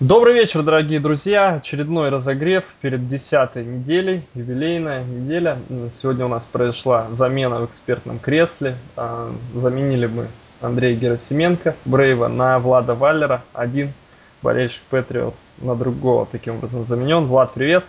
Добрый 0.00 0.34
вечер, 0.34 0.62
дорогие 0.62 1.00
друзья. 1.00 1.54
Очередной 1.54 2.10
разогрев 2.10 2.64
перед 2.82 3.08
десятой 3.08 3.64
неделей, 3.64 4.24
юбилейная 4.34 5.02
неделя. 5.02 5.58
Сегодня 5.90 6.26
у 6.26 6.28
нас 6.28 6.44
произошла 6.44 7.06
замена 7.12 7.60
в 7.60 7.64
экспертном 7.64 8.18
кресле. 8.18 8.76
А, 8.94 9.32
заменили 9.54 10.04
мы 10.04 10.26
Андрея 10.60 10.94
Герасименко, 10.96 11.74
Брейва, 11.86 12.28
на 12.28 12.58
Влада 12.58 12.94
Валлера. 12.94 13.42
Один 13.54 13.90
болельщик 14.42 14.82
Патриотс 14.90 15.52
на 15.62 15.74
другого 15.74 16.26
таким 16.26 16.56
образом 16.56 16.84
заменен. 16.84 17.24
Влад, 17.24 17.54
привет. 17.54 17.86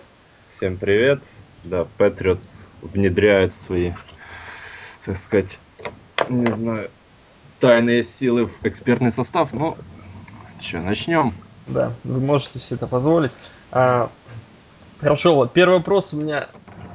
Всем 0.50 0.78
привет. 0.78 1.24
Да, 1.66 1.88
Патриотс 1.98 2.68
внедряет 2.82 3.54
свои, 3.54 3.92
так 5.04 5.18
сказать, 5.18 5.60
не 6.30 6.50
знаю, 6.54 6.90
тайные 7.60 8.06
силы 8.06 8.46
в 8.46 8.66
экспертный 8.66 9.12
состав. 9.12 9.52
Ну, 9.52 9.76
что, 10.62 10.80
начнем. 10.80 11.34
Да, 11.68 11.92
вы 12.04 12.20
можете 12.20 12.60
себе 12.60 12.78
это 12.78 12.88
позволить. 12.88 13.32
А, 13.72 14.10
хорошо, 15.02 15.36
вот 15.36 15.52
первый 15.52 15.80
вопрос 15.80 16.14
у 16.14 16.18
меня 16.18 16.48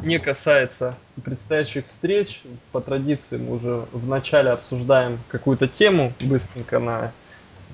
не 0.03 0.19
касается 0.19 0.97
предстоящих 1.25 1.87
встреч. 1.87 2.43
По 2.73 2.81
традиции 2.81 3.37
мы 3.37 3.57
уже 3.57 3.85
в 3.93 4.09
начале 4.09 4.51
обсуждаем 4.51 5.19
какую-то 5.29 5.69
тему 5.69 6.13
быстренько 6.21 6.79
на 6.79 7.13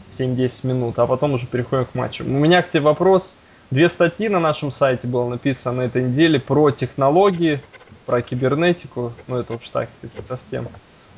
7-10 0.07 0.67
минут, 0.67 0.99
а 0.99 1.07
потом 1.07 1.35
уже 1.35 1.47
переходим 1.47 1.87
к 1.87 1.95
матчу. 1.95 2.25
У 2.25 2.29
меня 2.29 2.63
к 2.63 2.69
тебе 2.69 2.83
вопрос. 2.83 3.37
Две 3.71 3.89
статьи 3.89 4.29
на 4.29 4.41
нашем 4.41 4.71
сайте 4.71 5.07
было 5.07 5.29
написано 5.29 5.79
на 5.79 5.83
этой 5.83 6.03
неделе 6.03 6.41
про 6.41 6.71
технологии, 6.71 7.61
про 8.07 8.23
кибернетику. 8.23 9.13
Ну, 9.27 9.37
это 9.37 9.55
уж 9.55 9.69
так, 9.69 9.89
совсем 10.23 10.69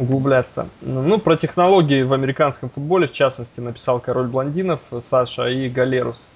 углубляться. 0.00 0.68
Ну, 0.80 1.18
про 1.18 1.36
технологии 1.36 2.02
в 2.02 2.14
американском 2.14 2.70
футболе, 2.70 3.06
в 3.06 3.12
частности, 3.12 3.60
написал 3.60 4.00
король 4.00 4.28
блондинов 4.28 4.80
Саша 5.02 5.48
и 5.48 5.68
Галерус. 5.68 6.28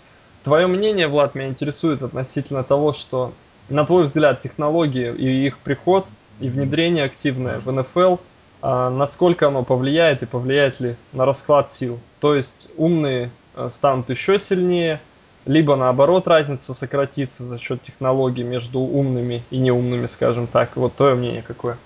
Твое 0.42 0.66
мнение, 0.66 1.08
Влад, 1.08 1.34
меня 1.34 1.48
интересует 1.48 2.02
относительно 2.02 2.62
того, 2.62 2.92
что, 2.92 3.32
на 3.70 3.86
твой 3.86 4.04
взгляд, 4.04 4.42
технологии 4.42 5.10
и 5.12 5.46
их 5.46 5.58
приход 5.58 6.06
и 6.40 6.50
внедрение 6.50 7.04
активное 7.04 7.58
в 7.58 7.72
НФЛ, 7.72 8.16
а, 8.60 8.90
насколько 8.90 9.48
оно 9.48 9.64
повлияет 9.64 10.22
и 10.22 10.26
повлияет 10.26 10.80
ли 10.80 10.96
на 11.14 11.24
расклад 11.24 11.72
сил? 11.72 11.98
То 12.20 12.34
есть 12.34 12.68
умные 12.76 13.30
а, 13.54 13.70
станут 13.70 14.10
еще 14.10 14.38
сильнее, 14.38 15.00
либо 15.46 15.74
наоборот 15.76 16.28
разница 16.28 16.74
сократится 16.74 17.44
за 17.44 17.58
счет 17.58 17.82
технологий 17.82 18.42
между 18.42 18.80
умными 18.80 19.42
и 19.50 19.56
неумными, 19.56 20.06
скажем 20.06 20.46
так. 20.46 20.76
Вот 20.76 20.94
твое 20.94 21.14
мнение 21.14 21.42
какое? 21.42 21.78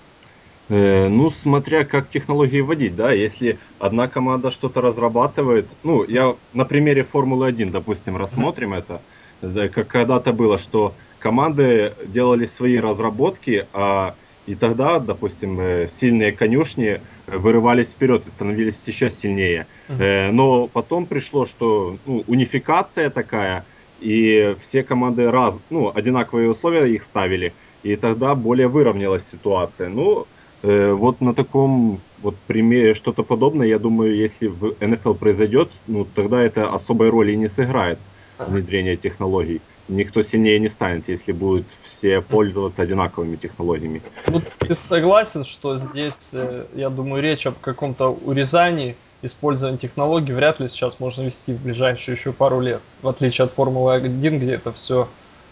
Э, 0.69 1.07
ну, 1.07 1.31
смотря 1.31 1.83
как 1.83 2.09
технологии 2.09 2.61
вводить, 2.61 2.95
да, 2.95 3.11
если 3.11 3.57
одна 3.79 4.07
команда 4.07 4.51
что-то 4.51 4.81
разрабатывает, 4.81 5.67
ну, 5.83 6.03
я 6.03 6.35
на 6.53 6.63
примере 6.63 7.03
Формулы-1, 7.03 7.71
допустим, 7.71 8.17
рассмотрим 8.17 8.73
это, 8.75 9.01
как 9.41 9.87
когда-то 9.87 10.31
было, 10.31 10.59
что 10.59 10.93
команды 11.17 11.93
делали 12.05 12.45
свои 12.45 12.77
разработки, 12.77 13.65
а 13.73 14.13
и 14.45 14.55
тогда, 14.55 14.99
допустим, 14.99 15.59
э, 15.59 15.87
сильные 15.91 16.31
конюшни 16.31 17.01
вырывались 17.27 17.89
вперед 17.89 18.25
и 18.27 18.29
становились 18.29 18.81
еще 18.85 19.09
сильнее. 19.09 19.67
Uh-huh. 19.87 20.31
Но 20.31 20.67
потом 20.67 21.05
пришло, 21.05 21.45
что 21.45 21.97
ну, 22.05 22.23
унификация 22.27 23.09
такая, 23.11 23.63
и 24.01 24.55
все 24.61 24.83
команды 24.83 25.29
раз, 25.29 25.59
ну, 25.69 25.91
одинаковые 25.93 26.49
условия 26.49 26.91
их 26.91 27.03
ставили, 27.03 27.53
и 27.83 27.95
тогда 27.95 28.33
более 28.33 28.67
выровнялась 28.67 29.27
ситуация. 29.29 29.89
Ну, 29.89 30.25
вот 30.61 31.21
на 31.21 31.33
таком 31.33 31.99
вот 32.21 32.35
примере 32.47 32.93
что-то 32.93 33.23
подобное, 33.23 33.67
я 33.67 33.79
думаю, 33.79 34.15
если 34.15 34.47
в 34.47 34.75
НФЛ 34.79 35.13
произойдет, 35.13 35.69
ну 35.87 36.05
тогда 36.05 36.41
это 36.41 36.73
особой 36.73 37.09
роли 37.09 37.33
не 37.35 37.47
сыграет 37.47 37.99
внедрение 38.37 38.97
технологий. 38.97 39.61
Никто 39.87 40.21
сильнее 40.21 40.59
не 40.59 40.69
станет, 40.69 41.09
если 41.09 41.31
будут 41.31 41.65
все 41.83 42.21
пользоваться 42.21 42.83
одинаковыми 42.83 43.35
технологиями. 43.35 44.01
Ну, 44.27 44.41
ты 44.59 44.75
согласен, 44.75 45.45
что 45.45 45.79
здесь, 45.79 46.29
э, 46.31 46.65
я 46.75 46.89
думаю, 46.89 47.23
речь 47.23 47.47
об 47.47 47.57
каком-то 47.59 48.09
урезании 48.09 48.95
использования 49.23 49.79
технологий 49.79 50.31
вряд 50.31 50.59
ли 50.59 50.69
сейчас 50.69 50.99
можно 50.99 51.23
вести 51.23 51.53
в 51.53 51.63
ближайшие 51.63 52.15
еще 52.15 52.31
пару 52.31 52.61
лет, 52.61 52.81
в 53.01 53.07
отличие 53.07 53.45
от 53.45 53.51
Формулы-1, 53.51 54.37
где 54.37 54.53
это 54.53 54.71
все 54.71 55.07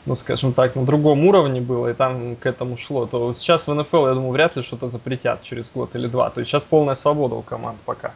ну, 0.07 0.15
скажем 0.15 0.53
так, 0.53 0.75
на 0.75 0.85
другом 0.85 1.25
уровне 1.27 1.61
было, 1.61 1.89
и 1.89 1.93
там 1.93 2.35
к 2.37 2.45
этому 2.45 2.77
шло, 2.77 3.05
то 3.05 3.33
сейчас 3.33 3.67
в 3.67 3.73
НФЛ, 3.73 4.07
я 4.07 4.13
думаю, 4.13 4.31
вряд 4.31 4.55
ли 4.55 4.63
что-то 4.63 4.87
запретят 4.87 5.43
через 5.43 5.71
год 5.75 5.95
или 5.95 6.07
два. 6.07 6.29
То 6.29 6.39
есть 6.39 6.49
сейчас 6.49 6.63
полная 6.63 6.95
свобода 6.95 7.35
у 7.35 7.41
команд 7.41 7.77
пока. 7.85 8.13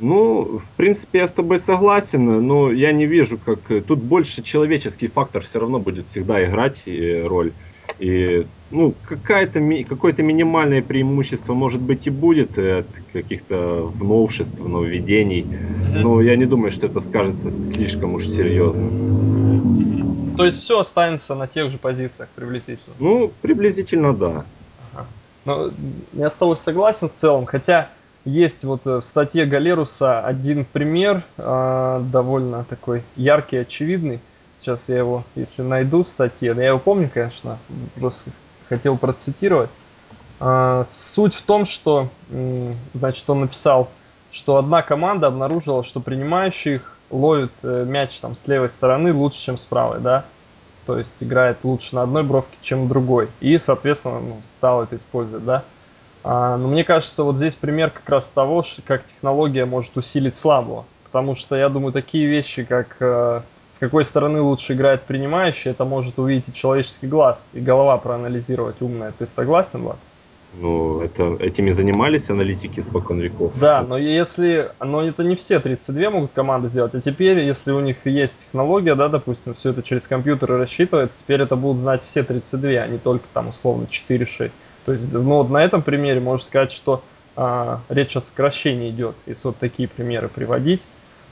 Ну, 0.00 0.58
в 0.58 0.76
принципе, 0.76 1.18
я 1.18 1.28
с 1.28 1.32
тобой 1.32 1.60
согласен, 1.60 2.46
но 2.46 2.72
я 2.72 2.92
не 2.92 3.06
вижу, 3.06 3.38
как 3.38 3.60
тут 3.86 4.00
больше 4.00 4.42
человеческий 4.42 5.06
фактор 5.08 5.42
все 5.42 5.60
равно 5.60 5.78
будет 5.78 6.08
всегда 6.08 6.44
играть 6.44 6.82
роль. 7.26 7.52
И 8.00 8.46
ну, 8.72 8.94
какая-то, 9.04 9.60
какое-то 9.88 10.22
минимальное 10.22 10.82
преимущество, 10.82 11.54
может 11.54 11.80
быть, 11.80 12.08
и 12.08 12.10
будет 12.10 12.58
от 12.58 12.86
каких-то 13.12 13.92
новшеств, 14.00 14.58
нововведений. 14.58 15.46
Но 15.94 16.20
я 16.20 16.34
не 16.36 16.46
думаю, 16.46 16.72
что 16.72 16.86
это 16.86 17.00
скажется 17.00 17.50
слишком 17.50 18.14
уж 18.14 18.26
серьезно. 18.26 18.90
То 20.36 20.44
есть 20.44 20.62
все 20.62 20.80
останется 20.80 21.34
на 21.34 21.46
тех 21.46 21.70
же 21.70 21.78
позициях 21.78 22.28
приблизительно? 22.34 22.94
Ну, 22.98 23.32
приблизительно 23.40 24.14
да. 24.14 24.44
Ага. 24.92 25.06
Но 25.44 25.70
я 26.12 26.30
с 26.30 26.34
тобой 26.34 26.56
согласен 26.56 27.08
в 27.08 27.14
целом, 27.14 27.46
хотя 27.46 27.88
есть 28.24 28.64
вот 28.64 28.86
э, 28.86 28.98
в 28.98 29.02
статье 29.02 29.44
Галеруса 29.44 30.20
один 30.20 30.64
пример, 30.64 31.22
э, 31.36 32.02
довольно 32.10 32.64
такой 32.64 33.02
яркий, 33.16 33.58
очевидный. 33.58 34.20
Сейчас 34.58 34.88
я 34.88 34.98
его, 34.98 35.24
если 35.34 35.62
найду 35.62 36.04
в 36.04 36.08
статье, 36.08 36.54
я 36.56 36.68
его 36.68 36.78
помню, 36.78 37.10
конечно, 37.12 37.58
просто 37.96 38.30
хотел 38.68 38.96
процитировать. 38.96 39.70
Э, 40.40 40.84
суть 40.86 41.34
в 41.34 41.42
том, 41.42 41.66
что, 41.66 42.08
э, 42.30 42.72
значит, 42.94 43.28
он 43.28 43.40
написал, 43.40 43.90
что 44.30 44.56
одна 44.56 44.82
команда 44.82 45.28
обнаружила, 45.28 45.84
что 45.84 46.00
принимающих 46.00 46.93
ловит 47.10 47.58
э, 47.62 47.84
мяч 47.84 48.18
там 48.20 48.34
с 48.34 48.46
левой 48.48 48.70
стороны 48.70 49.12
лучше, 49.12 49.38
чем 49.38 49.58
с 49.58 49.66
правой, 49.66 50.00
да. 50.00 50.24
То 50.86 50.98
есть 50.98 51.22
играет 51.22 51.64
лучше 51.64 51.94
на 51.94 52.02
одной 52.02 52.22
бровке, 52.22 52.58
чем 52.60 52.84
на 52.84 52.88
другой. 52.88 53.28
И, 53.40 53.58
соответственно, 53.58 54.20
ну, 54.20 54.42
стал 54.44 54.82
это 54.82 54.96
использовать, 54.96 55.44
да. 55.44 55.64
А, 56.22 56.56
но 56.56 56.68
мне 56.68 56.84
кажется, 56.84 57.22
вот 57.22 57.36
здесь 57.36 57.56
пример 57.56 57.90
как 57.90 58.08
раз 58.08 58.26
того, 58.26 58.64
как 58.86 59.04
технология 59.04 59.64
может 59.64 59.96
усилить 59.96 60.36
слабого. 60.36 60.84
Потому 61.04 61.34
что 61.34 61.54
я 61.54 61.68
думаю, 61.68 61.92
такие 61.92 62.26
вещи, 62.26 62.64
как 62.64 62.96
э, 63.00 63.42
с 63.72 63.78
какой 63.78 64.04
стороны 64.04 64.40
лучше 64.40 64.72
играет 64.72 65.02
принимающий, 65.02 65.70
это 65.70 65.84
может 65.84 66.18
увидеть 66.18 66.48
и 66.48 66.52
человеческий 66.52 67.06
глаз, 67.06 67.48
и 67.52 67.60
голова 67.60 67.98
проанализировать 67.98 68.80
умная. 68.80 69.12
Ты 69.12 69.26
согласен, 69.26 69.82
Влад? 69.82 69.98
Ну, 70.56 71.00
это, 71.00 71.36
этими 71.40 71.70
занимались 71.70 72.30
аналитики 72.30 72.80
спокон 72.80 73.20
веков. 73.20 73.52
Да, 73.58 73.82
но 73.82 73.98
если, 73.98 74.70
но 74.80 75.02
это 75.02 75.24
не 75.24 75.36
все 75.36 75.58
32 75.58 76.10
могут 76.10 76.32
команды 76.32 76.68
сделать, 76.68 76.94
а 76.94 77.00
теперь, 77.00 77.40
если 77.40 77.72
у 77.72 77.80
них 77.80 77.96
есть 78.04 78.38
технология, 78.38 78.94
да, 78.94 79.08
допустим, 79.08 79.54
все 79.54 79.70
это 79.70 79.82
через 79.82 80.06
компьютеры 80.06 80.58
рассчитывается, 80.58 81.20
теперь 81.20 81.42
это 81.42 81.56
будут 81.56 81.80
знать 81.80 82.02
все 82.04 82.22
32, 82.22 82.70
а 82.70 82.86
не 82.86 82.98
только 82.98 83.24
там 83.32 83.48
условно 83.48 83.86
4-6. 83.90 84.50
То 84.84 84.92
есть, 84.92 85.12
ну 85.12 85.22
вот 85.22 85.50
на 85.50 85.64
этом 85.64 85.82
примере 85.82 86.20
можно 86.20 86.44
сказать, 86.44 86.70
что 86.70 87.02
а, 87.36 87.80
речь 87.88 88.16
о 88.16 88.20
сокращении 88.20 88.90
идет, 88.90 89.16
если 89.26 89.48
вот 89.48 89.56
такие 89.58 89.88
примеры 89.88 90.28
приводить. 90.28 90.86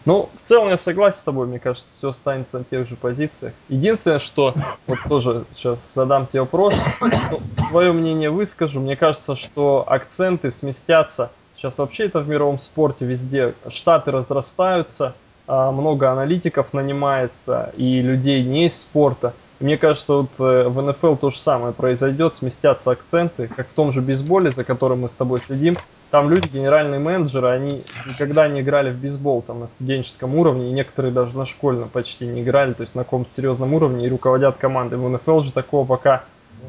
Ну, 0.04 0.28
в 0.42 0.48
целом 0.48 0.68
я 0.68 0.76
согласен 0.76 1.18
с 1.18 1.22
тобой, 1.22 1.46
мне 1.46 1.58
кажется, 1.58 1.94
все 1.94 2.08
останется 2.08 2.58
на 2.58 2.64
тех 2.64 2.88
же 2.88 2.96
позициях. 2.96 3.52
Единственное, 3.68 4.18
что, 4.18 4.54
вот 4.86 4.98
тоже 5.08 5.44
сейчас 5.54 5.94
задам 5.94 6.26
тебе 6.26 6.40
вопрос, 6.40 6.74
ну, 7.00 7.40
свое 7.58 7.92
мнение 7.92 8.30
выскажу. 8.30 8.80
Мне 8.80 8.96
кажется, 8.96 9.36
что 9.36 9.84
акценты 9.86 10.50
сместятся. 10.50 11.30
Сейчас 11.56 11.78
вообще 11.78 12.04
это 12.04 12.20
в 12.20 12.28
мировом 12.28 12.58
спорте 12.58 13.04
везде. 13.04 13.54
Штаты 13.68 14.10
разрастаются, 14.10 15.14
а, 15.46 15.70
много 15.70 16.10
аналитиков 16.10 16.72
нанимается 16.72 17.72
и 17.76 18.00
людей 18.00 18.42
не 18.42 18.66
из 18.66 18.80
спорта. 18.80 19.34
Мне 19.60 19.76
кажется, 19.76 20.14
вот 20.14 20.30
э, 20.40 20.66
в 20.66 20.82
НФЛ 20.82 21.14
то 21.14 21.30
же 21.30 21.38
самое 21.38 21.72
произойдет, 21.72 22.34
сместятся 22.34 22.90
акценты, 22.90 23.46
как 23.46 23.68
в 23.68 23.72
том 23.72 23.92
же 23.92 24.00
бейсболе, 24.00 24.50
за 24.50 24.64
которым 24.64 25.02
мы 25.02 25.08
с 25.08 25.14
тобой 25.14 25.40
следим. 25.40 25.76
Там 26.12 26.28
люди, 26.28 26.46
генеральные 26.46 27.00
менеджеры, 27.00 27.48
они 27.48 27.84
никогда 28.06 28.46
не 28.46 28.60
играли 28.60 28.92
в 28.92 28.96
бейсбол 28.96 29.40
там 29.40 29.60
на 29.60 29.66
студенческом 29.66 30.36
уровне, 30.36 30.68
и 30.68 30.72
некоторые 30.72 31.10
даже 31.10 31.38
на 31.38 31.46
школьном 31.46 31.88
почти 31.88 32.26
не 32.26 32.42
играли, 32.42 32.74
то 32.74 32.82
есть 32.82 32.94
на 32.94 33.02
каком-то 33.02 33.30
серьезном 33.30 33.72
уровне 33.72 34.06
и 34.06 34.10
руководят 34.10 34.58
командой. 34.58 34.98
В 34.98 35.08
НФЛ 35.08 35.40
же 35.40 35.52
такого 35.52 35.86
пока 35.86 36.24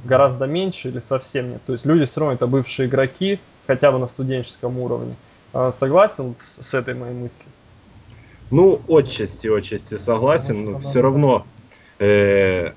гораздо 0.05 0.47
меньше 0.47 0.87
или 0.87 1.01
совсем 1.01 1.49
нет. 1.51 1.61
То 1.65 1.73
есть 1.73 1.85
люди 1.85 2.05
все 2.05 2.21
равно 2.21 2.35
это 2.35 2.47
бывшие 2.47 2.87
игроки, 2.87 3.41
хотя 3.67 3.91
бы 3.91 3.99
на 3.99 4.07
студенческом 4.07 4.79
уровне. 4.79 5.13
А, 5.51 5.73
согласен 5.73 6.35
с, 6.37 6.63
с 6.63 6.73
этой 6.73 6.93
моей 6.93 7.13
мыслью? 7.13 7.49
Ну, 8.49 8.79
отчасти, 8.87 9.49
отчасти 9.49 9.97
согласен, 9.97 10.71
но 10.71 10.79
все 10.79 11.01
равно 11.01 11.45
э, 11.99 12.71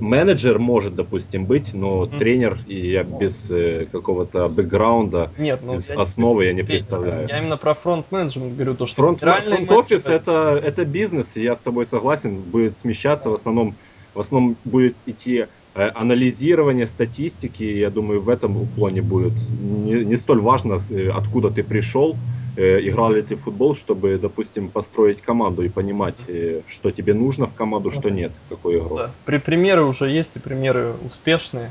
менеджер 0.00 0.58
может, 0.58 0.94
допустим, 0.94 1.44
быть, 1.44 1.74
но 1.74 2.04
mm-hmm. 2.04 2.18
тренер 2.18 2.58
и 2.66 2.90
я 2.90 3.02
без 3.02 3.50
э, 3.50 3.86
какого-то 3.90 4.48
бэкграунда, 4.48 5.30
Нет, 5.38 5.60
ну, 5.62 5.74
без 5.74 5.90
я 5.90 5.96
основы 5.96 6.44
не, 6.44 6.48
я 6.48 6.52
не 6.54 6.62
представляю. 6.62 7.28
Я 7.28 7.38
именно 7.38 7.56
про 7.56 7.74
фронт-менеджмент 7.74 8.54
говорю, 8.54 8.74
то, 8.74 8.86
что 8.86 8.96
фронт, 8.96 9.20
фронт-офис 9.20 10.06
это, 10.06 10.60
это 10.62 10.84
бизнес, 10.84 11.36
и 11.36 11.42
я 11.42 11.56
с 11.56 11.60
тобой 11.60 11.86
согласен, 11.86 12.40
будет 12.40 12.76
смещаться, 12.76 13.30
в 13.30 13.34
основном, 13.34 13.74
в 14.14 14.20
основном 14.20 14.56
будет 14.64 14.96
идти 15.06 15.46
э, 15.74 15.88
анализирование 15.94 16.86
статистики, 16.86 17.62
я 17.62 17.90
думаю, 17.90 18.20
в 18.20 18.28
этом 18.28 18.66
плане 18.76 19.02
будет 19.02 19.34
не, 19.50 20.04
не 20.04 20.16
столь 20.16 20.40
важно, 20.40 20.78
э, 20.90 21.10
откуда 21.10 21.50
ты 21.50 21.62
пришел, 21.62 22.16
играл 22.56 23.12
ли 23.12 23.22
ты 23.22 23.36
в 23.36 23.42
футбол, 23.42 23.74
чтобы, 23.74 24.18
допустим, 24.18 24.68
построить 24.68 25.20
команду 25.20 25.62
и 25.62 25.68
понимать, 25.68 26.16
э, 26.26 26.62
что 26.66 26.90
тебе 26.90 27.14
нужно 27.14 27.46
в 27.46 27.54
команду, 27.54 27.90
что 27.90 28.08
нет, 28.08 28.32
какой 28.48 28.78
игрок. 28.78 28.98
Да. 28.98 29.10
При, 29.24 29.38
примеры 29.38 29.84
уже 29.84 30.08
есть, 30.10 30.36
и 30.36 30.38
примеры 30.38 30.94
успешные. 31.04 31.70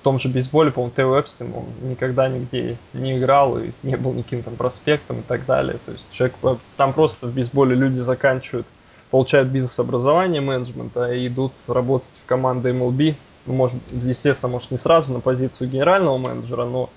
В 0.00 0.04
том 0.04 0.18
же 0.18 0.28
бейсболе, 0.28 0.70
по-моему, 0.70 0.92
Тео 0.94 1.18
Эпстин, 1.18 1.54
он 1.54 1.64
никогда 1.88 2.28
нигде 2.28 2.76
не 2.92 3.18
играл 3.18 3.58
и 3.58 3.70
не 3.82 3.96
был 3.96 4.12
никаким 4.12 4.42
там 4.42 4.56
проспектом 4.56 5.20
и 5.20 5.22
так 5.22 5.46
далее. 5.46 5.78
То 5.86 5.92
есть 5.92 6.06
человек, 6.10 6.36
там 6.76 6.92
просто 6.92 7.26
в 7.26 7.32
бейсболе 7.32 7.74
люди 7.74 8.00
заканчивают, 8.00 8.66
получают 9.10 9.48
бизнес-образование 9.48 10.42
менеджмента 10.42 11.10
и 11.10 11.26
идут 11.28 11.52
работать 11.68 12.10
в 12.22 12.28
команды 12.28 12.70
MLB. 12.70 13.14
Может, 13.46 13.78
естественно, 13.92 14.52
может 14.52 14.70
не 14.70 14.78
сразу 14.78 15.12
на 15.12 15.20
позицию 15.20 15.70
генерального 15.70 16.18
менеджера, 16.18 16.64
но 16.64 16.90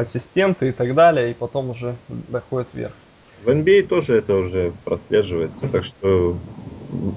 ассистенты 0.00 0.68
и 0.68 0.72
так 0.72 0.94
далее, 0.94 1.30
и 1.30 1.34
потом 1.34 1.70
уже 1.70 1.96
доходит 2.08 2.68
вверх. 2.72 2.92
В 3.44 3.48
NBA 3.48 3.86
тоже 3.86 4.16
это 4.16 4.34
уже 4.34 4.72
прослеживается, 4.84 5.66
так 5.68 5.84
что 5.84 6.36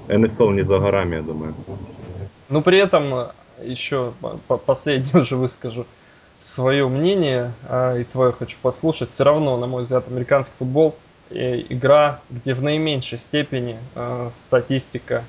NFL 0.08 0.54
не 0.54 0.62
за 0.62 0.78
горами, 0.78 1.16
я 1.16 1.22
думаю. 1.22 1.54
Ну, 2.48 2.62
при 2.62 2.78
этом 2.78 3.14
э, 3.14 3.26
еще 3.62 4.12
последнее 4.66 5.14
уже 5.20 5.36
выскажу 5.36 5.86
свое 6.40 6.88
мнение, 6.88 7.52
а, 7.68 7.96
и 7.98 8.04
твое 8.04 8.32
хочу 8.32 8.56
послушать. 8.60 9.10
Все 9.10 9.24
равно, 9.24 9.56
на 9.56 9.66
мой 9.66 9.82
взгляд, 9.82 10.08
американский 10.08 10.54
футбол 10.58 10.96
э, 11.30 11.60
игра, 11.68 12.20
где 12.30 12.54
в 12.54 12.62
наименьшей 12.62 13.18
степени 13.18 13.78
э, 13.94 14.30
статистика 14.34 15.24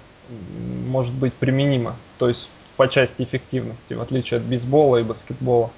может 0.87 1.13
быть 1.13 1.33
применима, 1.33 1.95
то 2.17 2.27
есть 2.27 2.49
по 2.77 2.87
части 2.87 3.23
эффективности, 3.23 3.93
в 3.93 4.01
отличие 4.01 4.39
от 4.39 4.43
бейсбола 4.43 4.97
и 4.97 5.03
баскетбола. 5.03 5.71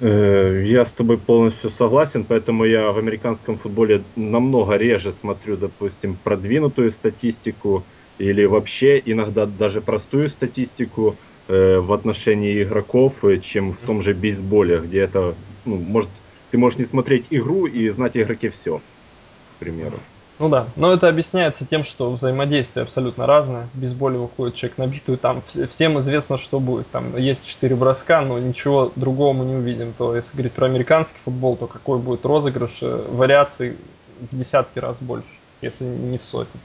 Э, 0.00 0.62
я 0.64 0.84
с 0.84 0.92
тобой 0.94 1.24
полностью 1.24 1.70
согласен, 1.70 2.26
поэтому 2.26 2.64
я 2.64 2.90
в 2.92 2.98
американском 2.98 3.56
футболе 3.56 4.10
намного 4.16 4.76
реже 4.76 5.12
смотрю, 5.12 5.56
допустим, 5.56 6.18
продвинутую 6.18 6.90
статистику 6.90 7.88
или 8.18 8.44
вообще 8.44 9.00
иногда 9.04 9.46
даже 9.46 9.82
простую 9.82 10.28
статистику 10.28 11.20
э, 11.48 11.78
в 11.78 11.92
отношении 11.92 12.62
игроков, 12.62 13.24
э, 13.24 13.40
чем 13.40 13.72
в 13.72 13.82
том 13.82 14.00
же 14.02 14.14
бейсболе, 14.14 14.80
где 14.80 15.00
это, 15.00 15.38
ну, 15.64 15.76
может, 15.76 16.10
ты 16.50 16.58
можешь 16.58 16.78
не 16.78 16.86
смотреть 16.86 17.28
игру 17.30 17.66
и 17.66 17.88
знать 17.90 18.16
игроке 18.16 18.50
все, 18.50 18.80
к 19.46 19.58
примеру. 19.58 20.08
Ну 20.40 20.48
да, 20.48 20.66
но 20.74 20.92
это 20.92 21.08
объясняется 21.08 21.64
тем, 21.64 21.84
что 21.84 22.10
взаимодействие 22.10 22.82
абсолютно 22.82 23.26
разное. 23.26 23.68
В 23.72 23.78
бейсболе 23.78 24.18
выходит 24.18 24.56
человек 24.56 24.78
на 24.78 24.86
битую, 24.88 25.16
там 25.16 25.42
всем 25.70 26.00
известно, 26.00 26.38
что 26.38 26.58
будет. 26.58 26.90
Там 26.90 27.16
есть 27.16 27.46
четыре 27.46 27.76
броска, 27.76 28.20
но 28.20 28.38
ничего 28.40 28.90
другого 28.96 29.32
мы 29.32 29.44
не 29.44 29.54
увидим. 29.54 29.92
То 29.96 30.16
если 30.16 30.32
говорить 30.32 30.52
про 30.52 30.66
американский 30.66 31.18
футбол, 31.24 31.56
то 31.56 31.68
какой 31.68 31.98
будет 31.98 32.26
розыгрыш, 32.26 32.78
э, 32.82 33.04
вариаций 33.10 33.76
в 34.32 34.36
десятки 34.36 34.80
раз 34.80 35.00
больше, 35.00 35.28
если 35.62 35.84
не 35.84 36.18
в 36.18 36.24
сотни. 36.24 36.60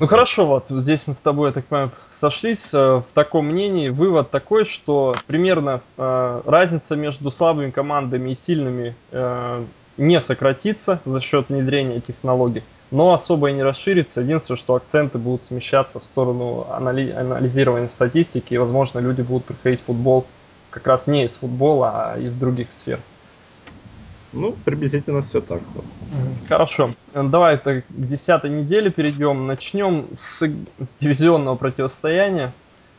Ну 0.00 0.08
хорошо, 0.08 0.44
вот 0.44 0.66
здесь 0.68 1.06
мы 1.06 1.14
с 1.14 1.18
тобой, 1.18 1.48
я 1.48 1.52
так 1.54 1.64
понимаю, 1.66 1.92
сошлись 2.10 2.74
э, 2.74 2.78
в 2.78 3.06
таком 3.14 3.46
мнении. 3.46 3.88
Вывод 3.88 4.30
такой, 4.30 4.66
что 4.66 5.16
примерно 5.26 5.80
э, 5.96 6.42
разница 6.44 6.94
между 6.94 7.30
слабыми 7.30 7.70
командами 7.70 8.30
и 8.30 8.34
сильными 8.34 8.96
э, 9.12 9.64
не 9.96 10.20
сократится 10.20 11.00
за 11.04 11.20
счет 11.20 11.48
внедрения 11.48 12.00
технологий, 12.00 12.62
но 12.90 13.12
особо 13.12 13.50
и 13.50 13.52
не 13.52 13.62
расширится. 13.62 14.20
Единственное, 14.20 14.58
что 14.58 14.74
акценты 14.74 15.18
будут 15.18 15.42
смещаться 15.42 16.00
в 16.00 16.04
сторону 16.04 16.66
анализ 16.70 17.16
анализирования 17.16 17.88
статистики, 17.88 18.54
и, 18.54 18.58
возможно, 18.58 18.98
люди 18.98 19.22
будут 19.22 19.44
приходить 19.46 19.80
в 19.80 19.84
футбол 19.84 20.26
как 20.70 20.86
раз 20.86 21.06
не 21.06 21.24
из 21.24 21.36
футбола, 21.36 22.12
а 22.12 22.18
из 22.18 22.34
других 22.34 22.72
сфер. 22.72 22.98
Ну, 24.32 24.56
приблизительно 24.64 25.22
все 25.22 25.40
так. 25.40 25.60
Вот. 25.74 25.84
Хорошо. 26.48 26.90
Давай 27.14 27.56
к 27.56 27.84
десятой 27.90 28.50
неделе 28.50 28.90
перейдем. 28.90 29.46
Начнем 29.46 30.06
с, 30.12 30.42
с 30.80 30.94
дивизионного 30.94 31.54
противостояния. 31.54 32.52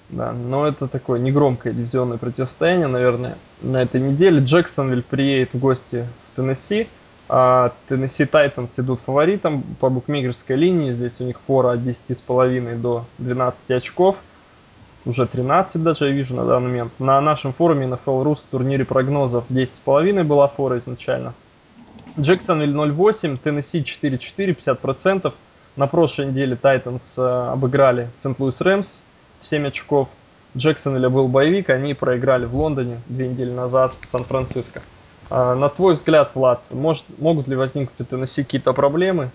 Да, 0.10 0.32
но 0.32 0.68
это 0.68 0.88
такое 0.88 1.20
негромкое 1.20 1.74
дивизионное 1.74 2.18
противостояние, 2.18 2.88
наверное, 2.88 3.38
на 3.62 3.82
этой 3.82 4.00
неделе. 4.00 4.40
Джексонвиль 4.40 5.02
приедет 5.02 5.54
в 5.54 5.60
гости 5.60 6.08
Теннесси. 6.36 6.88
А 7.28 7.72
Теннесси 7.88 8.26
Тайтанс 8.26 8.80
идут 8.80 9.00
фаворитом 9.00 9.64
по 9.80 9.90
букмекерской 9.90 10.56
линии. 10.56 10.92
Здесь 10.92 11.20
у 11.22 11.24
них 11.24 11.40
фора 11.40 11.72
от 11.72 11.80
10,5 11.80 12.80
до 12.80 13.06
12 13.18 13.72
очков. 13.72 14.18
Уже 15.06 15.26
13 15.28 15.84
даже 15.84 16.06
я 16.06 16.12
вижу 16.12 16.36
на 16.36 16.46
данный 16.46 16.68
момент. 16.68 16.94
На 17.00 17.22
нашем 17.22 17.54
форуме 17.54 17.88
на 17.88 17.96
FLRus 17.96 18.38
в 18.38 18.44
турнире 18.52 18.86
прогнозов 18.86 19.46
10,5 19.50 20.24
была 20.24 20.48
фора 20.48 20.80
изначально. 20.80 21.34
Джексонвиль 22.20 22.74
0,8, 22.74 23.38
Теннесси 23.38 23.82
4,4, 23.82 24.56
50%. 24.56 25.34
На 25.76 25.88
прошлой 25.88 26.28
неделе 26.28 26.56
Тайтанс 26.56 27.20
э, 27.20 27.22
обыграли 27.22 28.10
Сент-Луис 28.16 28.62
Рэмс 28.62 29.02
7 29.42 29.68
очков. 29.68 30.10
Джексонвилля 30.56 31.10
был 31.10 31.28
боевик, 31.28 31.70
они 31.70 31.94
проиграли 31.94 32.46
в 32.46 32.56
Лондоне 32.56 33.02
две 33.08 33.28
недели 33.28 33.52
назад 33.52 33.94
Сан-Франциско. 34.06 34.82
А, 35.30 35.56
на 35.56 35.70
твой 35.70 35.96
взгляд, 35.96 36.32
Влад, 36.36 36.62
может, 36.72 37.06
могут 37.18 37.48
ли 37.48 37.56
возникнуть 37.56 38.00
у 38.00 38.04
Теннесси 38.04 38.44
какие-то 38.44 38.74
проблемы? 38.74 39.32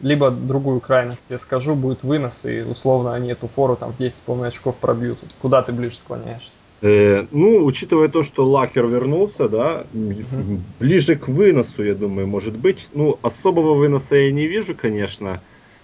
Либо 0.00 0.30
другую 0.30 0.80
крайность, 0.80 1.30
я 1.30 1.38
скажу, 1.38 1.74
будет 1.74 2.04
вынос, 2.04 2.44
и 2.44 2.62
условно 2.62 3.14
они 3.14 3.30
эту 3.30 3.48
фору 3.48 3.74
там 3.74 3.92
в 3.92 3.96
10 3.96 4.22
полных 4.22 4.48
очков 4.48 4.76
пробьют. 4.76 5.18
Куда 5.40 5.62
ты 5.62 5.72
ближе 5.72 5.96
склоняешься? 5.96 6.50
Э, 6.82 7.24
ну, 7.30 7.64
учитывая 7.64 8.08
то, 8.08 8.22
что 8.22 8.46
Лакер 8.46 8.86
вернулся, 8.86 9.48
да, 9.48 9.86
угу. 9.94 10.60
ближе 10.78 11.16
к 11.16 11.28
выносу, 11.28 11.82
я 11.82 11.94
думаю, 11.94 12.26
может 12.26 12.56
быть. 12.56 12.86
Ну, 12.92 13.18
особого 13.22 13.74
выноса 13.74 14.16
я 14.16 14.30
не 14.30 14.46
вижу, 14.46 14.74
конечно. 14.74 15.40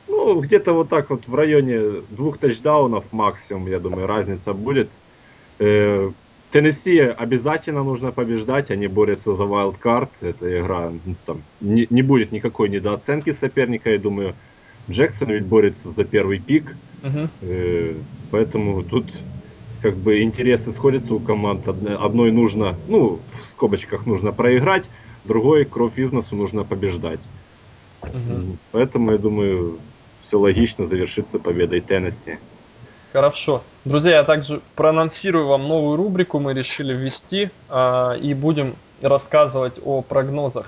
Ну, 0.06 0.39
где-то 0.41 0.75
вот 0.75 0.91
так 0.91 1.09
вот 1.09 1.27
в 1.27 1.35
районе 1.35 2.03
двух 2.11 2.37
тачдаунов 2.37 3.05
максимум, 3.13 3.69
я 3.69 3.79
думаю, 3.79 4.06
разница 4.06 4.53
будет. 4.53 4.91
Э, 5.59 6.11
Теннесси 6.50 6.99
обязательно 6.99 7.85
нужно 7.85 8.11
побеждать, 8.11 8.70
они 8.70 8.88
борются 8.88 9.35
за 9.37 9.44
wildcard. 9.44 10.08
Эта 10.23 10.61
игра 10.61 10.91
ну, 11.05 11.14
там, 11.25 11.43
не, 11.61 11.87
не 11.91 12.02
будет 12.02 12.32
никакой 12.32 12.69
недооценки 12.69 13.32
соперника, 13.32 13.91
я 13.91 13.99
думаю. 13.99 14.35
Джексон 14.88 15.31
ведь 15.31 15.44
борется 15.44 15.91
за 15.91 16.05
первый 16.05 16.41
пик. 16.41 16.75
Uh-huh. 17.02 17.29
Э, 17.43 17.94
поэтому 18.32 18.82
тут 18.82 19.13
как 19.81 19.96
бы 19.96 20.22
интересы 20.22 20.72
сходятся 20.72 21.15
у 21.15 21.20
команд. 21.20 21.69
Одной 21.69 22.32
нужно, 22.32 22.77
ну, 22.89 23.20
в 23.32 23.46
скобочках 23.46 24.06
нужно 24.06 24.32
проиграть, 24.32 24.84
другой 25.25 25.65
кровь 25.65 25.94
бизнесу 25.94 26.34
нужно 26.34 26.65
побеждать. 26.65 27.20
Uh-huh. 28.03 28.56
Поэтому, 28.72 29.13
я 29.13 29.19
думаю, 29.19 29.79
все 30.20 30.39
логично 30.39 30.86
завершится 30.86 31.39
победой 31.39 31.81
Теннесси. 31.81 32.39
Хорошо. 33.12 33.62
Друзья, 33.84 34.19
я 34.19 34.24
также 34.24 34.60
проанонсирую 34.76 35.48
вам 35.48 35.67
новую 35.67 35.96
рубрику, 35.96 36.38
мы 36.38 36.55
решили 36.55 36.93
ввести, 36.93 37.50
э, 37.69 38.19
и 38.20 38.34
будем 38.34 38.76
рассказывать 39.02 39.81
о 39.84 40.02
прогнозах 40.02 40.67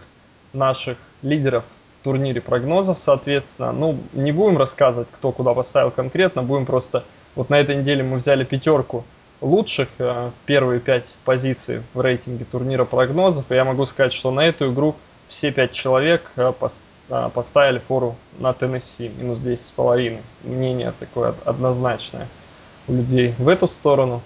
наших 0.53 0.99
лидеров 1.23 1.63
в 2.01 2.05
турнире 2.05 2.41
прогнозов, 2.41 2.99
соответственно. 2.99 3.71
Ну, 3.71 3.97
не 4.13 4.33
будем 4.33 4.59
рассказывать, 4.59 5.09
кто 5.13 5.31
куда 5.31 5.55
поставил 5.55 5.91
конкретно, 5.93 6.43
будем 6.43 6.67
просто... 6.67 7.05
Вот 7.37 7.49
на 7.49 7.61
этой 7.61 7.77
неделе 7.77 8.03
мы 8.03 8.19
взяли 8.19 8.45
пятерку 8.45 9.05
лучших, 9.41 9.89
э, 9.99 10.31
первые 10.45 10.81
пять 10.81 11.15
позиций 11.25 11.83
в 11.95 12.01
рейтинге 12.01 12.45
турнира 12.45 12.85
прогнозов, 12.85 13.53
и 13.53 13.55
я 13.55 13.65
могу 13.65 13.87
сказать, 13.87 14.13
что 14.13 14.33
на 14.33 14.47
эту 14.47 14.73
игру 14.73 14.97
все 15.29 15.53
пять 15.53 15.73
человек 15.73 16.31
э, 16.35 16.43
а, 16.43 16.53
поставили 17.35 17.79
фору 17.79 18.17
на 18.39 18.53
Теннесси, 18.53 19.09
минус 19.09 19.39
10,5. 19.39 20.21
Мнение 20.45 20.93
такое 20.99 21.35
однозначное 21.45 22.29
у 22.89 22.95
людей 22.95 23.35
в 23.39 23.49
эту 23.49 23.69
сторону. 23.69 24.21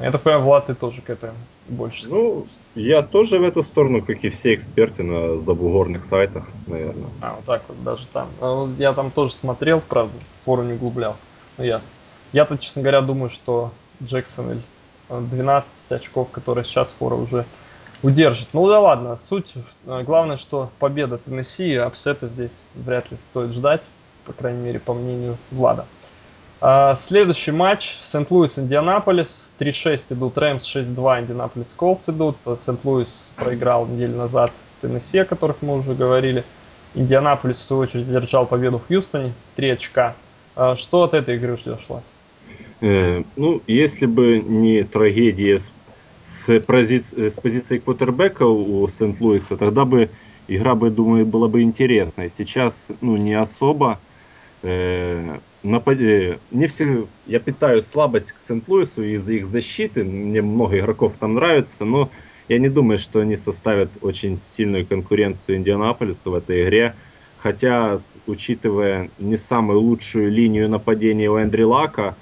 Я 0.00 0.10
так 0.10 0.22
понимаю, 0.22 0.44
Влад, 0.44 0.66
ты 0.66 0.74
тоже 0.74 1.02
к 1.02 1.10
этому 1.10 1.34
больше. 1.68 2.08
Ну, 2.08 2.46
я 2.74 3.02
тоже 3.02 3.38
в 3.38 3.44
эту 3.44 3.62
сторону, 3.62 4.02
как 4.02 4.24
и 4.24 4.30
все 4.30 4.54
эксперты 4.54 5.02
на 5.02 5.38
забугорных 5.40 6.04
сайтах, 6.04 6.46
наверное. 6.66 7.10
А, 7.20 7.34
вот 7.36 7.44
так 7.44 7.62
вот, 7.68 7.82
даже 7.84 8.06
там. 8.06 8.28
А 8.40 8.68
я 8.78 8.94
там 8.94 9.10
тоже 9.10 9.32
смотрел, 9.32 9.80
правда, 9.80 10.14
фору 10.44 10.62
не 10.62 10.74
углублялся. 10.74 11.24
Ну, 11.58 11.64
ясно. 11.64 11.90
Я-то, 12.32 12.56
честно 12.56 12.80
говоря, 12.80 13.02
думаю, 13.02 13.28
что 13.28 13.72
Джексон 14.02 14.62
12 15.10 15.92
очков, 15.92 16.30
которые 16.30 16.64
сейчас 16.64 16.94
фора 16.94 17.16
уже 17.16 17.44
удержит. 18.02 18.48
Ну 18.52 18.68
да 18.68 18.80
ладно, 18.80 19.16
суть, 19.16 19.54
э, 19.86 20.02
главное, 20.04 20.36
что 20.36 20.70
победа 20.78 21.18
Теннесси, 21.18 21.74
upset 21.74 22.19
а 22.19 22.28
здесь 22.28 22.68
вряд 22.74 23.10
ли 23.10 23.18
стоит 23.18 23.52
ждать, 23.52 23.82
по 24.24 24.32
крайней 24.32 24.60
мере, 24.60 24.80
по 24.80 24.94
мнению 24.94 25.36
Влада. 25.50 25.86
А, 26.64 26.94
следующий 26.94 27.50
матч 27.50 27.96
Сент-Луис 28.02 28.56
Индианаполис. 28.56 29.50
3-6 29.58 30.12
идут 30.12 30.38
Рэмс, 30.38 30.64
6-2 30.64 31.22
Индианаполис 31.22 31.74
Колдс 31.74 32.08
идут. 32.08 32.36
Сент-Луис 32.56 33.32
проиграл 33.34 33.86
неделю 33.86 34.16
назад 34.16 34.52
Теннесси, 34.80 35.18
о 35.18 35.24
которых 35.24 35.56
мы 35.60 35.76
уже 35.76 35.94
говорили. 35.94 36.44
Индианаполис, 36.94 37.58
в 37.58 37.62
свою 37.62 37.82
очередь, 37.82 38.08
держал 38.08 38.46
победу 38.46 38.78
в 38.78 38.86
Хьюстоне 38.86 39.32
в 39.52 39.56
3 39.56 39.70
очка. 39.70 40.14
А, 40.54 40.76
что 40.76 41.02
от 41.02 41.14
этой 41.14 41.34
игры 41.34 41.56
ждешь, 41.56 41.84
Влад? 41.88 42.04
Э, 42.80 43.22
ну, 43.36 43.60
если 43.66 44.06
бы 44.06 44.38
не 44.38 44.84
трагедия 44.84 45.58
с, 45.58 45.70
с, 46.22 46.60
пози, 46.60 47.00
с 47.00 47.34
позиции 47.34 47.78
квотербека 47.78 48.44
у 48.44 48.86
Сент-Луиса, 48.88 49.56
тогда 49.56 49.84
бы 49.84 50.10
игра 50.48 50.74
бы, 50.74 50.90
думаю, 50.90 51.26
была 51.26 51.48
бы 51.48 51.62
интересной. 51.62 52.30
Сейчас, 52.30 52.90
ну, 53.00 53.16
не 53.16 53.34
особо. 53.34 53.98
Э, 54.62 55.38
напад... 55.62 55.98
Не 55.98 56.66
все... 56.66 57.06
Я 57.26 57.40
питаю 57.40 57.82
слабость 57.82 58.32
к 58.32 58.40
Сент-Луису 58.40 59.02
из-за 59.02 59.34
их 59.34 59.46
защиты. 59.46 60.04
Мне 60.04 60.42
много 60.42 60.78
игроков 60.78 61.14
там 61.18 61.34
нравится, 61.34 61.84
но 61.84 62.10
я 62.48 62.58
не 62.58 62.68
думаю, 62.68 62.98
что 62.98 63.20
они 63.20 63.36
составят 63.36 63.90
очень 64.00 64.36
сильную 64.36 64.86
конкуренцию 64.86 65.58
Индианаполису 65.58 66.30
в 66.30 66.34
этой 66.34 66.64
игре. 66.64 66.94
Хотя, 67.38 67.98
учитывая 68.26 69.10
не 69.18 69.36
самую 69.36 69.80
лучшую 69.80 70.30
линию 70.30 70.68
нападения 70.68 71.28
у 71.28 71.40
Эндри 71.40 71.64
Лака, 71.64 72.14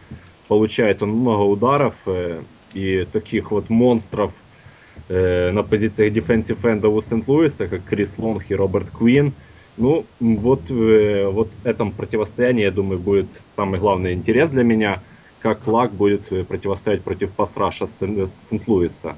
получает 0.48 1.02
он 1.02 1.10
много 1.10 1.42
ударов 1.42 1.94
э, 2.06 2.40
и 2.74 3.06
таких 3.10 3.50
вот 3.50 3.70
монстров 3.70 4.32
э, 5.08 5.50
на 5.52 5.62
позициях 5.62 6.12
defensive 6.12 6.58
энда 6.70 6.88
у 6.88 7.00
Сент-Луиса, 7.00 7.68
как 7.68 7.84
Крис 7.84 8.18
Лонг 8.18 8.44
и 8.50 8.54
Роберт 8.54 8.90
Куин– 8.90 9.32
ну, 9.80 10.04
вот, 10.20 10.70
э, 10.70 11.26
вот 11.28 11.48
этом 11.64 11.92
противостоянии, 11.92 12.62
я 12.62 12.70
думаю, 12.70 12.98
будет 12.98 13.26
самый 13.54 13.80
главный 13.80 14.12
интерес 14.12 14.50
для 14.50 14.62
меня, 14.62 15.00
как 15.40 15.66
Лак 15.66 15.92
будет 15.92 16.30
э, 16.32 16.44
противостоять 16.44 17.02
против 17.02 17.30
пасраша 17.30 17.86
Сент-Луиса. 17.86 19.16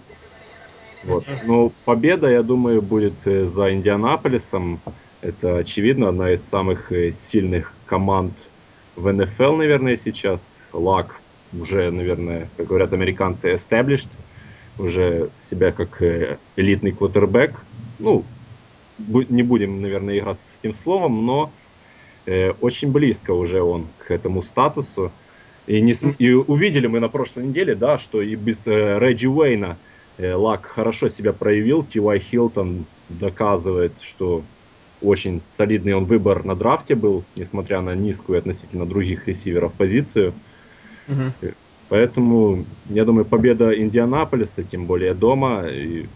Вот. 1.05 1.25
Но 1.45 1.73
победа, 1.85 2.31
я 2.31 2.43
думаю, 2.43 2.81
будет 2.81 3.27
э, 3.27 3.49
за 3.49 3.75
Индианаполисом. 3.75 4.81
Это, 5.21 5.59
очевидно, 5.59 6.11
одна 6.11 6.31
из 6.31 6.45
самых 6.45 6.93
э, 6.93 7.13
сильных 7.13 7.73
команд 7.87 8.33
в 8.95 9.13
НФЛ, 9.13 9.57
наверное, 9.57 9.97
сейчас. 9.97 10.63
Лак 10.73 11.17
уже, 11.59 11.91
наверное, 11.91 12.49
как 12.57 12.67
говорят 12.67 12.93
американцы, 12.93 13.53
established, 13.53 14.09
уже 14.79 15.31
себя 15.39 15.73
как 15.73 16.03
элитный 16.57 16.93
квотербек. 16.93 17.55
Ну, 17.99 18.25
не 18.99 19.43
будем, 19.43 19.83
наверное, 19.83 20.19
играться 20.19 20.49
с 20.49 20.59
этим 20.59 20.75
словом, 20.75 21.25
но 21.27 21.51
э, 22.27 22.51
очень 22.61 22.91
близко 22.91 23.33
уже 23.33 23.63
он 23.63 23.87
к 23.99 24.11
этому 24.11 24.43
статусу. 24.43 25.13
И, 25.67 25.81
не, 25.81 25.95
и 26.19 26.33
увидели 26.33 26.87
мы 26.87 27.01
на 27.01 27.09
прошлой 27.09 27.47
неделе, 27.47 27.75
да, 27.75 27.99
что 27.99 28.21
и 28.21 28.35
без 28.35 28.67
э, 28.67 28.99
Реджи 28.99 29.29
Уэйна 29.29 29.77
э, 30.19 30.35
Лак 30.35 30.67
хорошо 30.67 31.09
себя 31.09 31.33
проявил. 31.33 31.85
Тивай 31.85 32.19
Хилтон 32.19 32.85
доказывает, 33.09 33.93
что 34.01 34.43
очень 35.01 35.41
солидный 35.41 35.95
он 35.95 36.05
выбор 36.05 36.45
на 36.45 36.55
драфте 36.55 36.95
был, 36.95 37.25
несмотря 37.37 37.81
на 37.81 37.95
низкую 37.95 38.39
относительно 38.39 38.87
других 38.87 39.27
ресиверов 39.29 39.73
позицию. 39.73 40.33
Угу. 41.09 41.53
Поэтому, 41.89 42.65
я 42.89 43.05
думаю, 43.05 43.25
победа 43.25 43.79
Индианаполиса, 43.79 44.63
тем 44.63 44.87
более 44.87 45.15
дома, 45.15 45.65
и 45.69 46.07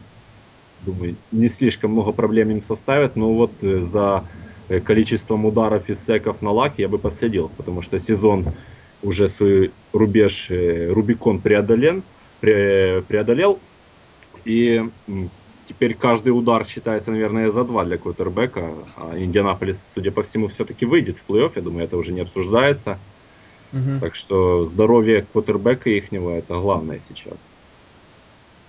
думаю, 0.87 1.17
не 1.33 1.49
слишком 1.49 1.93
много 1.93 2.13
проблем 2.13 2.51
им 2.51 2.63
составит, 2.63 3.17
но 3.17 3.35
вот 3.35 3.53
э, 3.63 3.83
за 3.83 4.25
э, 4.69 4.81
количеством 4.81 5.45
ударов 5.45 5.91
и 5.91 5.95
секов 5.95 6.41
на 6.43 6.51
лак 6.51 6.75
я 6.79 6.89
бы 6.89 6.99
последил, 6.99 7.51
потому 7.57 7.83
что 7.83 7.99
сезон 7.99 8.47
уже 9.03 9.29
свой 9.29 9.73
рубеж, 9.93 10.51
Рубикон 10.51 11.41
преодолен, 11.41 12.03
преодолел, 12.41 13.59
и 14.45 14.83
теперь 15.69 15.95
каждый 15.95 16.31
удар 16.31 16.67
считается, 16.67 17.11
наверное, 17.11 17.51
за 17.51 17.65
два 17.65 17.85
для 17.85 17.99
квотербека, 17.99 18.73
а 18.97 19.19
Индианаполис, 19.19 19.93
судя 19.95 20.11
по 20.13 20.23
всему, 20.23 20.49
все-таки 20.49 20.87
выйдет 20.87 21.19
в 21.19 21.29
плей-офф, 21.29 21.53
я 21.57 21.63
думаю, 21.63 21.85
это 21.85 21.97
уже 21.97 22.13
не 22.13 22.21
обсуждается. 22.21 22.99
Угу. 23.73 24.01
Так 24.01 24.15
что 24.15 24.67
здоровье 24.67 25.27
квотербека 25.33 25.91
ихнего 25.91 26.31
это 26.31 26.55
главное 26.55 27.01
сейчас. 27.01 27.57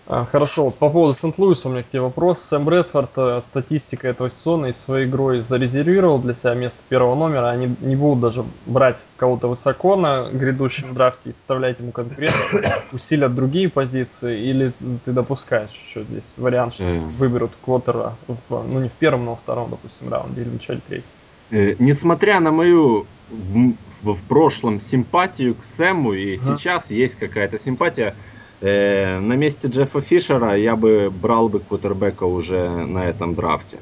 А, 0.10 0.24
хорошо, 0.24 0.66
вот 0.66 0.76
по 0.76 0.90
поводу 0.90 1.14
Сент-Луиса 1.14 1.68
у 1.68 1.72
меня 1.72 1.84
к 1.84 1.90
тебе 1.90 2.02
вопрос. 2.02 2.42
Сэм 2.42 2.64
Брэдфорд 2.64 3.12
э, 3.18 3.42
статистика 3.44 4.08
этого 4.08 4.30
сезона 4.30 4.68
и 4.68 4.72
своей 4.72 5.06
игрой 5.06 5.42
зарезервировал 5.42 6.20
для 6.20 6.34
себя 6.34 6.54
место 6.54 6.80
первого 6.88 7.16
номера. 7.16 7.50
Они 7.50 7.76
не 7.82 7.98
будут 7.98 8.22
даже 8.22 8.46
брать 8.66 9.04
кого-то 9.18 9.50
высоко 9.50 9.98
на 9.98 10.30
грядущем 10.30 10.94
драфте 10.94 11.32
и 11.32 11.34
составлять 11.34 11.80
ему 11.80 11.92
конкуренцию, 11.92 12.64
усилят 12.94 13.36
другие 13.36 13.68
позиции, 13.68 14.40
или 14.40 14.72
ты 15.04 15.12
допускаешь 15.12 15.72
еще 15.72 16.06
здесь 16.06 16.36
вариант, 16.38 16.76
что 16.76 16.86
выберут 16.86 17.52
Квотера, 17.62 18.16
в, 18.28 18.64
ну 18.64 18.80
не 18.80 18.88
в 18.88 18.94
первом, 18.94 19.26
но 19.26 19.32
во 19.32 19.38
втором, 19.38 19.70
допустим, 19.72 20.10
раунде 20.10 20.42
или 20.42 20.50
в 20.50 20.54
начале 20.54 20.80
третьего? 20.88 21.17
Э, 21.52 21.76
несмотря 21.80 22.40
на 22.40 22.52
мою 22.52 23.06
в, 23.30 23.74
в, 24.02 24.14
в 24.14 24.22
прошлом 24.24 24.80
симпатию 24.80 25.56
к 25.56 25.64
Сэму, 25.64 26.14
и 26.14 26.38
ага. 26.38 26.58
сейчас 26.58 26.92
есть 26.92 27.16
какая-то 27.16 27.60
симпатия, 27.60 28.16
Э, 28.60 29.20
на 29.20 29.34
месте 29.34 29.68
Джеффа 29.68 30.02
Фишера 30.02 30.56
я 30.56 30.76
бы 30.76 31.12
брал 31.12 31.48
бы 31.48 31.60
квотербека 31.60 32.24
уже 32.24 32.70
на 32.70 33.06
этом 33.06 33.36
драфте. 33.36 33.78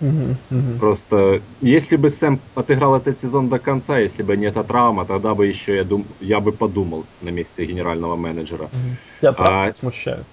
Uh-huh, 0.00 0.34
uh-huh. 0.50 0.78
Просто 0.78 1.40
если 1.62 1.96
бы 1.96 2.10
Сэм 2.10 2.40
отыграл 2.54 2.96
этот 2.96 3.18
сезон 3.18 3.48
до 3.48 3.58
конца, 3.58 3.98
если 3.98 4.22
бы 4.22 4.36
не 4.36 4.46
эта 4.46 4.62
травма, 4.62 5.06
тогда 5.06 5.34
бы 5.34 5.46
еще 5.46 5.76
я, 5.76 5.84
дум, 5.84 6.04
я 6.20 6.40
бы 6.40 6.52
подумал 6.52 7.04
на 7.22 7.30
месте 7.30 7.64
генерального 7.64 8.16
менеджера. 8.16 8.64
Uh-huh. 8.64 9.20
Тебя 9.20 9.32
травмы 9.32 9.66
а, 9.66 9.72
смущают? 9.72 10.26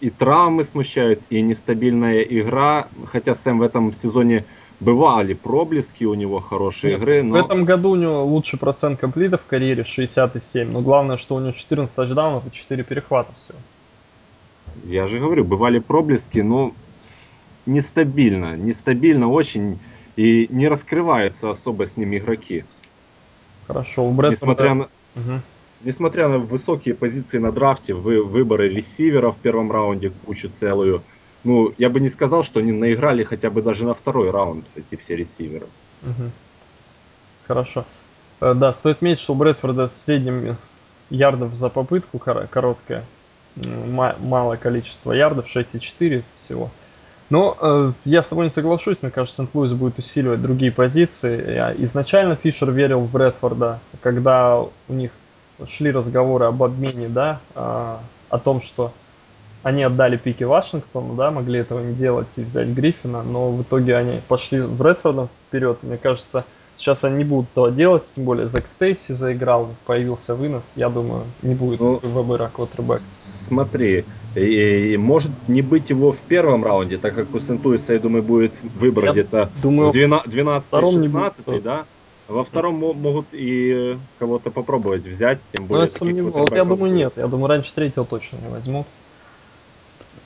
И 0.00 0.10
травмы 0.10 0.62
смущают, 0.62 1.20
и 1.30 1.40
нестабильная 1.40 2.22
игра. 2.22 2.86
Хотя 3.10 3.34
Сэм 3.34 3.58
в 3.58 3.62
этом 3.62 3.92
сезоне 3.92 4.44
бывали 4.80 5.34
проблески 5.34 6.04
у 6.04 6.14
него 6.14 6.40
хорошие 6.40 6.92
Нет, 6.92 7.00
игры. 7.00 7.22
Но... 7.22 7.32
В 7.32 7.44
этом 7.44 7.64
году 7.64 7.90
у 7.90 7.96
него 7.96 8.24
лучший 8.24 8.58
процент 8.58 9.00
комплитов 9.00 9.42
в 9.42 9.46
карьере 9.46 9.84
67. 9.84 10.70
Но 10.70 10.80
главное, 10.80 11.16
что 11.16 11.34
у 11.36 11.40
него 11.40 11.52
14 11.52 11.94
тачдаунов 11.94 12.46
и 12.46 12.50
4 12.50 12.82
перехвата 12.84 13.32
всего. 13.36 13.58
Я 14.84 15.08
же 15.08 15.18
говорю, 15.18 15.44
бывали 15.44 15.78
проблески, 15.78 16.40
но 16.40 16.72
нестабильно. 17.66 18.56
Нестабильно 18.56 19.28
очень. 19.28 19.78
И 20.16 20.46
не 20.50 20.68
раскрываются 20.68 21.50
особо 21.50 21.86
с 21.86 21.96
ним 21.96 22.16
игроки. 22.16 22.64
Хорошо, 23.66 24.04
у 24.04 24.12
Брэдфорда... 24.12 24.64
Несмотря 24.64 24.74
на... 24.74 24.84
Угу. 25.16 25.40
Несмотря 25.84 26.28
на 26.28 26.38
высокие 26.38 26.94
позиции 26.94 27.38
на 27.38 27.52
драфте, 27.52 27.92
вы, 27.92 28.22
выборы 28.22 28.68
ресивера 28.68 29.32
в 29.32 29.36
первом 29.36 29.70
раунде, 29.70 30.12
кучу 30.24 30.48
целую, 30.48 31.02
ну, 31.44 31.72
я 31.78 31.90
бы 31.90 32.00
не 32.00 32.08
сказал, 32.08 32.42
что 32.42 32.60
они 32.60 32.72
наиграли 32.72 33.22
хотя 33.22 33.50
бы 33.50 33.62
даже 33.62 33.84
на 33.84 33.94
второй 33.94 34.30
раунд 34.30 34.64
эти 34.74 34.96
все 34.96 35.14
ресиверы. 35.14 35.66
Угу. 36.02 36.30
Хорошо. 37.46 37.84
Э, 38.40 38.54
да, 38.54 38.72
стоит 38.72 39.02
метить, 39.02 39.20
что 39.20 39.34
у 39.34 39.36
Брэдфорда 39.36 39.86
в 39.86 39.90
среднем 39.90 40.56
ярдов 41.10 41.54
за 41.54 41.68
попытку 41.68 42.18
короткое. 42.18 43.04
Малое 43.56 44.56
количество 44.56 45.12
ярдов, 45.12 45.46
6,4 45.46 46.24
всего. 46.36 46.70
Но 47.30 47.56
э, 47.60 47.92
я 48.04 48.22
с 48.22 48.28
тобой 48.28 48.46
не 48.46 48.50
соглашусь, 48.50 48.98
мне 49.02 49.10
кажется, 49.10 49.42
Сент-Луис 49.42 49.72
будет 49.72 49.98
усиливать 49.98 50.42
другие 50.42 50.72
позиции. 50.72 51.54
Я, 51.54 51.74
изначально 51.78 52.36
Фишер 52.36 52.70
верил 52.70 53.00
в 53.00 53.10
Брэдфорда, 53.10 53.80
когда 54.02 54.60
у 54.60 54.92
них 54.92 55.10
шли 55.64 55.90
разговоры 55.90 56.46
об 56.46 56.62
обмене, 56.62 57.08
да, 57.08 57.40
э, 57.54 57.96
о 58.28 58.38
том, 58.38 58.60
что 58.60 58.92
они 59.64 59.82
отдали 59.82 60.16
пики 60.16 60.44
Вашингтону, 60.44 61.14
да, 61.14 61.30
могли 61.30 61.58
этого 61.58 61.80
не 61.80 61.94
делать 61.94 62.28
и 62.36 62.42
взять 62.42 62.68
Гриффина, 62.68 63.22
но 63.22 63.50
в 63.50 63.62
итоге 63.62 63.96
они 63.96 64.20
пошли 64.28 64.60
в 64.60 64.80
Редфордом 64.86 65.30
вперед, 65.48 65.78
и 65.82 65.86
мне 65.86 65.96
кажется, 65.96 66.44
сейчас 66.76 67.02
они 67.02 67.16
не 67.16 67.24
будут 67.24 67.50
этого 67.52 67.70
делать, 67.70 68.04
тем 68.14 68.24
более 68.24 68.46
Зак 68.46 68.66
Стейси 68.66 69.12
заиграл, 69.12 69.70
появился 69.86 70.34
вынос, 70.34 70.74
я 70.76 70.90
думаю, 70.90 71.22
не 71.40 71.54
будет 71.54 71.80
ну, 71.80 71.98
выбора 72.02 72.50
квотербек. 72.52 73.00
Смотри, 73.08 74.04
и, 74.34 74.92
и 74.92 74.96
может 74.98 75.30
не 75.48 75.62
быть 75.62 75.88
его 75.88 76.12
в 76.12 76.18
первом 76.18 76.62
раунде, 76.62 76.98
так 76.98 77.14
как 77.14 77.34
у 77.34 77.40
Сентуиса, 77.40 77.94
я 77.94 77.98
думаю, 77.98 78.22
будет 78.22 78.52
выбор 78.78 79.12
где-то 79.12 79.50
думаю, 79.62 79.92
12-16, 79.92 81.62
да? 81.62 81.86
Во 82.28 82.44
втором 82.44 82.76
могут 82.76 83.26
и 83.32 83.96
кого-то 84.18 84.50
попробовать 84.50 85.04
взять, 85.04 85.40
тем 85.52 85.66
более. 85.66 85.80
Ну, 85.80 85.82
я, 85.82 85.88
сомнев... 85.88 86.52
я 86.52 86.64
думаю, 86.64 86.92
нет. 86.92 87.12
Я 87.16 87.26
думаю, 87.26 87.48
раньше 87.48 87.74
третьего 87.74 88.06
точно 88.06 88.38
не 88.42 88.48
возьмут. 88.48 88.86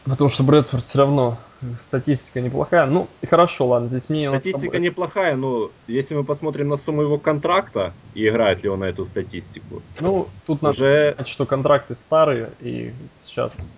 Потому 0.08 0.30
что 0.30 0.42
Брэдфорд 0.42 0.84
все 0.84 0.98
равно 0.98 1.38
статистика 1.80 2.40
неплохая. 2.40 2.86
Ну, 2.86 3.08
хорошо, 3.28 3.66
ладно, 3.66 3.88
здесь 3.88 4.08
мне... 4.08 4.28
Статистика 4.28 4.72
тобой... 4.72 4.80
неплохая, 4.80 5.36
но 5.36 5.70
если 5.86 6.14
мы 6.14 6.24
посмотрим 6.24 6.68
на 6.68 6.76
сумму 6.76 7.02
его 7.02 7.18
контракта 7.18 7.92
и 8.14 8.26
играет 8.28 8.62
ли 8.62 8.68
он 8.68 8.80
на 8.80 8.84
эту 8.84 9.04
статистику. 9.06 9.82
Ну, 10.00 10.28
тут 10.46 10.62
уже... 10.62 10.84
надо 10.84 11.12
сказать, 11.12 11.28
что 11.28 11.46
контракты 11.46 11.94
старые, 11.94 12.50
и 12.60 12.92
сейчас... 13.20 13.76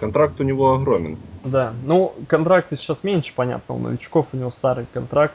Контракт 0.00 0.40
у 0.40 0.44
него 0.44 0.74
огромен. 0.74 1.18
Да, 1.44 1.72
ну, 1.84 2.14
контракты 2.28 2.76
сейчас 2.76 3.02
меньше, 3.02 3.32
понятно, 3.34 3.74
у 3.74 3.78
новичков 3.78 4.28
у 4.32 4.36
него 4.36 4.52
старый 4.52 4.86
контракт, 4.92 5.34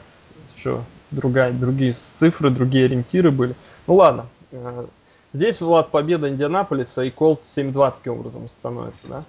еще 0.56 0.80
другая, 1.10 1.52
другие 1.52 1.92
цифры, 1.92 2.48
другие 2.48 2.86
ориентиры 2.86 3.30
были. 3.30 3.54
Ну 3.86 3.96
ладно. 3.96 4.26
Э, 4.52 4.86
здесь, 5.34 5.60
Влад, 5.60 5.90
победа 5.90 6.30
Индианаполиса 6.30 7.02
и 7.02 7.10
Колтс 7.10 7.58
7-2 7.58 7.94
таким 7.98 8.14
образом 8.14 8.48
становится, 8.48 9.06
да? 9.06 9.24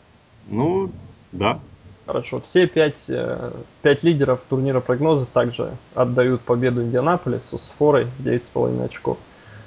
Ну, 0.48 0.90
да. 1.32 1.60
Хорошо. 2.06 2.40
Все 2.42 2.68
пять, 2.68 3.06
э, 3.10 3.52
пять 3.82 4.04
лидеров 4.04 4.42
турнира 4.48 4.80
прогнозов 4.80 5.28
также 5.30 5.72
отдают 5.96 6.42
победу 6.42 6.84
Индианаполису 6.84 7.58
с 7.58 7.70
форой 7.70 8.08
9,5 8.20 8.86
очков. 8.86 9.18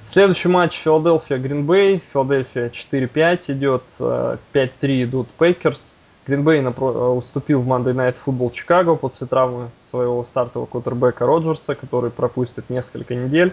Следующий 0.07 0.49
матч 0.49 0.79
Филадельфия 0.79 1.39
Гринбей. 1.39 2.03
Филадельфия 2.13 2.71
4-5 2.71 3.51
идет, 3.51 3.83
5-3 3.99 5.05
идут 5.05 5.29
Пейкерс. 5.39 5.97
Гринбей 6.27 6.65
уступил 6.67 7.61
в 7.61 7.69
Monday 7.69 7.95
Night 7.95 8.17
Football 8.25 8.53
Чикаго 8.53 8.95
после 8.95 9.27
травмы 9.27 9.71
своего 9.83 10.25
стартового 10.25 10.67
квотербека 10.67 11.27
Роджерса, 11.27 11.75
который 11.75 12.11
пропустит 12.11 12.71
несколько 12.71 13.15
недель. 13.15 13.53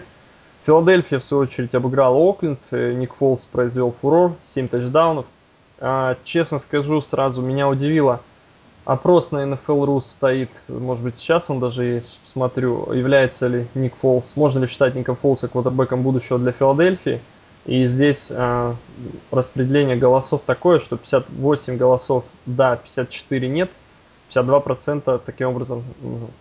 Филадельфия, 0.64 1.18
в 1.18 1.24
свою 1.24 1.42
очередь, 1.44 1.74
обыграла 1.74 2.16
Окленд. 2.16 2.60
Ник 2.70 3.14
Фолс 3.14 3.46
произвел 3.46 3.92
фурор, 3.92 4.34
7 4.42 4.68
тачдаунов. 4.68 5.26
А, 5.78 6.16
честно 6.24 6.58
скажу, 6.58 7.00
сразу 7.02 7.42
меня 7.42 7.68
удивило. 7.68 8.20
Опрос 8.84 9.32
на 9.32 9.38
NFL.ru 9.38 10.00
стоит, 10.00 10.50
может 10.68 11.02
быть, 11.02 11.16
сейчас 11.16 11.50
он 11.50 11.58
даже 11.58 11.84
есть, 11.84 12.20
смотрю, 12.24 12.92
является 12.92 13.48
ли 13.48 13.66
Ник 13.74 13.96
Фолс, 13.96 14.36
можно 14.36 14.60
ли 14.60 14.68
считать 14.68 14.94
Ника 14.94 15.16
Фолса 15.16 15.48
квотербеком 15.48 16.02
будущего 16.02 16.38
для 16.38 16.52
Филадельфии. 16.52 17.20
И 17.64 17.86
здесь 17.86 18.28
э, 18.30 18.74
распределение 19.32 19.96
голосов 19.96 20.42
такое, 20.46 20.78
что 20.78 20.96
58 20.96 21.76
голосов 21.76 22.24
да, 22.46 22.76
54 22.76 23.48
нет. 23.48 23.70
52% 24.30 25.20
таким 25.24 25.48
образом 25.48 25.82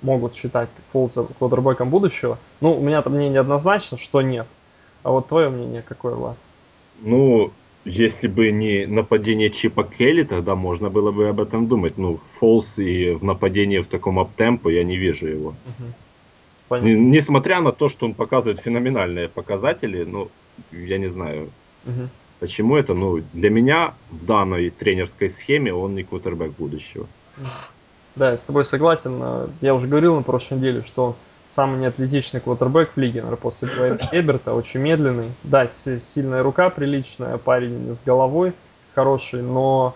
могут 0.04 0.36
считать 0.36 0.70
Фолза 0.92 1.26
квотербеком 1.40 1.90
будущего. 1.90 2.38
Ну, 2.62 2.78
у 2.78 2.82
меня 2.82 3.02
там 3.02 3.14
мнение 3.14 3.40
однозначно, 3.40 3.98
что 3.98 4.22
нет. 4.22 4.46
А 5.02 5.12
вот 5.12 5.28
твое 5.28 5.50
мнение 5.50 5.82
какое, 5.82 6.14
Влад? 6.14 6.38
Ну, 7.02 7.52
если 7.86 8.28
бы 8.28 8.52
не 8.52 8.88
нападение 8.88 9.52
Чипа 9.52 9.84
Келли, 9.84 10.24
тогда 10.24 10.56
можно 10.56 10.90
было 10.90 11.12
бы 11.12 11.30
об 11.30 11.40
этом 11.40 11.68
думать. 11.68 11.98
Ну, 11.98 12.20
Фолс 12.40 12.80
и 12.80 13.12
в 13.12 13.24
нападении 13.24 13.78
в 13.78 13.88
таком 13.88 14.20
аптемпо 14.20 14.70
я 14.70 14.84
не 14.84 14.98
вижу 14.98 15.28
его. 15.28 15.50
Угу. 16.70 16.78
Несмотря 16.82 17.62
на 17.62 17.72
то, 17.72 17.90
что 17.90 18.08
он 18.08 18.16
показывает 18.16 18.60
феноменальные 18.60 19.30
показатели, 19.30 20.04
ну, 20.04 20.30
я 20.72 20.98
не 20.98 21.10
знаю, 21.10 21.52
угу. 21.86 22.10
почему 22.40 22.76
это. 22.76 22.96
Ну, 22.96 23.22
для 23.34 23.52
меня 23.52 23.94
в 24.10 24.26
данной 24.26 24.72
тренерской 24.72 25.30
схеме 25.30 25.72
он 25.72 25.94
не 25.94 26.04
квотербек 26.04 26.54
будущего. 26.58 27.06
Да, 28.16 28.32
я 28.32 28.38
с 28.38 28.46
тобой 28.46 28.66
согласен. 28.66 29.22
Я 29.62 29.76
уже 29.76 29.88
говорил 29.88 30.16
на 30.16 30.24
прошлой 30.24 30.58
неделе, 30.58 30.84
что 30.84 31.16
самый 31.48 31.80
неатлетичный 31.80 32.40
квотербек 32.42 32.92
в 32.96 32.98
лиге, 33.00 33.22
наверное, 33.22 33.38
после 33.38 33.68
Эберта, 34.12 34.54
очень 34.54 34.80
медленный. 34.80 35.32
Да, 35.44 35.68
сильная 35.68 36.44
рука 36.44 36.70
приличная, 36.70 37.38
парень 37.38 37.94
с 37.94 38.04
головой 38.04 38.54
хороший, 38.96 39.42
но 39.42 39.94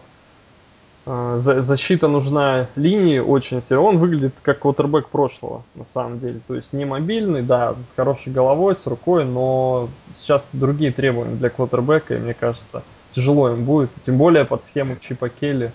э, 1.05 1.37
защита 1.39 2.07
нужна 2.07 2.67
линии 2.75 3.19
очень 3.19 3.63
сильно. 3.63 3.81
Он 3.81 3.97
выглядит 3.97 4.35
как 4.43 4.59
квотербек 4.59 5.07
прошлого, 5.07 5.63
на 5.73 5.85
самом 5.85 6.19
деле. 6.19 6.41
То 6.45 6.55
есть 6.55 6.73
не 6.73 6.85
мобильный, 6.85 7.41
да, 7.41 7.75
с 7.81 7.93
хорошей 7.93 8.33
головой, 8.33 8.75
с 8.75 8.85
рукой, 8.85 9.25
но 9.25 9.89
сейчас 10.13 10.45
другие 10.51 10.91
требования 10.91 11.35
для 11.35 11.49
квотербека, 11.49 12.15
и 12.15 12.19
мне 12.19 12.33
кажется, 12.33 12.83
тяжело 13.13 13.49
им 13.49 13.63
будет. 13.63 13.89
Тем 14.01 14.17
более 14.17 14.45
под 14.45 14.65
схему 14.65 14.97
Чипа 14.97 15.29
Келли. 15.29 15.71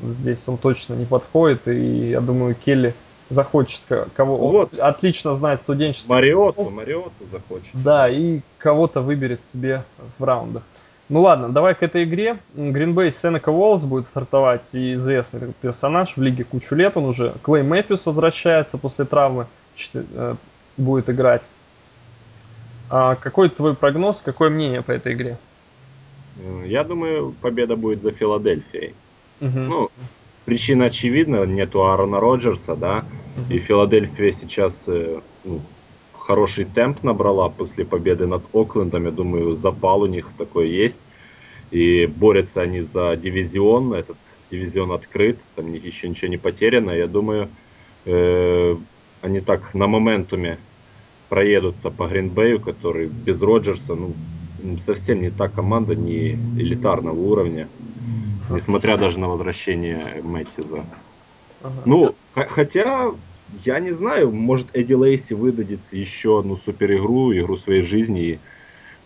Здесь 0.00 0.46
он 0.48 0.58
точно 0.58 0.94
не 0.94 1.06
подходит, 1.06 1.66
и 1.66 2.10
я 2.10 2.20
думаю, 2.20 2.54
Келли 2.54 2.94
захочет 3.30 3.80
кого 4.14 4.36
вот. 4.36 4.74
Он 4.74 4.80
отлично 4.80 5.34
знает 5.34 5.60
студенческий 5.60 6.10
Мариоту, 6.10 6.70
Мариоту 6.70 7.12
захочет. 7.30 7.70
Да, 7.72 8.08
и 8.08 8.40
кого-то 8.58 9.00
выберет 9.00 9.46
себе 9.46 9.84
в 10.18 10.24
раундах. 10.24 10.62
Ну 11.08 11.22
ладно, 11.22 11.48
давай 11.48 11.74
к 11.74 11.82
этой 11.82 12.04
игре. 12.04 12.38
Гринбей 12.54 13.10
Сенека 13.10 13.48
Уоллс 13.48 13.84
будет 13.84 14.06
стартовать, 14.06 14.74
и 14.74 14.94
известный 14.94 15.54
персонаж 15.60 16.16
в 16.16 16.22
лиге 16.22 16.44
кучу 16.44 16.74
лет, 16.74 16.96
он 16.96 17.06
уже. 17.06 17.34
Клей 17.42 17.62
Мэфьюс 17.62 18.04
возвращается 18.04 18.76
после 18.76 19.06
травмы, 19.06 19.46
э, 19.94 20.34
будет 20.76 21.08
играть. 21.08 21.42
А 22.90 23.14
какой 23.14 23.48
твой 23.48 23.74
прогноз, 23.74 24.20
какое 24.20 24.50
мнение 24.50 24.82
по 24.82 24.92
этой 24.92 25.14
игре? 25.14 25.38
Я 26.64 26.84
думаю, 26.84 27.34
победа 27.40 27.76
будет 27.76 28.00
за 28.00 28.12
Филадельфией. 28.12 28.94
Угу. 29.40 29.58
Ну, 29.58 29.90
причина 30.48 30.86
очевидна, 30.86 31.44
нету 31.44 31.84
Аарона 31.84 32.20
Роджерса, 32.20 32.74
да, 32.74 33.04
и 33.50 33.58
Филадельфия 33.58 34.32
сейчас 34.32 34.84
э, 34.88 35.20
ну, 35.44 35.60
хороший 36.14 36.64
темп 36.64 37.02
набрала 37.02 37.50
после 37.50 37.84
победы 37.84 38.26
над 38.26 38.42
Оклендом, 38.54 39.04
я 39.04 39.10
думаю, 39.10 39.56
запал 39.56 40.00
у 40.00 40.06
них 40.06 40.30
такой 40.38 40.70
есть, 40.70 41.02
и 41.70 42.06
борются 42.06 42.62
они 42.62 42.80
за 42.80 43.14
дивизион, 43.16 43.92
этот 43.92 44.16
дивизион 44.50 44.92
открыт, 44.92 45.38
там 45.54 45.70
еще 45.74 46.08
ничего 46.08 46.30
не 46.30 46.38
потеряно, 46.38 46.92
я 46.92 47.08
думаю, 47.08 47.50
э, 48.06 48.76
они 49.20 49.40
так 49.40 49.74
на 49.74 49.86
моментуме 49.86 50.56
проедутся 51.28 51.90
по 51.90 52.06
Гринбею, 52.06 52.58
который 52.58 53.08
без 53.08 53.42
Роджерса, 53.42 53.94
ну, 53.94 54.14
совсем 54.78 55.20
не 55.20 55.28
та 55.28 55.48
команда, 55.48 55.94
не 55.94 56.38
элитарного 56.56 57.20
уровня 57.20 57.68
несмотря 58.50 58.96
даже 58.96 59.18
на 59.18 59.28
возвращение 59.28 60.20
Мэтьюза. 60.22 60.84
Ага. 61.62 61.82
Ну, 61.84 62.14
хотя, 62.32 63.12
я 63.64 63.80
не 63.80 63.92
знаю, 63.92 64.30
может 64.30 64.68
Эдди 64.74 64.92
Лейси 64.92 65.34
выдадет 65.34 65.80
еще 65.90 66.40
одну 66.40 66.56
супер 66.56 66.94
игру, 66.94 67.56
своей 67.56 67.82
жизни. 67.82 68.20
И, 68.20 68.38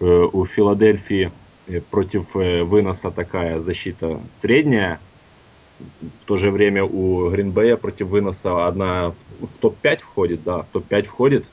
э, 0.00 0.28
у 0.32 0.44
Филадельфии 0.44 1.32
э, 1.66 1.80
против 1.80 2.36
э, 2.36 2.62
выноса 2.62 3.10
такая 3.10 3.60
защита 3.60 4.20
средняя. 4.30 5.00
В 5.78 6.26
то 6.26 6.36
же 6.36 6.50
время 6.50 6.84
у 6.84 7.30
Гринбея 7.30 7.76
против 7.76 8.08
выноса 8.08 8.66
одна 8.66 9.14
в 9.40 9.48
топ-5 9.60 10.00
входит, 10.00 10.44
да, 10.44 10.62
в 10.62 10.66
топ-5 10.72 11.04
входит. 11.04 11.46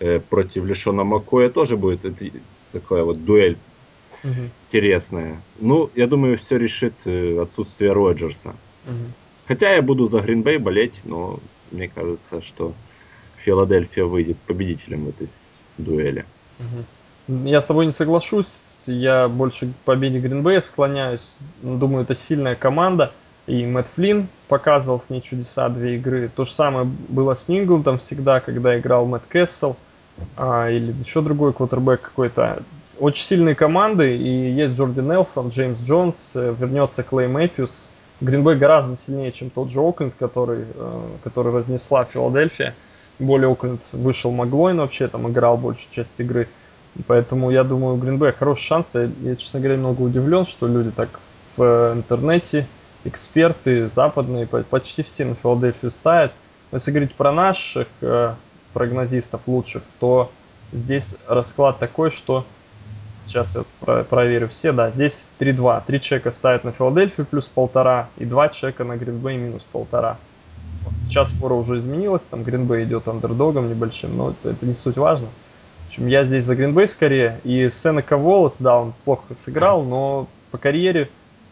Э, 0.00 0.18
против 0.18 0.64
Лешона 0.64 1.04
Макоя 1.04 1.48
тоже 1.48 1.76
будет 1.76 2.04
это, 2.04 2.24
такая 2.72 3.04
вот 3.04 3.24
дуэль 3.24 3.56
угу. 4.22 4.50
интересная. 4.68 5.40
Ну, 5.58 5.90
я 5.94 6.06
думаю, 6.06 6.38
все 6.38 6.56
решит 6.56 6.94
э, 7.04 7.40
отсутствие 7.40 7.92
Роджерса. 7.92 8.50
Угу. 8.86 9.12
Хотя 9.46 9.74
я 9.74 9.82
буду 9.82 10.08
за 10.08 10.20
Гринбей 10.20 10.58
болеть, 10.58 11.00
но 11.04 11.38
мне 11.70 11.88
кажется, 11.88 12.42
что 12.42 12.72
Филадельфия 13.44 14.04
выйдет 14.04 14.36
победителем 14.46 15.06
в 15.06 15.08
этой 15.10 15.28
дуэли. 15.78 16.24
Угу. 16.58 16.84
Я 17.48 17.60
с 17.60 17.66
тобой 17.66 17.86
не 17.86 17.92
соглашусь. 17.92 18.84
Я 18.86 19.28
больше 19.28 19.68
к 19.68 19.74
победе 19.84 20.18
Гринбея 20.18 20.60
склоняюсь. 20.60 21.36
Думаю, 21.62 22.04
это 22.04 22.14
сильная 22.14 22.56
команда. 22.56 23.12
И 23.46 23.64
Мэтт 23.64 23.88
Флинн 23.94 24.28
показывал 24.48 25.00
с 25.00 25.10
ней 25.10 25.20
чудеса 25.20 25.68
две 25.68 25.96
игры. 25.96 26.30
То 26.34 26.44
же 26.44 26.52
самое 26.52 26.86
было 27.08 27.34
с 27.34 27.48
Нинглдом 27.48 27.98
всегда, 27.98 28.40
когда 28.40 28.78
играл 28.78 29.06
Мэтт 29.06 29.26
Кессел 29.26 29.76
а, 30.36 30.70
или 30.70 30.94
еще 31.04 31.20
другой 31.20 31.52
квотербек 31.52 32.00
какой-то. 32.00 32.62
Очень 32.98 33.24
сильные 33.24 33.54
команды, 33.54 34.16
и 34.16 34.52
есть 34.52 34.76
Джорди 34.76 35.00
Нелсон, 35.00 35.48
Джеймс 35.48 35.80
Джонс, 35.80 36.32
э, 36.36 36.54
вернется 36.58 37.02
Клей 37.02 37.28
Мэтьюс. 37.28 37.90
Гринбей 38.20 38.56
гораздо 38.56 38.96
сильнее, 38.96 39.32
чем 39.32 39.48
тот 39.50 39.70
же 39.70 39.80
Окленд, 39.80 40.14
который, 40.18 40.64
э, 40.74 41.02
который 41.24 41.52
разнесла 41.52 42.04
Филадельфия. 42.04 42.74
Более 43.18 43.50
Окленд 43.50 43.82
вышел 43.92 44.30
Маглойн 44.30 44.78
вообще, 44.78 45.08
там 45.08 45.28
играл 45.30 45.56
большую 45.56 45.90
часть 45.92 46.18
игры. 46.20 46.48
Поэтому 47.06 47.50
я 47.50 47.64
думаю, 47.64 47.94
у 47.94 47.98
Гринбея 47.98 48.32
хороший 48.32 48.64
шанс. 48.64 48.94
Я, 48.94 49.08
я, 49.22 49.36
честно 49.36 49.60
говоря, 49.60 49.76
немного 49.76 50.02
удивлен, 50.02 50.44
что 50.44 50.66
люди 50.66 50.90
так 50.90 51.08
в 51.56 51.62
э, 51.62 51.92
интернете, 51.94 52.66
эксперты 53.04 53.88
западные, 53.88 54.46
почти 54.46 55.02
все 55.02 55.24
на 55.24 55.34
Филадельфию 55.34 55.90
ставят. 55.90 56.32
Если 56.72 56.90
говорить 56.90 57.14
про 57.14 57.32
наших 57.32 57.88
прогнозистов 58.72 59.42
лучших, 59.46 59.82
то 59.98 60.30
здесь 60.72 61.16
расклад 61.26 61.78
такой, 61.78 62.10
что 62.10 62.44
сейчас 63.24 63.56
я 63.56 63.64
про 63.80 64.04
проверю 64.04 64.48
все, 64.48 64.72
да, 64.72 64.90
здесь 64.90 65.24
3-2. 65.38 65.82
Три 65.86 66.00
чека 66.00 66.30
ставят 66.30 66.64
на 66.64 66.72
Филадельфию 66.72 67.26
плюс 67.26 67.48
полтора 67.48 68.08
и 68.16 68.24
два 68.24 68.48
чека 68.48 68.84
на 68.84 68.96
Гринбей 68.96 69.36
минус 69.36 69.66
полтора. 69.70 70.18
Вот 70.84 70.94
сейчас 71.02 71.32
фора 71.32 71.54
уже 71.54 71.78
изменилась, 71.78 72.22
там 72.22 72.42
Гринбей 72.42 72.84
идет 72.84 73.08
андердогом 73.08 73.68
небольшим, 73.68 74.16
но 74.16 74.30
это, 74.30 74.50
это 74.50 74.66
не 74.66 74.74
суть 74.74 74.96
важно. 74.96 75.28
В 75.84 75.88
общем, 75.88 76.06
я 76.06 76.24
здесь 76.24 76.44
за 76.44 76.54
Гринбей 76.54 76.86
скорее. 76.86 77.40
И 77.44 77.68
Сенека 77.70 78.16
Уоллес, 78.16 78.58
да, 78.58 78.78
он 78.78 78.94
плохо 79.04 79.34
сыграл, 79.34 79.82
но 79.82 80.28
по 80.50 80.58
карьере 80.58 81.10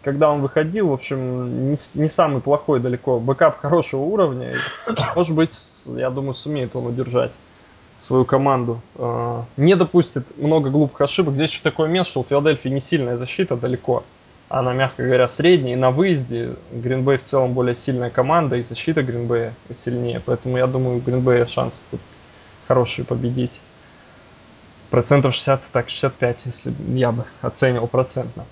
когда 0.09 0.31
он 0.31 0.40
выходил, 0.40 0.88
в 0.88 0.92
общем, 0.94 1.71
не, 1.71 1.77
не 1.94 2.09
самый 2.09 2.40
плохой 2.40 2.81
далеко. 2.81 3.21
Backup 3.20 3.59
хорошего 3.59 4.05
уровня. 4.05 4.55
Может 5.14 5.37
быть, 5.37 5.55
я 5.97 6.09
думаю, 6.09 6.33
сумеет 6.33 6.75
он 6.75 6.87
удержать 6.87 7.31
свою 7.99 8.25
команду. 8.25 8.81
А, 8.94 9.44
не 9.59 9.77
допустит 9.77 10.38
много 10.38 10.71
глупых 10.71 10.99
ошибок. 11.03 11.35
Здесь 11.35 11.51
еще 11.51 11.61
такой 11.62 11.88
момент, 11.88 12.07
что 12.07 12.21
у 12.21 12.25
Филадельфии 12.25 12.71
не 12.71 12.81
сильная 12.81 13.16
защита 13.16 13.55
далеко. 13.55 14.03
Она, 14.49 14.73
мягко 14.73 15.03
говоря, 15.03 15.29
средняя. 15.29 15.75
И 15.75 15.79
на 15.79 15.90
выезде 15.90 16.55
Гринбей 16.73 17.18
в 17.18 17.25
целом 17.25 17.53
более 17.53 17.75
сильная 17.75 18.09
команда, 18.09 18.57
и 18.57 18.62
защита 18.62 19.03
Гринбея 19.03 19.53
сильнее. 19.75 20.23
Поэтому 20.25 20.57
я 20.57 20.66
думаю, 20.66 20.97
у 20.97 21.01
Гринбея 21.01 21.44
шанс 21.44 21.87
тут 21.90 22.01
хорошие 22.66 23.05
победить. 23.05 23.61
Процентов 24.88 25.35
60, 25.35 25.64
так 25.71 25.90
65, 25.90 26.47
если 26.47 26.73
я 26.94 27.12
бы 27.12 27.27
оценивал 27.42 27.88
процентно. 27.88 28.47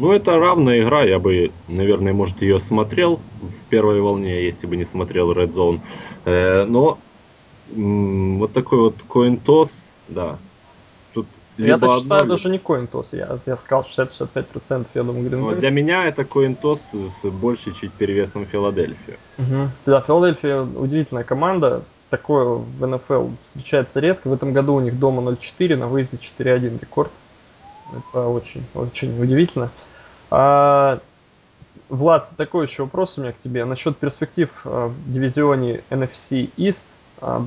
Ну, 0.00 0.12
это 0.12 0.38
равная 0.38 0.80
игра, 0.80 1.02
я 1.02 1.18
бы, 1.18 1.50
наверное, 1.68 2.14
может, 2.14 2.40
ее 2.40 2.58
смотрел 2.58 3.20
в 3.42 3.68
первой 3.68 4.00
волне, 4.00 4.44
если 4.44 4.66
бы 4.66 4.76
не 4.76 4.86
смотрел 4.86 5.30
Red 5.32 5.52
Zone. 5.52 5.80
Э, 6.24 6.64
но 6.64 6.98
вот 7.76 8.52
такой 8.54 8.78
вот 8.78 8.94
коинтос, 9.06 9.90
да. 10.08 10.38
Тут 11.12 11.26
я 11.58 11.76
так 11.76 11.98
считаю, 11.98 12.22
одно, 12.22 12.34
даже 12.34 12.48
не 12.48 12.58
коинтос. 12.58 13.12
Я, 13.12 13.38
я 13.44 13.56
сказал 13.58 13.84
60-65%, 13.84 14.86
я 14.94 15.02
думаю, 15.02 15.28
Гринбей. 15.28 15.56
Для 15.56 15.70
меня 15.70 16.06
это 16.06 16.24
коинтос 16.24 16.80
с 16.92 17.28
большей 17.28 17.74
чуть 17.74 17.92
перевесом 17.92 18.46
Филадельфия. 18.46 19.18
Угу. 19.36 19.68
Да, 19.84 20.00
Филадельфия 20.00 20.62
удивительная 20.62 21.24
команда. 21.24 21.82
Такое 22.08 22.44
в 22.44 22.86
НФЛ 22.86 23.28
встречается 23.44 24.00
редко. 24.00 24.28
В 24.28 24.32
этом 24.32 24.54
году 24.54 24.74
у 24.74 24.80
них 24.80 24.98
дома 24.98 25.30
0-4, 25.30 25.76
на 25.76 25.86
выезде 25.86 26.16
4-1 26.16 26.80
рекорд. 26.80 27.12
Это 27.92 28.26
очень, 28.26 28.64
очень 28.74 29.20
удивительно. 29.20 29.70
А, 30.30 31.00
Влад, 31.88 32.30
такой 32.36 32.66
еще 32.66 32.84
вопрос 32.84 33.18
у 33.18 33.22
меня 33.22 33.32
к 33.32 33.38
тебе. 33.38 33.64
Насчет 33.64 33.96
перспектив 33.96 34.48
а, 34.64 34.88
в 34.88 35.12
дивизионе 35.12 35.82
NFC 35.90 36.50
East. 36.56 36.84
А, 37.20 37.46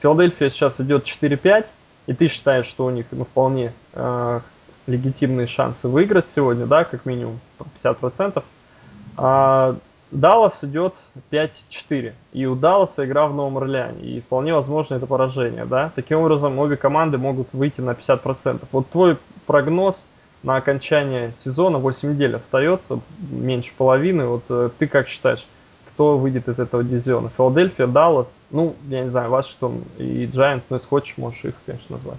Филадельфия 0.00 0.50
сейчас 0.50 0.80
идет 0.80 1.04
4-5, 1.04 1.68
и 2.06 2.14
ты 2.14 2.28
считаешь, 2.28 2.66
что 2.66 2.86
у 2.86 2.90
них 2.90 3.06
ну, 3.12 3.24
вполне 3.24 3.72
а, 3.92 4.40
легитимные 4.86 5.46
шансы 5.46 5.88
выиграть 5.88 6.28
сегодня, 6.28 6.66
да, 6.66 6.84
как 6.84 7.06
минимум 7.06 7.38
50%. 7.58 8.42
А 9.16 9.76
Даллас 10.12 10.62
идет 10.64 10.94
5-4. 11.30 12.12
И 12.32 12.46
у 12.46 12.54
Далласа 12.54 13.04
игра 13.04 13.26
в 13.26 13.34
Новом 13.34 13.58
Орлеане. 13.58 14.02
И 14.02 14.20
вполне 14.20 14.54
возможно 14.54 14.96
это 14.96 15.06
поражение, 15.06 15.64
да. 15.64 15.90
Таким 15.94 16.18
образом, 16.18 16.58
обе 16.58 16.76
команды 16.76 17.16
могут 17.18 17.48
выйти 17.52 17.80
на 17.80 17.92
50%. 17.92 18.62
Вот 18.72 18.90
твой 18.90 19.16
прогноз 19.46 20.08
на 20.42 20.56
окончание 20.56 21.32
сезона, 21.32 21.78
8 21.78 22.12
недель 22.12 22.36
остается, 22.36 23.00
меньше 23.30 23.72
половины. 23.76 24.26
Вот 24.26 24.44
э, 24.48 24.70
ты 24.78 24.86
как 24.86 25.08
считаешь, 25.08 25.46
кто 25.86 26.18
выйдет 26.18 26.48
из 26.48 26.58
этого 26.58 26.82
дивизиона? 26.82 27.30
Филадельфия, 27.36 27.86
Даллас, 27.86 28.42
ну, 28.50 28.74
я 28.88 29.02
не 29.02 29.08
знаю, 29.08 29.30
Вашингтон 29.30 29.84
и 29.98 30.26
Giants, 30.26 30.64
но 30.68 30.76
если 30.76 30.88
хочешь, 30.88 31.16
можешь 31.16 31.44
их, 31.44 31.54
конечно, 31.66 31.96
назвать. 31.96 32.18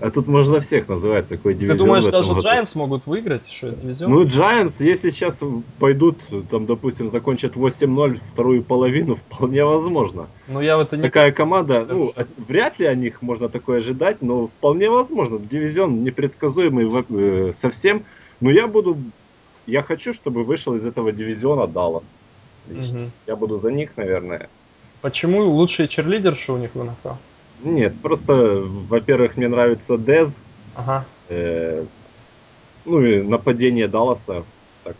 А 0.00 0.10
тут 0.10 0.26
можно 0.26 0.60
всех 0.60 0.88
называть 0.88 1.28
такой 1.28 1.54
дивизион. 1.54 1.78
Ты 1.78 1.84
думаешь, 1.84 2.04
даже 2.06 2.34
году. 2.34 2.46
Giants 2.46 2.76
могут 2.76 3.06
выиграть 3.06 3.46
еще 3.46 3.70
дивизион? 3.70 4.10
Ну, 4.10 4.24
Giants, 4.24 4.74
если 4.80 5.10
сейчас 5.10 5.40
пойдут, 5.78 6.18
там, 6.50 6.66
допустим, 6.66 7.10
закончат 7.10 7.54
8-0 7.54 8.20
вторую 8.32 8.62
половину, 8.62 9.16
вполне 9.16 9.64
возможно. 9.64 10.26
Ну, 10.48 10.60
я 10.60 10.76
в 10.76 10.80
это 10.80 10.96
не 10.96 11.02
Такая 11.02 11.32
команда, 11.32 11.86
ну, 11.88 12.12
вряд 12.48 12.78
ли 12.78 12.86
о 12.86 12.94
них 12.94 13.22
можно 13.22 13.48
такое 13.48 13.78
ожидать, 13.78 14.22
но 14.22 14.48
вполне 14.48 14.90
возможно. 14.90 15.38
Дивизион 15.38 16.02
непредсказуемый 16.04 17.04
э, 17.10 17.52
совсем. 17.54 18.04
Но 18.40 18.50
я 18.50 18.66
буду, 18.66 18.98
я 19.66 19.82
хочу, 19.82 20.12
чтобы 20.12 20.44
вышел 20.44 20.74
из 20.74 20.84
этого 20.86 21.12
дивизиона 21.12 21.66
Даллас. 21.66 22.16
Угу. 22.68 23.10
Я 23.26 23.36
буду 23.36 23.60
за 23.60 23.70
них, 23.70 23.90
наверное. 23.96 24.48
Почему 25.00 25.42
лучшие 25.42 25.88
черлидерши 25.88 26.52
у 26.52 26.56
них 26.56 26.70
в 26.74 26.82
НФЛ? 26.82 27.14
Нет, 27.62 27.94
просто, 28.00 28.62
во-первых, 28.88 29.36
мне 29.36 29.48
нравится 29.48 29.96
Дез. 29.96 30.40
Ага. 30.74 31.04
Э, 31.28 31.84
ну 32.84 33.04
и 33.04 33.22
нападение 33.22 33.88
Далласа. 33.88 34.44
Так, 34.84 34.96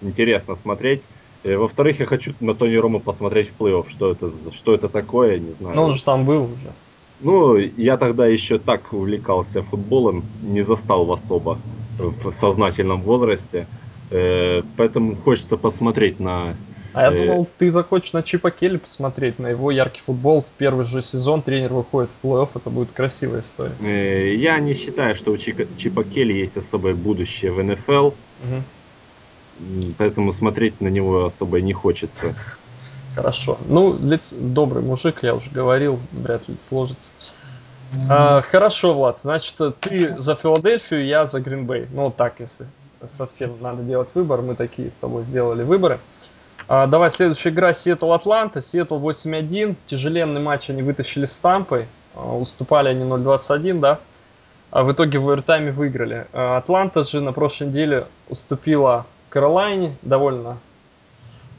интересно 0.00 0.56
смотреть. 0.56 1.02
Э, 1.44 1.56
во-вторых, 1.56 2.00
я 2.00 2.06
хочу 2.06 2.34
на 2.40 2.54
Тони 2.54 2.76
Рома 2.76 2.98
посмотреть 2.98 3.50
в 3.50 3.60
плей-офф, 3.60 3.88
что 3.88 4.12
это, 4.12 4.32
что 4.54 4.74
это 4.74 4.88
такое, 4.88 5.38
не 5.38 5.52
знаю. 5.52 5.76
Ну, 5.76 5.82
он 5.82 5.94
же 5.94 6.02
там 6.02 6.24
был 6.24 6.44
уже. 6.44 6.72
Ну, 7.20 7.56
я 7.56 7.96
тогда 7.96 8.26
еще 8.26 8.58
так 8.58 8.92
увлекался 8.92 9.62
футболом, 9.62 10.24
не 10.42 10.62
застал 10.62 11.10
особо 11.12 11.58
в 11.98 12.32
сознательном 12.32 13.02
возрасте. 13.02 13.66
Э, 14.10 14.62
поэтому 14.76 15.16
хочется 15.16 15.56
посмотреть 15.56 16.20
на 16.20 16.54
а 16.92 17.02
я 17.02 17.12
э, 17.12 17.26
думал, 17.26 17.48
ты 17.58 17.70
захочешь 17.70 18.12
на 18.12 18.22
Чипа 18.22 18.50
Келли 18.50 18.76
посмотреть, 18.76 19.38
на 19.38 19.48
его 19.48 19.70
яркий 19.70 20.00
футбол. 20.00 20.42
В 20.42 20.46
первый 20.58 20.84
же 20.84 21.02
сезон 21.02 21.42
тренер 21.42 21.72
выходит 21.72 22.10
в 22.10 22.24
плей-офф, 22.24 22.50
это 22.54 22.70
будет 22.70 22.92
красивая 22.92 23.40
история. 23.40 23.72
Э, 23.80 24.34
я 24.34 24.58
не 24.58 24.74
считаю, 24.74 25.16
что 25.16 25.32
у 25.32 25.36
Чипа 25.36 26.04
Келли 26.04 26.34
есть 26.34 26.56
особое 26.56 26.94
будущее 26.94 27.52
в 27.52 27.62
НФЛ. 27.62 28.06
Угу. 28.08 28.62
Поэтому 29.98 30.32
смотреть 30.32 30.80
на 30.80 30.88
него 30.88 31.26
особо 31.26 31.60
не 31.60 31.72
хочется. 31.72 32.34
Хорошо. 33.14 33.58
Ну, 33.68 33.96
лиц... 34.00 34.32
добрый 34.32 34.82
мужик, 34.82 35.22
я 35.22 35.34
уже 35.34 35.50
говорил, 35.50 36.00
вряд 36.12 36.48
ли 36.48 36.56
сложится. 36.58 37.10
А, 38.08 38.40
хорошо, 38.40 38.94
Влад. 38.94 39.18
Значит, 39.22 39.56
ты 39.80 40.16
за 40.18 40.34
Филадельфию, 40.34 41.06
я 41.06 41.26
за 41.26 41.40
Гринбей. 41.40 41.86
Ну, 41.92 42.10
так, 42.10 42.40
если 42.40 42.66
совсем 43.06 43.56
надо 43.60 43.82
делать 43.82 44.08
выбор, 44.14 44.42
мы 44.42 44.54
такие 44.54 44.90
с 44.90 44.94
тобой 44.94 45.24
сделали 45.24 45.62
выборы. 45.62 45.98
А, 46.68 46.86
давай, 46.86 47.10
следующая 47.10 47.50
игра 47.50 47.72
Сиэтл-Атланта. 47.72 48.62
Сиэтл 48.62 48.96
8-1. 48.96 49.76
Тяжеленный 49.86 50.40
матч 50.40 50.70
они 50.70 50.82
вытащили 50.82 51.26
с 51.26 51.38
Тампой. 51.38 51.86
А, 52.14 52.36
уступали 52.36 52.88
они 52.88 53.04
0-21, 53.04 53.80
да. 53.80 53.98
А 54.70 54.84
в 54.84 54.92
итоге 54.92 55.18
в 55.18 55.28
овертайме 55.28 55.70
выиграли. 55.70 56.26
А, 56.32 56.56
Атланта 56.56 57.04
же 57.04 57.20
на 57.20 57.32
прошлой 57.32 57.68
неделе 57.68 58.06
уступила 58.28 59.06
Каролайне 59.28 59.96
довольно 60.02 60.58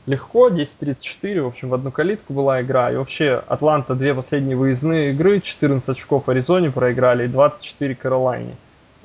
легко, 0.05 0.49
10-34, 0.49 1.41
в 1.41 1.47
общем, 1.47 1.69
в 1.69 1.73
одну 1.73 1.91
калитку 1.91 2.33
была 2.33 2.61
игра. 2.61 2.91
И 2.91 2.95
вообще 2.95 3.41
Атланта 3.47 3.95
две 3.95 4.13
последние 4.13 4.57
выездные 4.57 5.11
игры, 5.11 5.39
14 5.39 5.89
очков 5.89 6.29
Аризоне 6.29 6.71
проиграли 6.71 7.25
и 7.25 7.27
24 7.27 7.95
Каролайне. 7.95 8.55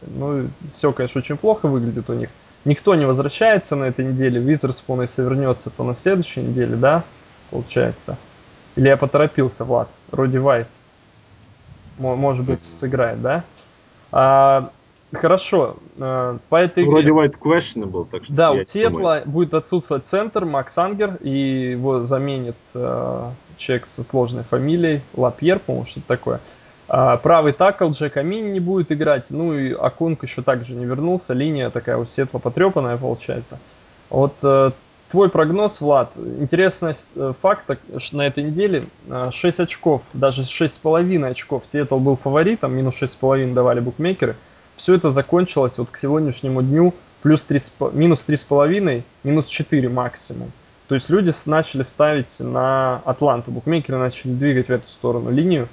Ну, 0.03 0.49
все, 0.75 0.93
конечно, 0.93 1.21
очень 1.21 1.37
плохо 1.37 1.67
выглядит 1.67 2.09
у 2.09 2.15
них 2.15 2.31
никто 2.65 2.95
не 2.95 3.05
возвращается 3.05 3.77
на 3.77 3.85
этой 3.85 4.05
неделе, 4.05 4.41
Визерспун, 4.41 5.03
если 5.03 5.23
вернется, 5.23 5.71
то 5.71 5.85
на 5.85 5.95
следующей 5.95 6.41
неделе, 6.41 6.77
да, 6.77 7.05
получается. 7.51 8.17
Или 8.77 8.89
я 8.89 8.97
поторопился, 8.97 9.65
Влад, 9.65 9.91
Роди 10.13 10.39
Вайт, 10.39 10.69
может 11.99 12.45
быть, 12.45 12.63
сыграет, 12.63 13.21
да? 13.21 13.45
А, 14.13 14.71
хорошо, 15.13 15.77
а, 15.99 16.39
по 16.49 16.57
этой 16.57 16.85
игре... 16.85 16.95
Роди 16.95 17.11
Вайт 17.11 17.35
questionable, 17.35 18.07
так 18.11 18.25
что 18.25 18.33
Да, 18.33 18.53
у 18.53 18.63
Сиэтла 18.63 19.23
будет 19.25 19.55
отсутствовать 19.55 20.07
центр 20.07 20.45
Макс 20.45 20.77
Ангер, 20.79 21.17
и 21.17 21.73
его 21.73 22.03
заменит 22.03 22.57
а, 22.75 23.33
человек 23.57 23.87
со 23.87 24.05
сложной 24.05 24.45
фамилией, 24.45 25.03
Лапьер, 25.15 25.59
по-моему, 25.59 25.87
что-то 25.87 26.07
такое. 26.07 26.41
А, 26.89 27.19
правый 27.19 27.53
такл 27.53 27.91
Джек 27.91 28.17
Амин 28.17 28.53
не 28.53 28.61
будет 28.61 28.91
играть. 28.93 29.31
Ну 29.31 29.55
и 29.55 29.73
Акунг 29.73 30.23
еще 30.23 30.43
также 30.43 30.75
не 30.75 30.87
вернулся. 30.87 31.35
Линия 31.35 31.71
такая 31.71 31.97
у 31.99 32.07
Сетла 32.07 32.39
потрепанная 32.39 32.97
получается. 32.97 33.59
Вот 34.09 34.35
э, 34.43 34.71
твой 35.09 35.29
прогноз, 35.29 35.81
Влад. 35.81 36.17
Интересный 36.17 36.95
э, 37.15 37.33
факт 37.41 37.65
на 38.13 38.27
этой 38.27 38.45
неделе. 38.45 38.87
6 39.31 39.61
очков, 39.61 40.03
даже 40.15 40.43
6,5 40.43 41.25
очков. 41.27 41.67
Сиэтл 41.67 41.99
был 41.99 42.17
фаворитом, 42.17 42.75
минус 42.75 43.03
6,5 43.03 43.53
давали 43.53 43.81
букмекеры. 43.81 44.37
Все 44.77 44.95
это 44.95 45.11
закончилось 45.11 45.77
вот 45.79 45.91
к 45.91 45.97
сегодняшнему 45.97 46.63
дню 46.63 46.95
плюс 47.23 47.43
3, 47.43 47.61
минус 47.93 48.25
3,5, 48.27 49.03
минус 49.25 49.49
4 49.49 49.89
максимум. 49.89 50.53
То 50.87 50.95
есть 50.95 51.11
люди 51.11 51.33
начали 51.45 51.83
ставить 51.83 52.41
на 52.41 53.03
Атланту. 53.05 53.51
Букмекеры 53.51 53.99
начали 53.99 54.33
двигать 54.33 54.69
в 54.69 54.71
эту 54.71 54.89
сторону 54.89 55.31
линию. 55.31 55.69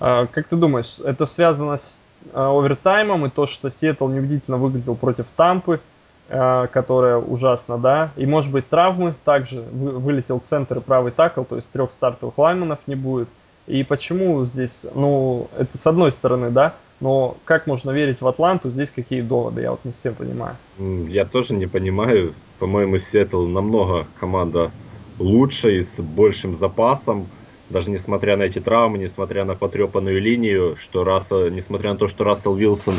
А, 0.00 0.26
как 0.26 0.48
ты 0.48 0.56
думаешь, 0.56 0.98
это 0.98 1.26
связано 1.26 1.76
с 1.76 2.02
а, 2.32 2.50
овертаймом 2.50 3.26
и 3.26 3.30
то, 3.30 3.46
что 3.46 3.70
Сиэтл 3.70 4.08
неубедительно 4.08 4.56
выглядел 4.56 4.96
против 4.96 5.26
Тампы, 5.36 5.80
а, 6.28 6.66
которая 6.68 7.18
ужасно, 7.18 7.76
да, 7.78 8.10
и 8.16 8.24
может 8.24 8.50
быть 8.50 8.68
травмы, 8.68 9.14
также 9.24 9.60
вылетел 9.60 10.40
центр 10.40 10.78
и 10.78 10.80
правый 10.80 11.12
такл, 11.12 11.44
то 11.44 11.56
есть 11.56 11.70
трех 11.70 11.92
стартовых 11.92 12.38
лайманов 12.38 12.78
не 12.86 12.94
будет. 12.94 13.28
И 13.66 13.84
почему 13.84 14.44
здесь, 14.46 14.86
ну, 14.94 15.48
это 15.56 15.76
с 15.76 15.86
одной 15.86 16.12
стороны, 16.12 16.50
да, 16.50 16.74
но 17.00 17.36
как 17.44 17.66
можно 17.66 17.90
верить 17.90 18.20
в 18.20 18.26
Атланту, 18.26 18.70
здесь 18.70 18.90
какие 18.90 19.20
доводы, 19.20 19.62
я 19.62 19.70
вот 19.70 19.84
не 19.84 19.92
всем 19.92 20.14
понимаю. 20.14 20.56
Я 20.78 21.24
тоже 21.24 21.54
не 21.54 21.66
понимаю, 21.66 22.34
по-моему, 22.58 22.98
Сиэтл 22.98 23.46
намного 23.46 24.06
команда 24.18 24.70
лучше 25.18 25.78
и 25.78 25.82
с 25.82 26.00
большим 26.00 26.54
запасом, 26.54 27.26
даже 27.70 27.90
несмотря 27.90 28.36
на 28.36 28.42
эти 28.42 28.60
травмы, 28.60 28.98
несмотря 28.98 29.44
на 29.44 29.54
потрепанную 29.54 30.20
линию, 30.20 30.76
что 30.78 31.04
Рассел, 31.04 31.48
несмотря 31.48 31.92
на 31.92 31.98
то, 31.98 32.08
что 32.08 32.24
Рассел 32.24 32.54
Вилсон 32.54 32.96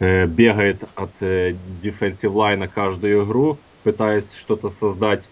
э, 0.00 0.26
бегает 0.26 0.82
от 0.96 1.10
э, 1.20 1.54
defensive 1.82 2.32
лайна 2.32 2.68
каждую 2.68 3.24
игру, 3.24 3.58
пытаясь 3.84 4.32
что-то 4.32 4.70
создать, 4.70 5.28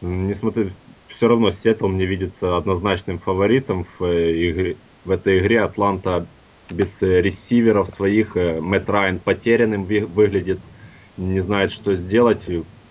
несмотря, 0.00 0.70
все 1.08 1.28
равно 1.28 1.52
Сеттл 1.52 1.86
мне 1.86 2.04
видится 2.04 2.56
однозначным 2.56 3.20
фаворитом 3.20 3.86
в, 3.98 4.04
э, 4.04 4.50
игре, 4.50 4.76
в 5.04 5.12
этой 5.12 5.38
игре. 5.38 5.62
Атланта 5.62 6.26
без 6.68 7.00
э, 7.02 7.22
ресиверов 7.22 7.88
своих, 7.88 8.36
э, 8.36 8.60
Мэтт 8.60 8.90
Райан 8.90 9.20
потерянным 9.20 9.84
выглядит, 9.84 10.58
не 11.16 11.40
знает, 11.40 11.70
что 11.70 11.94
сделать, 11.94 12.44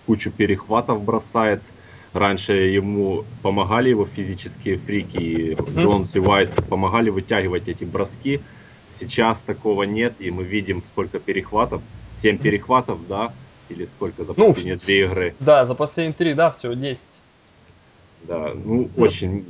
кучу 0.06 0.30
перехватов 0.30 1.04
бросает– 1.04 1.60
раньше 2.16 2.54
ему 2.54 3.24
помогали 3.42 3.90
его 3.90 4.06
физические 4.06 4.78
фрики, 4.78 5.16
и 5.16 5.56
Джонс 5.76 6.16
и 6.16 6.20
Уайт 6.20 6.54
помогали 6.68 7.10
вытягивать 7.10 7.68
эти 7.68 7.84
броски. 7.84 8.44
Сейчас 8.88 9.44
такого 9.44 9.82
нет, 9.84 10.20
и 10.20 10.30
мы 10.30 10.44
видим, 10.44 10.82
сколько 10.82 11.18
перехватов. 11.18 11.82
7 11.94 12.38
перехватов, 12.38 13.06
да? 13.08 13.34
Или 13.68 13.84
сколько 13.84 14.24
за 14.24 14.34
Ну, 14.34 14.46
последние 14.48 14.76
две 14.76 15.02
игры? 15.02 15.36
Да, 15.40 15.64
за 15.66 15.74
последние 15.74 16.14
три, 16.16 16.34
да, 16.34 16.50
всего 16.50 16.74
10. 16.74 17.20
Да, 18.20 18.54
ну, 18.54 18.90
очень 18.96 19.44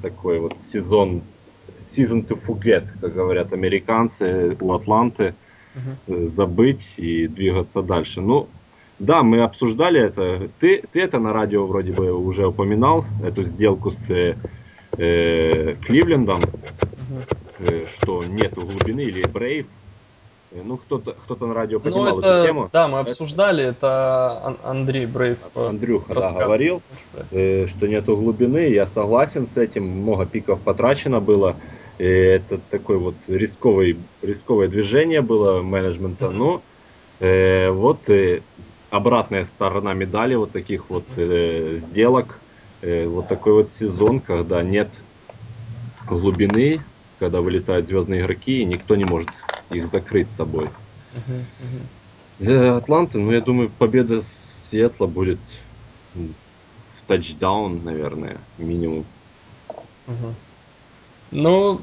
такой 0.00 0.38
вот 0.38 0.60
сезон, 0.60 1.24
season 1.78 2.26
to 2.26 2.36
forget, 2.46 2.86
как 3.00 3.14
говорят 3.14 3.52
американцы 3.52 4.56
у 4.60 4.72
Атланты, 4.72 5.34
Мгм. 5.74 5.96
э, 6.06 6.26
забыть 6.26 6.94
и 6.98 7.26
двигаться 7.26 7.82
дальше. 7.82 8.20
Ну, 8.20 8.50
да, 9.02 9.22
мы 9.22 9.42
обсуждали 9.42 10.00
это. 10.00 10.48
Ты, 10.60 10.82
ты 10.92 11.00
это 11.00 11.18
на 11.18 11.32
радио 11.32 11.66
вроде 11.66 11.92
бы 11.92 12.12
уже 12.12 12.46
упоминал, 12.46 13.04
эту 13.22 13.44
сделку 13.44 13.90
с 13.90 14.08
э, 14.10 14.36
э, 14.96 15.74
Кливлендом, 15.82 16.42
Мгм. 16.42 17.24
э, 17.58 17.86
что 17.86 18.22
нету 18.24 18.62
глубины 18.62 19.00
или 19.02 19.26
Брейв. 19.26 19.66
Э, 20.52 20.62
Ну, 20.62 20.76
кто-то 20.76 21.12
кто 21.12 21.34
на 21.46 21.54
радио 21.54 21.78
Ну, 21.80 21.84
поднимал 21.86 22.18
эту 22.20 22.28
это, 22.28 22.46
тему. 22.46 22.70
да, 22.72 22.88
мы 22.88 23.00
Это 23.00 23.10
обсуждали, 23.10 23.64
это 23.64 24.40
Ан- 24.44 24.58
Андрей 24.62 25.06
Брейв 25.06 25.38
э, 25.54 25.68
Андрюха, 25.68 26.14
да, 26.14 26.32
говорил. 26.32 26.82
это. 27.12 27.26
э, 27.36 27.66
что 27.66 27.86
нету 27.88 28.16
глубины. 28.16 28.68
Я 28.68 28.86
согласен 28.86 29.46
с 29.46 29.56
этим. 29.56 29.84
Много 29.84 30.26
пиков 30.26 30.62
потрачено 30.62 31.20
было. 31.20 31.56
И 31.98 32.04
это 32.04 32.58
такое 32.58 32.98
вот 32.98 33.16
рисковый, 33.28 33.96
рисковое 34.22 34.68
движение 34.68 35.22
было 35.22 35.62
менеджмента. 35.62 36.30
Но 36.30 36.62
э, 37.20 37.70
вот 37.70 38.08
э, 38.10 38.42
обратная 38.92 39.46
сторона 39.46 39.94
медали 39.94 40.34
вот 40.34 40.52
таких 40.52 40.90
вот 40.90 41.06
э, 41.16 41.76
сделок. 41.76 42.38
Э, 42.82 43.06
вот 43.06 43.26
такой 43.26 43.54
вот 43.54 43.72
сезон, 43.72 44.20
когда 44.20 44.62
нет 44.62 44.90
глубины, 46.06 46.82
когда 47.18 47.40
вылетают 47.40 47.86
звездные 47.86 48.20
игроки, 48.20 48.60
и 48.60 48.64
никто 48.66 48.94
не 48.94 49.06
может 49.06 49.30
их 49.70 49.88
закрыть 49.88 50.30
собой. 50.30 50.68
Для 52.38 52.76
Атланты, 52.76 53.18
ну, 53.18 53.32
я 53.32 53.40
думаю, 53.40 53.70
победа 53.70 54.20
Сиэтла 54.20 55.06
будет 55.06 55.40
в 56.14 57.06
тачдаун, 57.06 57.82
наверное, 57.84 58.36
минимум. 58.58 59.06
Ну, 61.30 61.80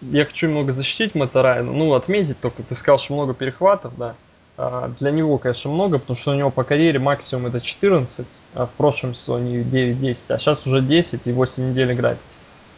я 0.00 0.24
хочу 0.24 0.48
немного 0.48 0.72
защитить 0.72 1.14
Мэтта 1.14 1.42
Райана. 1.42 1.70
Ну, 1.70 1.94
отметить 1.94 2.40
только, 2.40 2.64
ты 2.64 2.74
сказал, 2.74 2.98
что 2.98 3.14
много 3.14 3.32
перехватов, 3.32 3.96
да. 3.96 4.16
А, 4.58 4.90
Для 4.98 5.12
него, 5.12 5.38
конечно, 5.38 5.70
много, 5.70 5.98
потому 5.98 6.16
что 6.16 6.32
у 6.32 6.34
него 6.34 6.50
по 6.50 6.64
карьере 6.64 6.98
максимум 6.98 7.46
это 7.46 7.60
14, 7.60 8.26
а 8.54 8.66
в 8.66 8.70
прошлом 8.70 9.14
сезоне 9.14 9.62
9-10, 9.62 10.24
а 10.30 10.38
сейчас 10.38 10.66
уже 10.66 10.82
10 10.82 11.26
и 11.26 11.32
8 11.32 11.70
недель 11.70 11.92
играть. 11.92 12.18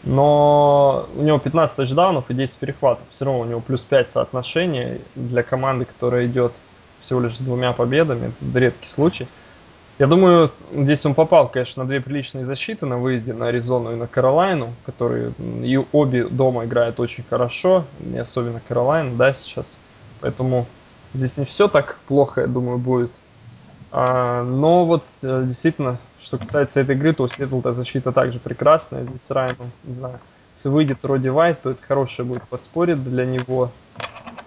Но 0.04 1.08
у 1.16 1.22
него 1.22 1.38
15 1.38 1.76
тачдаунов 1.76 2.30
и 2.30 2.34
10 2.34 2.58
перехватов. 2.58 3.04
Все 3.10 3.24
равно 3.24 3.40
у 3.40 3.44
него 3.46 3.60
плюс 3.60 3.80
5 3.80 4.10
соотношение 4.10 5.00
для 5.14 5.42
команды, 5.42 5.86
которая 5.86 6.26
идет 6.26 6.52
всего 7.00 7.20
лишь 7.20 7.36
с 7.36 7.40
двумя 7.40 7.72
победами. 7.72 8.30
Это 8.40 8.58
редкий 8.58 8.88
случай. 8.88 9.26
Я 9.98 10.06
думаю, 10.06 10.50
здесь 10.72 11.04
он 11.04 11.14
попал, 11.14 11.48
конечно, 11.48 11.82
на 11.82 11.88
две 11.88 12.00
приличные 12.00 12.44
защиты 12.44 12.86
на 12.86 12.98
выезде 12.98 13.32
на 13.34 13.48
Аризону 13.48 13.92
и 13.92 13.96
на 13.96 14.06
Каролайну, 14.06 14.72
которые 14.84 15.32
и 15.62 15.78
обе 15.92 16.24
дома 16.24 16.64
играют 16.64 17.00
очень 17.00 17.24
хорошо, 17.28 17.84
и 18.00 18.16
особенно 18.16 18.60
Каролайна, 18.66 19.14
да, 19.16 19.34
сейчас. 19.34 19.76
Поэтому 20.22 20.66
здесь 21.14 21.36
не 21.36 21.44
все 21.44 21.68
так 21.68 21.98
плохо, 22.06 22.42
я 22.42 22.46
думаю, 22.46 22.78
будет. 22.78 23.20
А, 23.92 24.44
но 24.44 24.86
вот 24.86 25.04
э, 25.22 25.44
действительно, 25.46 25.98
что 26.18 26.38
касается 26.38 26.80
этой 26.80 26.94
игры, 26.94 27.12
то 27.12 27.24
у 27.24 27.28
Сиэтл-то 27.28 27.72
защита 27.72 28.12
также 28.12 28.38
прекрасная. 28.38 29.04
Здесь 29.04 29.30
Райан, 29.30 29.56
ну, 29.58 29.66
не 29.84 29.94
знаю, 29.94 30.20
если 30.54 30.68
выйдет 30.68 31.04
Роди 31.04 31.28
Вайт, 31.28 31.62
то 31.62 31.70
это 31.70 31.82
хорошее 31.82 32.26
будет 32.26 32.42
подспорье 32.44 32.94
для 32.94 33.24
него. 33.24 33.70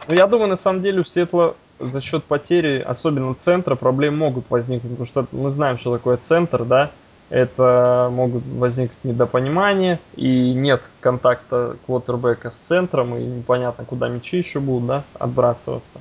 Ну, 0.07 0.13
я 0.13 0.27
думаю, 0.27 0.49
на 0.49 0.55
самом 0.55 0.81
деле 0.81 1.01
у 1.01 1.03
Сиэтла 1.03 1.55
за 1.79 1.99
счет 1.99 2.23
потери, 2.23 2.79
особенно 2.79 3.33
центра, 3.33 3.75
проблемы 3.75 4.17
могут 4.17 4.49
возникнуть, 4.49 4.91
потому 4.91 5.05
что 5.05 5.25
мы 5.31 5.49
знаем, 5.49 5.77
что 5.77 5.93
такое 5.93 6.17
центр, 6.17 6.63
да, 6.63 6.91
это 7.29 8.09
могут 8.11 8.43
возникнуть 8.45 9.03
недопонимания, 9.03 9.99
и 10.15 10.53
нет 10.53 10.89
контакта 10.99 11.77
квотербека 11.85 12.49
с 12.49 12.57
центром, 12.57 13.15
и 13.15 13.23
непонятно, 13.23 13.85
куда 13.85 14.07
мячи 14.07 14.37
еще 14.37 14.59
будут, 14.59 14.87
да, 14.87 15.03
отбрасываться. 15.17 15.99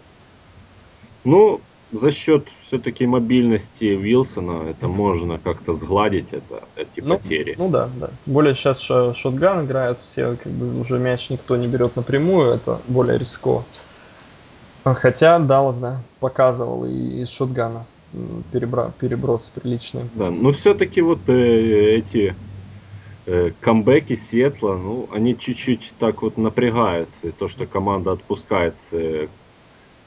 Ну, 1.24 1.64
за 1.90 2.10
счет 2.10 2.48
все-таки 2.60 3.06
мобильности 3.06 3.84
Вилсона 3.84 4.68
это 4.70 4.88
можно 4.88 5.38
как-то 5.38 5.72
сгладить 5.74 6.32
это, 6.32 6.68
эти 6.74 7.00
Ну, 7.00 7.16
потери. 7.16 7.56
ну 7.58 7.70
да, 7.70 7.86
да. 7.88 8.08
Тем 8.24 8.34
более 8.34 8.54
сейчас 8.54 8.80
шотган 8.80 9.66
играют 9.66 10.00
все, 10.00 10.36
как 10.36 10.52
бы 10.52 10.78
уже 10.78 10.98
мяч 10.98 11.30
никто 11.30 11.56
не 11.56 11.68
берет 11.68 11.96
напрямую, 11.96 12.52
это 12.54 12.80
более 12.86 13.18
рисково. 13.18 13.66
А 14.84 14.94
Хотя 14.94 15.38
Даллас, 15.38 15.78
да, 15.78 16.00
показывал 16.18 16.84
и 16.84 17.22
из 17.22 17.30
шотгана 17.30 17.86
перебра- 18.12 18.92
перебросы 18.98 19.52
приличные. 19.60 20.06
Да, 20.14 20.30
но 20.30 20.52
все-таки 20.52 21.00
вот 21.00 21.28
э, 21.28 21.96
эти 21.96 22.36
э, 23.26 23.50
камбэки 23.52 24.14
Сиэтла, 24.14 24.76
ну, 24.76 25.08
они 25.12 25.38
чуть-чуть 25.38 25.94
так 25.98 26.22
вот 26.22 26.36
напрягают. 26.38 27.14
И 27.22 27.32
то, 27.32 27.48
что 27.48 27.66
команда 27.66 28.12
отпускает, 28.12 28.80
э, 28.92 29.28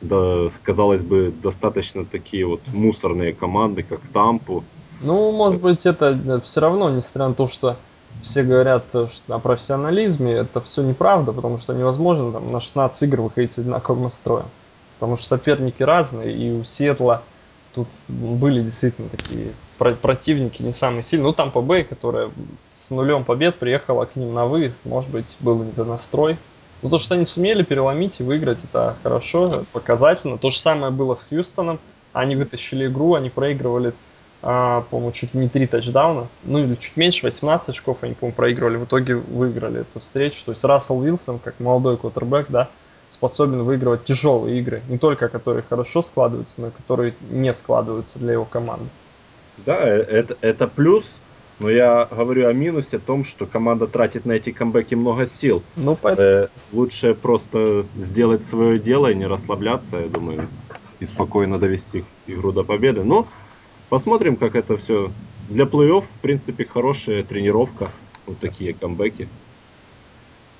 да, 0.01 0.47
казалось 0.63 1.03
бы, 1.03 1.33
достаточно 1.43 2.05
такие 2.05 2.45
вот 2.45 2.61
мусорные 2.67 3.33
команды, 3.33 3.83
как 3.83 4.01
Тампу. 4.13 4.63
Ну, 5.01 5.31
может 5.31 5.61
быть, 5.61 5.85
это 5.85 6.41
все 6.43 6.61
равно, 6.61 6.89
несмотря 6.89 7.29
на 7.29 7.33
то, 7.33 7.47
что 7.47 7.75
все 8.21 8.43
говорят 8.43 8.83
э, 8.93 9.07
что- 9.07 9.35
о 9.35 9.39
профессионализме, 9.39 10.33
это 10.33 10.61
все 10.61 10.81
неправда, 10.83 11.31
потому 11.31 11.57
что 11.57 11.73
невозможно 11.73 12.31
там, 12.31 12.51
на 12.51 12.59
16 12.59 13.03
игр 13.03 13.21
выходить 13.21 13.53
с 13.53 13.59
одинаковым 13.59 14.03
настроем. 14.03 14.45
Потому 14.99 15.17
что 15.17 15.27
соперники 15.27 15.83
разные, 15.83 16.35
и 16.35 16.51
у 16.51 16.63
Сиэтла 16.63 17.21
тут 17.73 17.87
были 18.07 18.63
действительно 18.63 19.09
такие 19.09 19.47
про- 19.77 19.93
противники 19.93 20.61
не 20.61 20.73
самые 20.73 21.03
сильные. 21.03 21.27
Ну, 21.27 21.33
там 21.33 21.51
Бэй, 21.51 21.83
которая 21.83 22.31
с 22.73 22.89
нулем 22.91 23.25
побед 23.25 23.59
приехала 23.59 24.05
к 24.05 24.15
ним 24.15 24.33
на 24.33 24.45
выезд, 24.45 24.85
может 24.85 25.11
быть, 25.11 25.35
был 25.39 25.63
недонастрой. 25.63 26.37
Но 26.85 26.91
то, 26.91 26.99
что 26.99 27.15
они 27.15 27.25
сумели 27.25 27.63
переломить 27.63 28.19
и 28.19 28.23
выиграть, 28.23 28.59
это 28.63 28.95
хорошо, 29.01 29.65
показательно. 29.71 30.37
То 30.37 30.51
же 30.51 30.59
самое 30.59 30.91
было 30.91 31.15
с 31.15 31.27
Хьюстоном. 31.27 31.79
Они 32.13 32.35
вытащили 32.35 32.85
игру, 32.85 33.15
они 33.15 33.31
проигрывали 33.31 33.95
а, 34.43 34.81
по-моему, 34.91 35.11
чуть 35.11 35.33
не 35.33 35.49
3 35.49 35.65
тачдауна, 35.65 36.27
ну 36.43 36.59
или 36.59 36.75
чуть 36.75 36.95
меньше, 36.95 37.25
18 37.25 37.69
очков 37.69 37.97
они, 38.01 38.13
по-моему, 38.13 38.35
проигрывали, 38.35 38.77
в 38.77 38.83
итоге 38.83 39.15
выиграли 39.15 39.81
эту 39.81 39.99
встречу. 39.99 40.45
То 40.45 40.51
есть 40.51 40.63
Рассел 40.63 40.99
Уилсон, 40.99 41.39
как 41.39 41.59
молодой 41.59 41.97
квотербек, 41.97 42.45
да, 42.49 42.69
способен 43.09 43.63
выигрывать 43.63 44.03
тяжелые 44.03 44.59
игры, 44.59 44.83
не 44.87 44.99
только 44.99 45.27
которые 45.27 45.63
хорошо 45.67 46.03
складываются, 46.03 46.61
но 46.61 46.67
и 46.67 46.69
которые 46.69 47.15
не 47.31 47.51
складываются 47.51 48.19
для 48.19 48.33
его 48.33 48.45
команды. 48.45 48.85
Да, 49.65 49.79
э, 49.79 50.03
это, 50.03 50.37
это 50.41 50.67
плюс, 50.67 51.17
но 51.59 51.69
я 51.69 52.05
говорю 52.11 52.47
о 52.47 52.53
минусе, 52.53 52.97
о 52.97 52.99
том, 52.99 53.23
что 53.25 53.47
команда 53.47 53.87
тратит 53.87 54.25
на 54.25 54.33
эти 54.33 54.51
камбэки 54.51 54.95
много 54.95 55.25
сил. 55.27 55.63
Ну, 55.75 55.95
поэтому, 55.95 56.27
Э, 56.27 56.47
лучше 56.71 57.13
просто 57.15 57.89
сделать 57.95 58.43
свое 58.43 58.79
дело 58.79 59.11
и 59.11 59.15
не 59.15 59.27
расслабляться, 59.27 59.97
я 59.97 60.09
думаю, 60.09 60.51
и 60.99 61.05
спокойно 61.05 61.59
довести 61.59 62.05
игру 62.25 62.51
до 62.51 62.63
победы. 62.63 63.03
Но 63.03 63.33
посмотрим, 63.89 64.37
как 64.37 64.55
это 64.55 64.77
все. 64.77 65.13
Для 65.37 65.65
плей-офф, 65.65 66.01
в 66.03 66.19
принципе, 66.21 66.65
хорошая 66.65 67.23
тренировка. 67.23 67.95
Вот 68.25 68.39
такие 68.39 68.73
камбэки. 68.73 69.29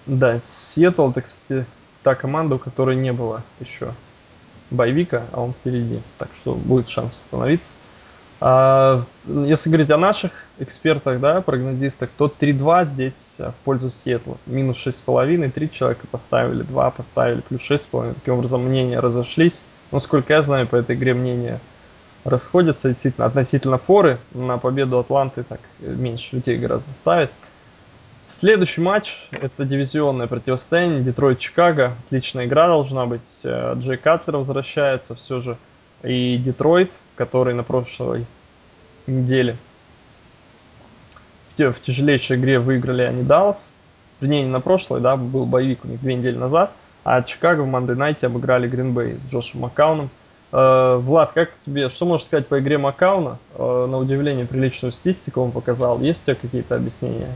да, 0.06 0.38
Сиэтл, 0.40 1.10
это, 1.10 1.22
кстати, 1.22 1.68
та 2.04 2.16
команда, 2.16 2.56
у 2.56 2.60
которой 2.60 2.96
не 2.96 3.12
было 3.14 3.48
еще 3.60 3.98
боевика, 4.70 5.30
а 5.32 5.42
он 5.42 5.54
впереди, 5.54 6.04
так 6.18 6.36
что 6.36 6.56
будет 6.56 6.90
шанс 6.90 7.16
восстановиться. 7.18 7.74
А, 8.42 9.04
если 9.26 9.70
говорить 9.70 9.92
о 9.92 9.98
наших 9.98 10.32
экспертах, 10.60 11.20
да, 11.20 11.42
прогнозистах, 11.42 12.10
то 12.18 12.26
3-2 12.28 12.86
здесь 12.86 13.38
а, 13.40 13.52
в 13.52 13.56
пользу 13.64 13.90
Сиэтла. 13.90 14.38
Минус 14.46 14.86
6,5, 14.86 15.50
3 15.52 15.72
человека 15.72 16.08
поставили, 16.12 16.64
2 16.64 16.92
поставили, 16.92 17.42
плюс 17.42 17.62
6,5. 17.62 18.16
Таким 18.16 18.36
образом, 18.36 18.64
мнения 18.64 19.00
разошлись. 19.00 19.64
Насколько 19.92 20.34
я 20.34 20.42
знаю, 20.42 20.68
по 20.68 20.76
этой 20.76 20.96
игре 20.96 21.14
мнения 21.14 21.60
расходятся 22.26 22.90
действительно 22.90 23.28
относительно 23.28 23.78
форы. 23.78 24.18
На 24.34 24.58
победу 24.58 25.00
Атланты 25.00 25.44
так 25.44 25.60
меньше 25.80 26.36
людей 26.36 26.58
гораздо 26.58 26.94
ставит. 26.94 27.32
Следующий 28.28 28.82
матч– 28.82 29.16
это 29.32 29.66
дивизионное 29.66 30.26
противостояние 30.26 31.02
Детройт-Чикаго. 31.04 31.94
Отличная 32.06 32.48
игра 32.48 32.68
должна 32.68 33.06
быть. 33.06 33.42
Э, 33.44 33.76
Джей 33.78 33.98
Катлер 33.98 34.38
возвращается 34.38 35.14
все 35.14 35.40
же. 35.42 35.58
И 36.02 36.38
Детройт, 36.38 36.94
который 37.16 37.54
на 37.54 37.64
прошлой 37.64 38.26
неделе 39.08 39.56
в, 41.50 41.58
те- 41.58 41.72
в 41.72 41.82
тяжелейшей 41.82 42.38
игре 42.38 42.60
выиграли 42.60 43.04
они 43.04 43.24
Даллас. 43.24 43.70
Вернее, 44.22 44.44
не 44.44 44.50
на 44.50 44.62
прошлой, 44.62 45.02
да, 45.02 45.16
был 45.16 45.46
боевик 45.46 45.84
у 45.84 45.88
них 45.88 46.02
две 46.02 46.16
недели 46.16 46.38
назад. 46.38 46.72
А 47.04 47.22
Чикаго 47.22 47.62
в 47.62 47.68
Monday 47.68 47.96
Night 47.96 48.26
обыграли 48.26 48.68
Гринбей 48.68 49.20
с 49.20 49.32
Джошем 49.32 49.62
Маккауном. 49.62 50.10
Э, 50.52 50.98
Влад, 51.00 51.34
как 51.34 51.52
тебе, 51.66 51.90
что 51.90 52.06
можешь 52.06 52.28
сказать 52.28 52.48
по 52.48 52.60
игре 52.60 52.78
Маккауна? 52.78 53.38
Э, 53.56 53.88
на 53.90 53.98
удивление 53.98 54.46
приличную 54.46 54.92
статистику 54.92 55.42
он 55.42 55.52
показал. 55.52 56.00
Есть 56.02 56.24
у 56.24 56.26
тебя 56.26 56.36
какие-то 56.36 56.76
объяснения? 56.76 57.30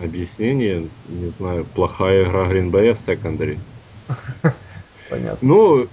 Объяснение, 0.00 0.88
не 1.08 1.28
знаю, 1.30 1.64
плохая 1.64 2.24
игра 2.24 2.46
Гринбея 2.46 2.94
в 2.94 3.00
secondary. 3.00 3.58
Понятно. 5.10 5.38
Ну, 5.40 5.88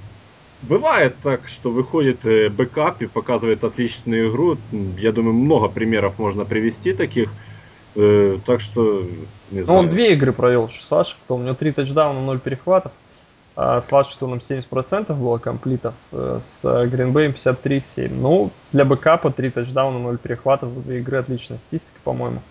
бывает 0.62 1.16
так, 1.24 1.48
что 1.48 1.72
выходит 1.72 2.26
э, 2.26 2.50
backup 2.50 3.02
и 3.02 3.08
показывает 3.08 3.64
отличную 3.64 4.30
игру. 4.30 4.58
Я 4.98 5.12
думаю, 5.12 5.34
много 5.34 5.68
примеров 5.68 6.20
можно 6.20 6.46
привести 6.46 6.94
таких. 6.94 7.30
Э, 7.96 8.38
так 8.46 8.62
что, 8.62 9.04
не 9.52 9.62
знаю. 9.64 9.80
Ну, 9.80 9.86
он 9.86 9.90
две 9.90 10.14
игры 10.14 10.32
провел 10.32 10.70
с 10.70 10.92
Вашингтоном. 10.92 11.42
У 11.42 11.46
него 11.46 11.56
три 11.56 11.72
тачдауна, 11.72 12.22
ноль 12.22 12.40
перехватов. 12.40 12.92
А 13.56 13.82
с 13.82 13.92
Вашингтоном 13.92 14.40
70% 14.40 15.14
было 15.14 15.38
complete 15.38 15.78
ов, 15.78 15.94
э, 16.12 16.40
с 16.42 16.88
Гринбеем 16.88 17.32
53-7. 17.32 18.10
Ну, 18.14 18.52
для 18.72 18.86
backup 18.86 19.25
а 19.25 19.32
3 19.32 19.50
тачдауна, 19.50 20.00
0 20.00 20.18
перехватов 20.18 20.72
за 20.72 20.80
две 20.82 21.00
игры. 21.00 21.18
Отличная 21.18 21.58
статистика, 21.58 22.00
по-моему. 22.04 22.42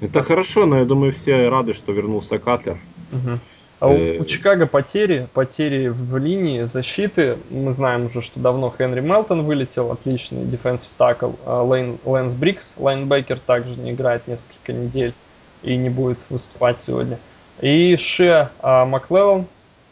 Это 0.00 0.22
хорошо, 0.22 0.66
но 0.66 0.78
я 0.78 0.84
думаю, 0.84 1.12
все 1.12 1.48
рады, 1.48 1.74
что 1.74 1.92
вернулся 1.92 2.38
Катлер. 2.38 2.78
Угу. 3.12 3.38
А 3.80 3.88
у, 3.88 3.92
э, 3.92 4.18
у 4.18 4.24
Чикаго 4.24 4.66
потери, 4.66 5.28
потери 5.32 5.88
в 5.88 6.16
линии 6.16 6.62
защиты. 6.62 7.38
Мы 7.50 7.72
знаем 7.72 8.06
уже, 8.06 8.22
что 8.22 8.40
давно 8.40 8.74
Хенри 8.76 9.00
Мелтон 9.00 9.44
вылетел, 9.44 9.92
отличный 9.92 10.44
defensive 10.44 10.90
tackle. 10.96 11.32
А 11.46 11.62
Лейн, 11.62 11.98
Лэнс 12.04 12.34
Бриггс, 12.34 12.74
linebacker, 12.76 13.38
также 13.38 13.76
не 13.76 13.92
играет 13.92 14.26
несколько 14.26 14.72
недель 14.72 15.14
и 15.62 15.76
не 15.76 15.90
будет 15.90 16.18
выступать 16.28 16.80
сегодня. 16.80 17.18
И 17.60 17.96
Ше 17.96 18.50
а, 18.60 18.84
Маклеллан, 18.84 19.46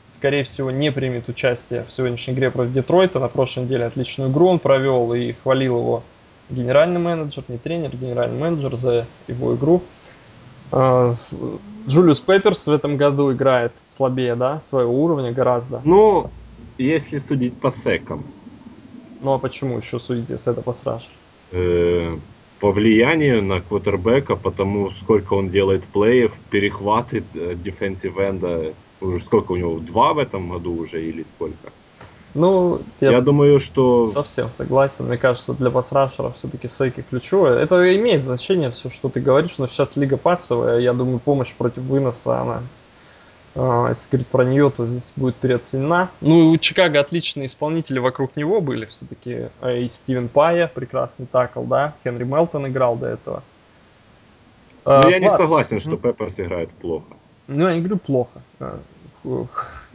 скорее 0.08 0.44
всего, 0.44 0.70
не 0.70 0.90
примет 0.90 1.28
участие 1.28 1.84
в 1.88 1.92
сегодняшней 1.92 2.34
игре 2.34 2.50
против 2.50 2.72
Детройта. 2.72 3.20
На 3.20 3.28
прошлой 3.28 3.64
неделе 3.64 3.84
отличную 3.84 4.30
игру 4.30 4.48
он 4.48 4.58
провел 4.58 5.12
и 5.14 5.32
хвалил 5.32 5.78
его 5.78 6.02
генеральный 6.50 7.00
менеджер, 7.00 7.44
не 7.48 7.58
тренер, 7.58 7.90
генеральный 7.96 8.38
менеджер 8.38 8.76
за 8.76 9.06
его 9.28 9.54
игру. 9.54 9.82
А, 10.72 11.14
Джулиус 11.88 12.20
Пепперс 12.20 12.66
в 12.66 12.72
этом 12.72 12.96
году 12.96 13.32
играет 13.32 13.72
слабее, 13.78 14.34
да, 14.34 14.60
своего 14.60 14.92
уровня 14.92 15.32
гораздо. 15.32 15.80
Ну, 15.84 16.30
если 16.78 17.18
судить 17.18 17.58
по 17.58 17.70
секам. 17.70 18.24
Ну 19.20 19.32
а 19.32 19.38
почему 19.38 19.78
еще 19.78 19.98
судите, 19.98 20.34
если 20.34 20.52
это 20.52 20.62
пассаж? 20.62 21.08
Э, 21.52 22.16
по 22.60 22.72
влиянию 22.72 23.42
на 23.42 23.60
квотербека, 23.60 24.36
потому 24.36 24.90
сколько 24.90 25.34
он 25.34 25.50
делает 25.50 25.84
плеев, 25.84 26.32
перехваты 26.50 27.24
дефенсив 27.32 28.18
энда. 28.18 28.74
Уже 29.00 29.24
сколько 29.24 29.52
у 29.52 29.56
него? 29.56 29.78
Два 29.78 30.14
в 30.14 30.18
этом 30.18 30.50
году 30.50 30.74
уже 30.74 31.04
или 31.04 31.22
сколько? 31.22 31.70
Ну, 32.36 32.82
я, 33.00 33.12
я 33.12 33.20
думаю, 33.22 33.60
что... 33.60 34.06
Совсем 34.06 34.50
согласен. 34.50 35.06
Мне 35.06 35.16
кажется, 35.16 35.54
для 35.54 35.70
пасрашера 35.70 36.30
все-таки 36.38 36.68
сейки 36.68 37.02
ключевое. 37.08 37.58
Это 37.58 37.96
имеет 37.96 38.24
значение 38.24 38.70
все, 38.70 38.90
что 38.90 39.08
ты 39.08 39.20
говоришь, 39.20 39.56
но 39.56 39.66
сейчас 39.66 39.96
лига 39.96 40.18
пассовая. 40.18 40.78
Я 40.78 40.92
думаю, 40.92 41.18
помощь 41.18 41.54
против 41.54 41.82
выноса, 41.84 42.40
она 42.40 42.60
а, 43.54 43.88
если 43.88 44.08
говорить 44.10 44.26
про 44.28 44.44
нее, 44.44 44.70
то 44.70 44.86
здесь 44.86 45.12
будет 45.16 45.36
переоценена. 45.36 46.10
Ну 46.20 46.38
и 46.38 46.54
у 46.54 46.58
Чикаго 46.58 47.00
отличные 47.00 47.46
исполнители 47.46 47.98
вокруг 47.98 48.36
него 48.36 48.60
были 48.60 48.84
все-таки. 48.84 49.48
А 49.60 49.72
и 49.72 49.88
Стивен 49.88 50.28
Пайя, 50.28 50.68
прекрасный 50.68 51.24
такл, 51.26 51.62
да. 51.62 51.94
Хенри 52.04 52.24
Мелтон 52.24 52.66
играл 52.66 52.96
до 52.96 53.06
этого. 53.06 53.42
Ну, 54.84 54.92
а, 54.92 55.08
я 55.08 55.18
Влад. 55.18 55.22
не 55.22 55.30
согласен, 55.30 55.80
что 55.80 55.96
Пепперс 55.96 56.38
играет 56.38 56.70
плохо. 56.70 57.06
Ну, 57.48 57.66
я 57.66 57.74
не 57.74 57.80
говорю 57.80 57.96
плохо. 57.96 58.42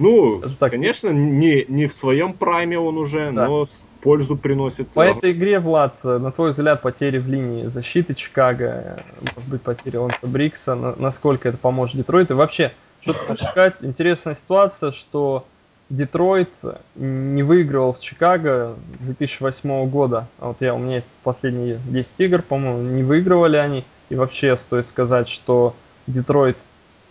Ну, 0.02 0.42
так, 0.60 0.72
конечно, 0.72 1.10
не, 1.10 1.66
не 1.68 1.88
в 1.88 1.94
своем 1.94 2.34
прайме 2.34 2.80
он 2.80 2.98
уже, 2.98 3.32
да. 3.32 3.48
но 3.48 3.68
пользу 4.02 4.36
приносит. 4.36 4.88
По 4.90 5.02
этой 5.02 5.32
игре, 5.32 5.60
Влад, 5.60 6.04
на 6.04 6.32
твой 6.32 6.52
взгляд, 6.52 6.82
потери 6.82 7.20
в 7.20 7.28
линии 7.28 7.68
защиты 7.68 8.16
Чикаго, 8.16 9.04
может 9.36 9.50
быть, 9.50 9.62
потери 9.62 9.98
Ланса 9.98 10.28
Брикса, 10.28 10.76
на, 10.76 10.96
насколько 10.98 11.50
это 11.50 11.58
поможет 11.58 11.98
Детройту? 11.98 12.34
И 12.34 12.38
вообще, 12.38 12.72
что 13.02 13.14
ты 13.14 13.20
хочешь 13.20 13.46
сказать? 13.46 13.84
Интересная 13.84 14.36
ситуация, 14.36 14.92
что 14.92 15.46
Детройт 15.90 16.50
не 16.96 17.44
выигрывал 17.44 17.94
в 17.94 18.00
Чикаго 18.00 18.76
с 19.02 19.06
2008 19.06 19.90
года. 19.90 20.28
А 20.40 20.48
вот 20.48 20.62
я, 20.62 20.74
у 20.74 20.80
меня 20.80 20.96
есть 20.96 21.10
последние 21.24 21.80
10 21.86 22.20
игр, 22.22 22.42
по-моему, 22.42 22.82
не 22.82 23.04
выигрывали 23.04 23.58
они. 23.58 23.84
И 24.10 24.16
вообще 24.16 24.58
стоит 24.58 24.88
сказать, 24.88 25.28
что 25.28 25.76
Детройт 26.08 26.58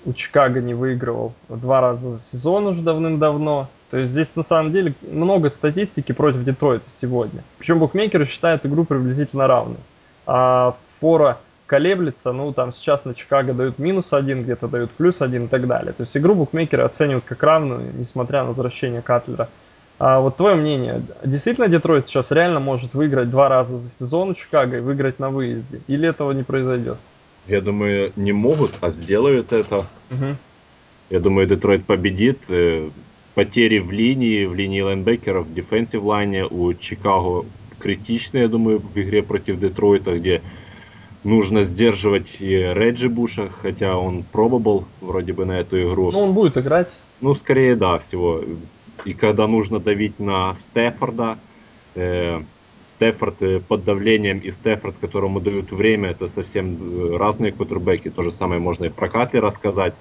у 0.04 0.12
Чикаго 0.12 0.60
не 0.60 0.74
выигрывал 0.74 1.32
два 1.48 1.80
раза 1.80 2.12
за 2.12 2.18
сезон 2.18 2.66
уже 2.66 2.82
давным-давно. 2.82 3.68
То 3.90 3.98
есть 3.98 4.12
здесь 4.12 4.36
на 4.36 4.42
самом 4.42 4.72
деле 4.72 4.94
много 5.02 5.50
статистики 5.50 6.12
против 6.12 6.44
Детройта 6.44 6.88
сегодня. 6.88 7.42
Причем 7.58 7.78
букмекеры 7.78 8.26
считают 8.26 8.64
игру 8.64 8.84
приблизительно 8.84 9.46
равной. 9.46 9.78
А 10.26 10.76
фора 11.00 11.38
колеблется, 11.66 12.32
ну 12.32 12.52
там 12.52 12.72
сейчас 12.72 13.04
на 13.04 13.14
Чикаго 13.14 13.52
дают 13.52 13.78
минус 13.78 14.12
один, 14.12 14.42
где-то 14.42 14.68
дают 14.68 14.90
плюс 14.90 15.22
один 15.22 15.44
и 15.44 15.48
так 15.48 15.66
далее. 15.66 15.92
То 15.92 16.02
есть 16.02 16.16
игру 16.16 16.34
букмекеры 16.34 16.82
оценивают 16.82 17.24
как 17.24 17.42
равную, 17.42 17.92
несмотря 17.94 18.42
на 18.42 18.48
возвращение 18.48 19.02
Катлера. 19.02 19.48
А 19.98 20.20
вот 20.20 20.36
твое 20.36 20.54
мнение, 20.54 21.02
действительно 21.24 21.68
Детройт 21.68 22.06
сейчас 22.06 22.30
реально 22.30 22.58
может 22.58 22.94
выиграть 22.94 23.28
два 23.28 23.48
раза 23.48 23.76
за 23.76 23.90
сезон 23.90 24.30
у 24.30 24.34
Чикаго 24.34 24.78
и 24.78 24.80
выиграть 24.80 25.18
на 25.18 25.28
выезде? 25.30 25.80
Или 25.88 26.08
этого 26.08 26.32
не 26.32 26.42
произойдет? 26.42 26.96
Я 27.50 27.60
думаю, 27.60 28.12
не 28.14 28.32
могут, 28.32 28.72
а 28.80 28.90
сделают 28.90 29.52
это. 29.52 29.86
Угу. 30.10 30.36
Я 31.10 31.20
думаю, 31.20 31.48
Детройт 31.48 31.84
победит. 31.84 32.38
Э, 32.48 32.88
потери 33.34 33.78
в 33.80 33.90
линии, 33.90 34.44
в 34.44 34.54
линии 34.54 34.80
лайнбекеров, 34.80 35.46
в 35.46 35.54
дефенсив 35.54 36.02
лайне 36.02 36.44
у 36.44 36.72
Чикаго 36.74 37.44
критичные, 37.80 38.42
я 38.42 38.48
думаю, 38.48 38.78
в 38.78 38.96
игре 38.96 39.22
против 39.22 39.58
Детройта, 39.58 40.16
где 40.16 40.42
нужно 41.24 41.64
сдерживать 41.64 42.36
и 42.38 42.54
Реджи 42.54 43.08
Буша, 43.08 43.50
хотя 43.62 43.96
он 43.96 44.22
пробовал 44.22 44.84
вроде 45.00 45.32
бы 45.32 45.44
на 45.44 45.58
эту 45.58 45.82
игру. 45.82 46.12
Ну, 46.12 46.20
он 46.20 46.34
будет 46.34 46.56
играть. 46.56 46.96
Ну, 47.20 47.34
скорее, 47.34 47.74
да, 47.74 47.98
всего. 47.98 48.42
И 49.04 49.14
когда 49.14 49.48
нужно 49.48 49.80
давить 49.80 50.20
на 50.20 50.54
Стефорда, 50.56 51.38
э, 51.94 52.42
Стефорд 53.00 53.40
э, 53.40 53.60
под 53.60 53.84
давлением 53.84 54.40
и 54.40 54.52
Стефорд, 54.52 54.94
которому 55.00 55.40
дают 55.40 55.72
время, 55.72 56.10
это 56.10 56.28
совсем 56.28 56.76
э, 56.76 57.16
разные 57.16 57.50
квотербеки. 57.50 58.10
То 58.10 58.22
же 58.22 58.30
самое 58.30 58.60
можно 58.60 58.84
и 58.84 58.88
про 58.90 59.08
Катли 59.08 59.38
рассказать. 59.38 59.94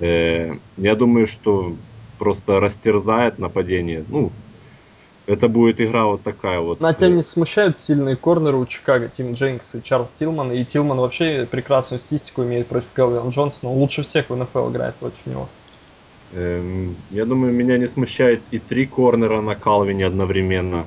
Э, 0.00 0.52
я 0.76 0.94
думаю, 0.94 1.26
что 1.26 1.74
просто 2.18 2.60
растерзает 2.60 3.38
нападение. 3.38 4.04
Ну, 4.08 4.30
это 5.26 5.48
будет 5.48 5.80
игра 5.80 6.04
вот 6.04 6.22
такая 6.22 6.60
вот. 6.60 6.80
На 6.80 6.92
тебя 6.92 7.08
не 7.08 7.22
смущают 7.22 7.78
сильные 7.78 8.16
корнеры 8.16 8.58
у 8.58 8.66
Чикаго, 8.66 9.08
Тим 9.08 9.32
Дженкс 9.32 9.76
и 9.76 9.82
Чарльз 9.82 10.12
Тилман. 10.12 10.52
И 10.52 10.64
Тилман 10.66 10.98
вообще 10.98 11.48
прекрасную 11.50 11.98
статистику 11.98 12.42
имеет 12.42 12.66
против 12.66 12.88
Келвина 12.94 13.30
Джонсона. 13.30 13.72
Он 13.72 13.78
лучше 13.78 14.02
всех 14.02 14.28
в 14.28 14.36
НФЛ 14.36 14.70
играет 14.70 14.96
против 14.96 15.24
него. 15.24 15.48
Эм, 16.34 16.94
я 17.10 17.24
думаю, 17.24 17.54
меня 17.54 17.78
не 17.78 17.86
смущает 17.86 18.42
и 18.50 18.58
три 18.58 18.84
корнера 18.84 19.40
на 19.40 19.54
Калвине 19.54 20.04
одновременно 20.04 20.86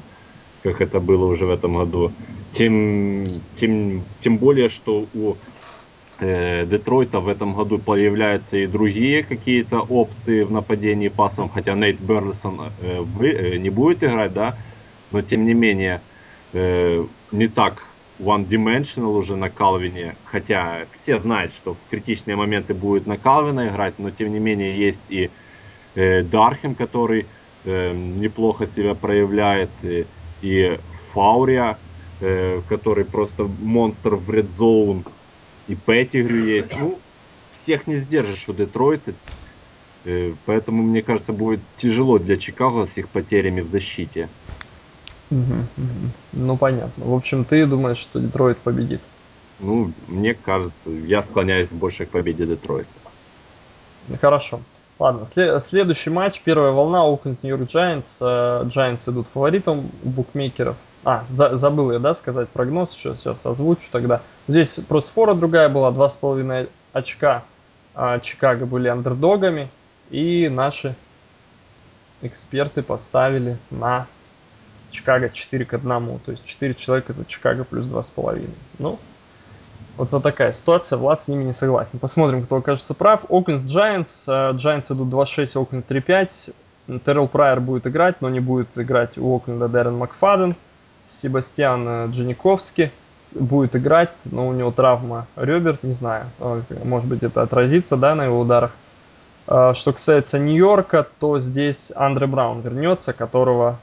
как 0.64 0.82
это 0.82 1.00
было 1.00 1.26
уже 1.26 1.46
в 1.46 1.50
этом 1.50 1.78
году. 1.78 2.12
Тем, 2.54 3.42
тем, 3.56 4.04
тем 4.20 4.38
более, 4.38 4.70
что 4.70 5.06
у 5.14 5.36
э, 6.20 6.66
Детройта 6.66 7.20
в 7.20 7.28
этом 7.28 7.54
году 7.54 7.80
появляются 7.80 8.58
и 8.58 8.68
другие 8.68 9.24
какие-то 9.24 9.80
опции 9.80 10.44
в 10.44 10.52
нападении 10.52 11.08
пасом, 11.08 11.50
хотя 11.50 11.76
Нейт 11.76 12.00
Берлисон 12.00 12.72
э, 12.82 13.02
вы, 13.02 13.30
э, 13.30 13.58
не 13.58 13.70
будет 13.70 14.04
играть, 14.04 14.34
да, 14.34 14.56
но 15.12 15.22
тем 15.22 15.46
не 15.46 15.54
менее 15.54 16.02
э, 16.54 17.06
не 17.32 17.48
так 17.48 17.84
one-dimensional 18.20 19.18
уже 19.18 19.36
на 19.36 19.50
Калвине, 19.50 20.16
хотя 20.26 20.86
все 20.94 21.20
знают, 21.20 21.54
что 21.54 21.74
в 21.74 21.78
критичные 21.90 22.36
моменты 22.36 22.74
будет 22.74 23.08
на 23.08 23.18
Калвина 23.18 23.70
играть, 23.70 23.96
но 23.98 24.12
тем 24.12 24.32
не 24.32 24.40
менее 24.40 24.78
есть 24.78 25.02
и 25.10 25.30
э, 25.96 26.22
Дархем, 26.22 26.76
который 26.76 27.26
э, 27.66 27.94
неплохо 27.94 28.68
себя 28.68 28.94
проявляет, 28.94 29.70
и, 29.82 30.06
и 30.42 30.80
Фаурия, 31.14 31.78
э, 32.20 32.62
который 32.68 33.06
просто 33.06 33.44
монстр 33.44 34.16
в 34.16 34.30
Red 34.30 34.50
Zone, 34.50 35.06
и 35.68 35.76
Петтигрю 35.76 36.46
есть. 36.46 36.76
Ну, 36.78 37.00
всех 37.52 37.88
не 37.88 37.98
сдержишь 37.98 38.50
у 38.50 38.54
Детройта. 38.54 39.14
Э, 40.06 40.34
поэтому, 40.46 40.84
мне 40.84 41.02
кажется, 41.02 41.34
будет 41.34 41.60
тяжело 41.78 42.18
для 42.20 42.38
Чикаго 42.38 42.88
с 42.88 42.98
их 42.98 43.10
потерями 43.10 43.62
в 43.62 43.68
защите. 43.68 44.30
Ну, 46.34 46.58
понятно. 46.58 47.06
В 47.06 47.14
общем, 47.14 47.46
ты 47.46 47.66
думаешь, 47.66 47.98
что 47.98 48.20
Детройт 48.20 48.58
победит? 48.58 49.02
Ну, 49.60 49.92
мне 50.08 50.34
кажется, 50.34 50.90
я 50.90 51.22
склоняюсь 51.22 51.72
больше 51.72 52.06
к 52.06 52.10
победе 52.10 52.46
Детройта. 52.46 52.90
Хорошо. 54.20 54.60
Ладно, 55.02 55.26
следующий 55.26 56.12
матч, 56.12 56.42
первая 56.42 56.72
волна, 56.72 57.02
Оукленд 57.02 57.42
Нью-Йорк 57.42 57.68
Giants. 57.68 58.22
Giants 58.68 59.10
идут 59.10 59.26
фаворитом 59.34 59.90
у 60.04 60.10
букмекеров. 60.10 60.76
А, 61.04 61.24
за, 61.32 61.58
забыл 61.58 61.92
я, 61.92 61.98
да, 61.98 62.14
сказать 62.14 62.50
прогноз, 62.50 62.92
сейчас, 62.92 63.22
сейчас 63.22 63.44
озвучу 63.48 63.88
тогда. 63.92 64.22
Здесь 64.48 64.80
просто 64.88 65.12
фора 65.12 65.34
другая 65.34 65.70
была, 65.70 65.90
2,5 65.90 66.70
очка 66.94 67.44
а, 67.96 68.20
Чикаго 68.20 68.68
были 68.68 68.90
андердогами. 68.90 69.70
И 70.12 70.48
наши 70.50 70.94
эксперты 72.22 72.84
поставили 72.84 73.58
на 73.72 74.06
Чикаго 74.92 75.30
4 75.30 75.66
к 75.66 75.74
1, 75.74 76.20
то 76.20 76.32
есть 76.32 76.46
4 76.46 76.76
человека 76.76 77.14
за 77.14 77.26
Чикаго 77.26 77.64
плюс 77.64 77.88
2,5. 77.88 78.48
Ну, 78.78 79.00
вот, 79.98 80.12
вот 80.12 80.24
такая 80.24 80.52
ситуация, 80.52 80.98
Влад 80.98 81.22
с 81.22 81.28
ними 81.28 81.44
не 81.44 81.54
согласен. 81.54 82.00
Посмотрим, 82.00 82.44
кто 82.44 82.58
окажется 82.58 82.94
прав. 82.94 83.22
Окленд 83.30 83.70
Giants, 83.70 84.28
Giants 84.28 84.94
идут 84.94 85.10
2-6, 85.10 85.62
Окленд 85.62 85.90
3-5. 85.90 86.54
Террел 87.06 87.28
Прайер 87.28 87.60
будет 87.60 87.88
играть, 87.88 88.22
но 88.22 88.30
не 88.30 88.40
будет 88.40 88.78
играть 88.78 89.18
у 89.18 89.36
Окленда 89.36 89.68
Дэрен 89.68 89.98
Макфаден. 89.98 90.56
Себастьян 91.06 91.88
э, 91.88 92.08
Джаниковский 92.12 92.92
будет 93.34 93.76
играть, 93.76 94.12
но 94.26 94.48
у 94.48 94.54
него 94.54 94.72
травма 94.72 95.28
ребер, 95.36 95.78
не 95.84 95.94
знаю, 95.94 96.26
э, 96.40 96.62
может 96.84 97.10
быть 97.10 97.24
это 97.24 97.42
отразится, 97.42 97.98
да, 97.98 98.16
на 98.16 98.26
его 98.26 98.40
ударах. 98.40 98.72
Э, 99.48 99.74
что 99.76 99.94
касается 99.94 100.40
Нью-Йорка, 100.40 101.08
то 101.20 101.40
здесь 101.40 101.92
Андре 101.96 102.28
Браун 102.28 102.62
вернется, 102.62 103.14
которого 103.14 103.80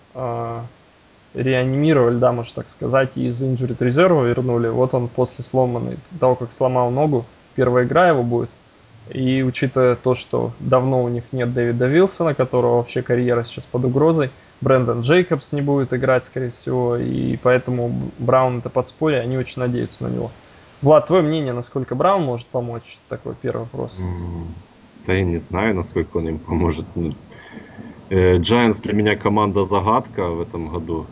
реанимировали, 1.35 2.17
да, 2.17 2.33
можно 2.33 2.55
так 2.63 2.71
сказать, 2.71 3.17
из 3.17 3.43
injured 3.43 3.77
резерва 3.81 4.25
вернули. 4.25 4.69
Вот 4.69 4.95
он 4.95 5.09
после 5.09 5.45
сломанной, 5.45 5.99
того, 6.19 6.35
как 6.35 6.53
сломал 6.53 6.91
ногу, 6.91 7.25
первая 7.55 7.85
игра 7.85 8.09
его 8.09 8.23
будет. 8.23 8.51
И 9.11 9.43
учитывая 9.43 9.97
то, 9.97 10.15
что 10.15 10.53
давно 10.61 11.03
у 11.03 11.09
них 11.09 11.33
нет 11.33 11.55
Дэвида 11.55 11.87
Вилсона, 11.87 12.35
которого 12.35 12.77
вообще 12.77 13.03
карьера 13.03 13.45
сейчас 13.45 13.67
под 13.67 13.85
угрозой, 13.85 14.31
Брэндон 14.61 15.01
Джейкобс 15.03 15.53
не 15.53 15.63
будет 15.63 15.95
играть, 15.95 16.25
скорее 16.25 16.51
всего, 16.51 16.97
и 16.97 17.37
поэтому 17.37 17.93
Браун 18.19 18.59
это 18.59 18.69
подспорье, 18.71 19.21
они 19.21 19.39
очень 19.39 19.63
надеются 19.63 20.05
на 20.05 20.09
него. 20.09 20.31
Влад, 20.83 21.07
твое 21.07 21.23
мнение, 21.23 21.53
насколько 21.53 21.95
Браун 21.95 22.23
может 22.23 22.47
помочь? 22.49 22.99
Такой 23.09 23.35
первый 23.41 23.63
вопрос. 23.63 24.03
Да 25.07 25.15
я 25.15 25.25
не 25.25 25.39
знаю, 25.39 25.75
насколько 25.75 26.19
он 26.19 26.29
им 26.29 26.39
поможет. 26.39 26.85
Giants 28.11 28.83
для 28.83 28.93
меня 28.93 29.17
команда 29.17 29.65
загадка 29.65 30.29
в 30.29 30.41
этом 30.41 30.69
году 30.69 31.07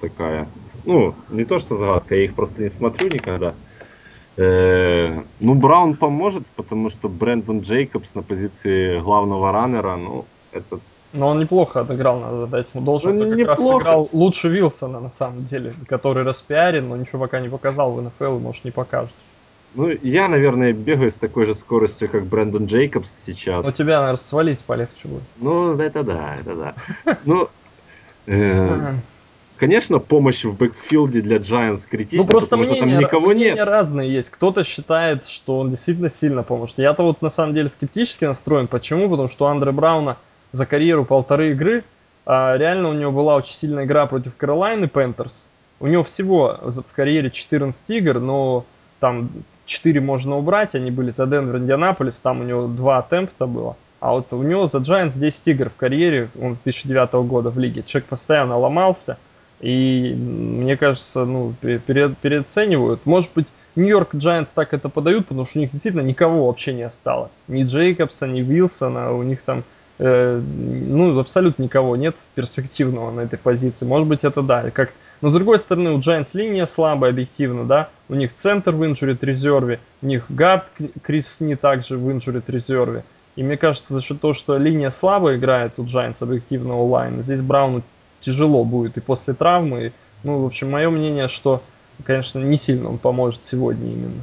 такая. 0.00 0.48
Ну, 0.84 1.14
не 1.28 1.44
то 1.44 1.58
что 1.58 1.76
загадка, 1.76 2.14
я 2.14 2.24
их 2.24 2.34
просто 2.34 2.62
не 2.62 2.68
смотрю 2.70 3.08
никогда. 3.08 3.54
Э, 4.36 5.22
ну, 5.40 5.54
Браун 5.54 5.96
поможет, 5.96 6.46
потому 6.56 6.88
что 6.88 7.08
Брэндон 7.08 7.60
Джейкобс 7.60 8.14
на 8.14 8.22
позиции 8.22 8.98
главного 9.00 9.52
раннера, 9.52 9.96
ну, 9.96 10.24
это... 10.52 10.80
Но 11.12 11.28
он 11.28 11.40
неплохо 11.40 11.80
отыграл, 11.80 12.20
надо 12.20 12.46
дать 12.46 12.68
ему 12.72 12.84
должен. 12.84 13.18
Ну, 13.18 13.28
как 13.28 13.36
неплохо. 13.36 13.50
раз 13.50 13.66
сыграл 13.66 14.08
лучше 14.12 14.48
Вилсона, 14.48 15.00
на 15.00 15.10
самом 15.10 15.44
деле, 15.44 15.72
который 15.88 16.22
распиарен, 16.22 16.88
но 16.88 16.96
ничего 16.96 17.18
пока 17.20 17.40
не 17.40 17.48
показал 17.48 17.92
в 17.92 18.00
НФЛ, 18.00 18.38
может, 18.38 18.64
не 18.64 18.70
покажет. 18.70 19.14
Ну, 19.74 19.90
я, 20.02 20.28
наверное, 20.28 20.72
бегаю 20.72 21.10
с 21.10 21.14
такой 21.14 21.46
же 21.46 21.54
скоростью, 21.54 22.08
как 22.08 22.26
Брэндон 22.26 22.66
Джейкобс 22.66 23.10
сейчас. 23.26 23.64
Но 23.64 23.72
тебя, 23.72 24.00
наверное, 24.00 24.16
свалить 24.16 24.60
полегче 24.60 25.08
будет. 25.08 25.22
Ну, 25.36 25.74
это 25.74 26.02
да, 26.02 26.36
это 26.40 26.54
да. 26.56 26.74
Ну, 27.24 27.48
э, 28.26 28.94
Конечно, 29.60 29.98
помощь 29.98 30.44
в 30.44 30.56
backfield 30.56 31.14
е 31.14 31.20
для 31.20 31.36
Giants 31.36 31.82
критична, 31.86 32.24
ну, 32.24 32.26
просто 32.26 32.56
потому 32.56 32.70
мнения, 32.70 32.80
что 32.80 32.90
там 32.92 32.98
никого 32.98 33.26
мнения 33.26 33.54
нет. 33.56 33.68
разные 33.68 34.10
есть. 34.10 34.30
Кто-то 34.30 34.64
считает, 34.64 35.26
что 35.26 35.58
он 35.58 35.68
действительно 35.68 36.08
сильно 36.08 36.42
поможет. 36.42 36.78
Я-то 36.78 37.02
вот 37.02 37.20
на 37.20 37.28
самом 37.28 37.52
деле 37.52 37.68
скептически 37.68 38.24
настроен. 38.24 38.68
Почему? 38.68 39.10
Потому 39.10 39.28
что 39.28 39.44
у 39.44 39.48
Андре 39.48 39.70
Брауна 39.70 40.16
за 40.52 40.64
карьеру 40.64 41.04
полторы 41.04 41.50
игры, 41.50 41.84
а 42.24 42.56
реально 42.56 42.88
у 42.88 42.94
него 42.94 43.12
была 43.12 43.36
очень 43.36 43.52
сильная 43.52 43.84
игра 43.84 44.06
против 44.06 44.34
Каролайны 44.34 44.88
Panthers. 44.88 45.50
У 45.78 45.86
него 45.88 46.04
всего 46.04 46.58
в 46.62 46.94
карьере 46.96 47.30
14 47.30 47.90
игр, 47.90 48.18
но 48.18 48.64
там 48.98 49.28
4 49.66 50.00
можно 50.00 50.38
убрать, 50.38 50.74
они 50.74 50.90
были 50.90 51.10
за 51.10 51.26
Денвер, 51.26 51.58
Индианаполис, 51.58 52.16
там 52.16 52.40
у 52.40 52.44
него 52.44 52.66
2 52.66 52.98
атемпта 52.98 53.44
было. 53.46 53.76
А 54.00 54.12
вот 54.12 54.32
у 54.32 54.42
него 54.42 54.66
за 54.68 54.78
Giants 54.78 55.18
10 55.18 55.48
игр 55.48 55.68
в 55.68 55.76
карьере, 55.76 56.30
он 56.40 56.54
с 56.54 56.60
2009 56.62 57.12
года 57.28 57.50
в 57.50 57.58
лиге. 57.58 57.82
Человек 57.82 58.08
постоянно 58.08 58.56
ломался, 58.56 59.18
и 59.60 60.14
мне 60.14 60.76
кажется, 60.76 61.24
ну, 61.24 61.54
пере, 61.60 62.14
переоценивают. 62.20 63.04
Может 63.04 63.30
быть, 63.34 63.46
Нью-Йорк 63.76 64.14
Giants 64.14 64.50
так 64.54 64.74
это 64.74 64.88
подают, 64.88 65.26
потому 65.26 65.46
что 65.46 65.58
у 65.58 65.62
них 65.62 65.70
действительно 65.70 66.02
никого 66.02 66.46
вообще 66.46 66.72
не 66.72 66.82
осталось. 66.82 67.32
Ни 67.46 67.64
Джейкобса, 67.64 68.26
ни 68.26 68.40
Вилсона, 68.40 69.12
у 69.12 69.22
них 69.22 69.42
там 69.42 69.62
э, 69.98 70.40
ну, 70.40 71.18
абсолютно 71.18 71.62
никого 71.62 71.96
нет 71.96 72.16
перспективного 72.34 73.10
на 73.10 73.20
этой 73.20 73.38
позиции. 73.38 73.84
Может 73.84 74.08
быть, 74.08 74.24
это 74.24 74.42
да. 74.42 74.70
Как... 74.70 74.92
Но 75.20 75.28
с 75.28 75.34
другой 75.34 75.58
стороны, 75.58 75.92
у 75.92 75.98
Giants 75.98 76.30
линия 76.32 76.66
слабая, 76.66 77.10
объективно, 77.10 77.64
да. 77.64 77.90
У 78.08 78.14
них 78.14 78.34
центр 78.34 78.72
в 78.72 78.84
инжурит 78.84 79.22
резерве, 79.22 79.78
у 80.02 80.06
них 80.06 80.24
гард 80.30 80.66
Крис 81.02 81.34
Сни 81.34 81.54
также 81.54 81.96
в 81.96 82.10
инжурит 82.10 82.48
резерве. 82.50 83.04
И 83.36 83.42
мне 83.42 83.56
кажется, 83.56 83.94
за 83.94 84.02
счет 84.02 84.20
того, 84.20 84.34
что 84.34 84.58
линия 84.58 84.90
слабо 84.90 85.36
играет 85.36 85.78
у 85.78 85.84
Giants 85.84 86.22
объективно 86.22 86.76
онлайн, 86.76 87.22
здесь 87.22 87.40
Брауну 87.40 87.82
тяжело 88.20 88.64
будет 88.64 88.96
и 88.96 89.00
после 89.00 89.34
травмы. 89.34 89.92
Ну, 90.22 90.42
в 90.42 90.46
общем, 90.46 90.70
мое 90.70 90.90
мнение, 90.90 91.28
что, 91.28 91.62
конечно, 92.04 92.38
не 92.38 92.56
сильно 92.56 92.88
он 92.88 92.98
поможет 92.98 93.44
сегодня 93.44 93.90
именно. 93.90 94.22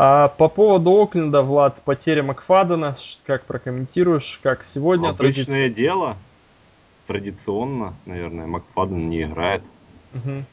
А 0.00 0.28
по 0.28 0.48
поводу 0.48 0.92
Окленда, 0.92 1.42
Влад, 1.42 1.82
потеря 1.84 2.22
Макфадена, 2.22 2.96
как 3.26 3.44
прокомментируешь, 3.44 4.38
как 4.42 4.64
сегодня? 4.64 5.08
Обычное 5.08 5.44
традиция... 5.44 5.68
дело, 5.70 6.16
традиционно, 7.08 7.94
наверное, 8.06 8.46
Макфаден 8.46 9.10
не 9.10 9.24
играет. 9.24 9.62
Угу. 10.14 10.44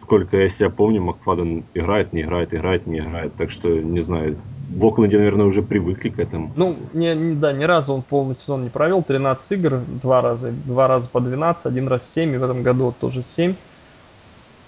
Сколько 0.00 0.38
я 0.38 0.48
себя 0.48 0.70
помню, 0.70 1.02
Макфаден 1.02 1.64
играет, 1.74 2.14
не 2.14 2.22
играет, 2.22 2.54
играет, 2.54 2.86
не 2.86 3.00
играет. 3.00 3.34
Так 3.36 3.50
что, 3.50 3.68
не 3.68 4.00
знаю, 4.00 4.38
в 4.76 4.86
Окленде, 4.86 5.18
наверное, 5.18 5.46
уже 5.46 5.62
привыкли 5.62 6.08
к 6.08 6.18
этому. 6.18 6.52
Ну, 6.56 6.76
не, 6.92 7.14
не, 7.14 7.34
да, 7.34 7.52
ни 7.52 7.64
разу 7.64 7.94
он 7.94 8.02
полный 8.02 8.34
сезон 8.34 8.64
не 8.64 8.70
провел. 8.70 9.02
13 9.02 9.52
игр, 9.52 9.80
два 10.02 10.22
раза, 10.22 10.50
два 10.50 10.88
раза 10.88 11.08
по 11.08 11.20
12, 11.20 11.66
один 11.66 11.88
раз 11.88 12.10
7, 12.10 12.34
и 12.34 12.36
в 12.38 12.44
этом 12.44 12.62
году 12.62 12.94
тоже 12.98 13.22
7. 13.22 13.54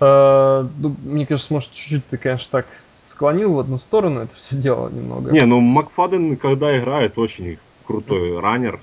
Э, 0.01 0.67
ну, 0.79 0.97
мне 1.03 1.27
кажется, 1.27 1.53
может, 1.53 1.73
чуть-чуть 1.73 2.07
ты, 2.07 2.17
конечно, 2.17 2.49
так 2.51 2.67
склонил 2.97 3.55
в 3.55 3.59
одну 3.59 3.79
сторону 3.79 4.21
это 4.21 4.35
все 4.35 4.57
дело 4.57 4.89
немного. 4.89 5.31
Не, 5.31 5.45
ну 5.45 5.61
Макфаден, 5.61 6.37
когда 6.37 6.77
играет, 6.79 7.19
очень 7.19 7.59
крутой 7.87 8.41
раннер. 8.41 8.81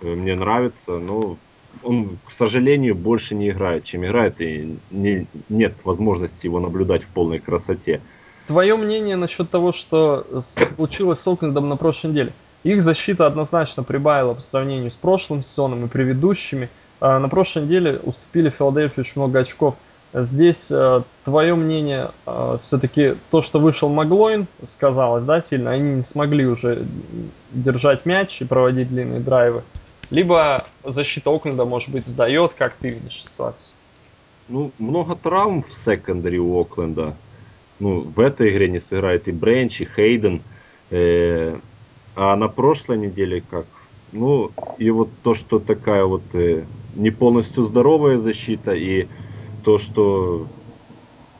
Э, 0.00 0.14
мне 0.14 0.34
нравится, 0.34 0.98
но 0.98 1.36
он, 1.82 2.18
к 2.24 2.32
сожалению, 2.32 2.94
больше 2.94 3.34
не 3.34 3.50
играет, 3.50 3.84
чем 3.84 4.04
играет, 4.04 4.40
и 4.40 4.78
не, 4.90 5.26
нет 5.48 5.74
возможности 5.84 6.46
его 6.46 6.60
наблюдать 6.60 7.02
в 7.02 7.08
полной 7.08 7.40
красоте. 7.40 8.00
Твое 8.46 8.76
мнение 8.76 9.16
насчет 9.16 9.50
того, 9.50 9.72
что 9.72 10.26
случилось 10.76 11.20
с 11.20 11.28
Оклендом 11.28 11.68
на 11.68 11.76
прошлой 11.76 12.10
неделе? 12.10 12.32
Их 12.62 12.82
защита 12.82 13.26
однозначно 13.26 13.82
прибавила 13.82 14.34
по 14.34 14.40
сравнению 14.40 14.90
с 14.90 14.96
прошлым 14.96 15.42
сезоном 15.42 15.84
и 15.84 15.88
предыдущими. 15.88 16.68
А, 17.00 17.18
на 17.18 17.28
прошлой 17.28 17.64
неделе 17.64 18.00
уступили 18.02 18.50
Филадельфии 18.50 19.00
очень 19.00 19.12
много 19.16 19.40
очков. 19.40 19.74
Здесь 20.14 20.70
э, 20.70 21.02
твое 21.24 21.56
мнение, 21.56 22.12
э, 22.24 22.58
все-таки 22.62 23.16
то, 23.32 23.42
что 23.42 23.58
вышел 23.58 23.88
Маглойн, 23.88 24.46
сказалось, 24.64 25.24
да, 25.24 25.40
сильно, 25.40 25.72
они 25.72 25.96
не 25.96 26.02
смогли 26.04 26.46
уже 26.46 26.86
держать 27.50 28.06
мяч 28.06 28.40
и 28.40 28.44
проводить 28.44 28.88
длинные 28.88 29.18
драйвы. 29.18 29.64
Либо 30.10 30.66
защита 30.84 31.30
Окленда, 31.30 31.64
может 31.64 31.90
быть, 31.90 32.06
сдает, 32.06 32.54
как 32.54 32.76
ты 32.76 32.90
видишь 32.90 33.24
ситуацию? 33.24 33.72
Ну, 34.48 34.70
много 34.78 35.16
травм 35.16 35.64
в 35.64 35.72
секондаре 35.72 36.38
у 36.38 36.60
Окленда 36.60 37.14
ну, 37.80 38.00
в 38.00 38.20
этой 38.20 38.50
игре 38.50 38.68
не 38.68 38.78
сыграет 38.78 39.28
и 39.28 39.32
Бренч, 39.32 39.80
и 39.80 39.88
Хейден. 39.96 40.42
Э, 40.90 41.58
а 42.16 42.36
на 42.36 42.48
прошлой 42.48 42.98
неделе 42.98 43.42
как? 43.50 43.66
Ну, 44.12 44.52
и 44.78 44.90
вот 44.90 45.08
то, 45.22 45.34
что 45.34 45.58
такая 45.58 46.04
вот 46.04 46.22
э, 46.34 46.64
не 46.94 47.10
полностью 47.10 47.64
здоровая 47.64 48.18
защита, 48.18 48.72
и 48.72 49.08
то, 49.64 49.78
что 49.78 50.46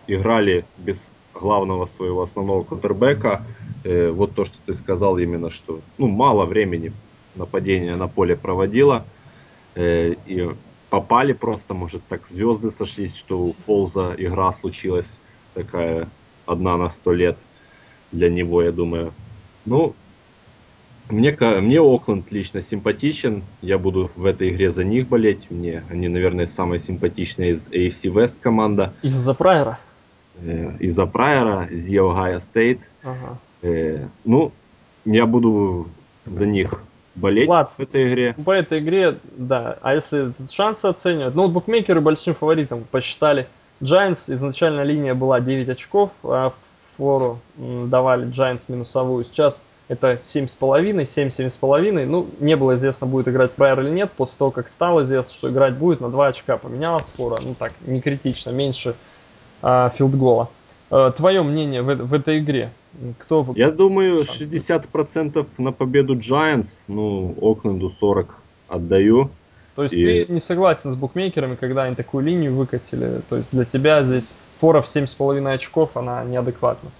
играли 0.08 0.64
без 0.78 1.10
главного 1.32 1.86
своего 1.86 2.22
основного 2.22 2.64
квотербека, 2.64 3.42
э, 3.84 4.10
вот 4.10 4.34
то, 4.34 4.44
что 4.44 4.56
ты 4.66 4.74
сказал 4.74 5.18
именно, 5.18 5.50
что 5.50 5.80
ну, 5.98 6.08
мало 6.08 6.46
времени 6.46 6.92
нападение 7.36 7.96
на 7.96 8.08
поле 8.08 8.36
проводила, 8.36 9.04
э, 9.74 10.14
и 10.26 10.50
попали 10.90 11.32
просто, 11.32 11.74
может, 11.74 12.02
так 12.08 12.26
звезды 12.26 12.70
сошлись, 12.70 13.16
что 13.16 13.38
у 13.38 13.56
Фолза 13.66 14.14
игра 14.16 14.52
случилась 14.52 15.18
такая 15.54 16.08
одна 16.46 16.76
на 16.76 16.90
сто 16.90 17.12
лет 17.12 17.36
для 18.12 18.30
него, 18.30 18.62
я 18.62 18.72
думаю. 18.72 19.12
Ну, 19.64 19.94
мне, 21.08 21.36
мне 21.60 21.80
Окленд 21.80 22.32
лично 22.32 22.62
симпатичен. 22.62 23.42
Я 23.60 23.78
буду 23.78 24.10
в 24.16 24.24
этой 24.24 24.50
игре 24.50 24.70
за 24.70 24.84
них 24.84 25.08
болеть. 25.08 25.50
Мне 25.50 25.82
они, 25.90 26.08
наверное, 26.08 26.46
самая 26.46 26.78
симпатичная 26.78 27.50
из 27.50 27.68
AFC 27.68 28.12
West 28.12 28.36
команда. 28.40 28.92
Из-за 29.02 29.34
Прайера? 29.34 29.78
Э, 30.40 30.72
из-за 30.80 31.06
Прайера, 31.06 31.66
из 31.66 31.92
Ohio 31.92 32.38
State. 32.40 32.80
Ага. 33.02 33.38
Э, 33.62 34.06
ну, 34.24 34.52
я 35.04 35.26
буду 35.26 35.88
за 36.24 36.46
них 36.46 36.82
болеть 37.14 37.48
Влад, 37.48 37.72
в 37.76 37.80
этой 37.80 38.08
игре. 38.08 38.34
По 38.44 38.52
этой 38.52 38.80
игре, 38.80 39.18
да. 39.36 39.78
А 39.82 39.94
если 39.94 40.32
шансы 40.50 40.86
оценивать? 40.86 41.34
Ну, 41.34 41.42
вот 41.42 41.52
букмекеры 41.52 42.00
большим 42.00 42.34
фаворитом 42.34 42.84
посчитали 42.90 43.46
Giants 43.80 44.32
изначально 44.32 44.82
линия 44.82 45.14
была 45.14 45.40
9 45.40 45.68
очков, 45.68 46.10
а 46.22 46.52
фору 46.96 47.40
давали 47.56 48.26
Giants 48.28 48.64
минусовую. 48.68 49.24
Сейчас 49.24 49.62
это 49.88 50.12
7,5, 50.12 51.04
7-7,5. 51.04 52.06
Ну, 52.06 52.26
не 52.40 52.56
было 52.56 52.76
известно, 52.76 53.06
будет 53.06 53.28
играть 53.28 53.52
Прайер 53.52 53.80
или 53.80 53.90
нет. 53.90 54.10
После 54.12 54.38
того, 54.38 54.50
как 54.50 54.68
стало 54.68 55.02
известно, 55.04 55.32
что 55.32 55.50
играть 55.50 55.74
будет, 55.74 56.00
на 56.00 56.10
2 56.10 56.28
очка 56.28 56.56
поменялась 56.56 57.10
фора. 57.10 57.38
Ну, 57.42 57.54
так, 57.54 57.72
не 57.84 58.00
критично, 58.00 58.50
меньше 58.50 58.94
а, 59.62 59.90
филдгола. 59.90 60.48
А, 60.90 61.10
твое 61.10 61.42
мнение 61.42 61.82
в, 61.82 61.94
в 61.94 62.14
этой 62.14 62.38
игре? 62.38 62.70
Кто 63.18 63.46
Я 63.56 63.72
думаю, 63.72 64.18
60% 64.18 65.46
на 65.58 65.72
победу 65.72 66.16
Giants, 66.16 66.84
ну, 66.86 67.34
Окленду 67.40 67.90
40 67.90 68.34
отдаю. 68.68 69.30
То 69.74 69.82
есть 69.82 69.94
и... 69.94 70.24
ты 70.24 70.32
не 70.32 70.40
согласен 70.40 70.92
с 70.92 70.96
букмекерами, 70.96 71.56
когда 71.56 71.84
они 71.84 71.96
такую 71.96 72.24
линию 72.24 72.54
выкатили? 72.54 73.20
То 73.28 73.36
есть 73.36 73.50
для 73.50 73.64
тебя 73.64 74.02
здесь 74.02 74.34
фора 74.58 74.80
в 74.80 74.86
7,5 74.86 75.52
очков, 75.52 75.96
она 75.96 76.22
неадекватна? 76.24 76.90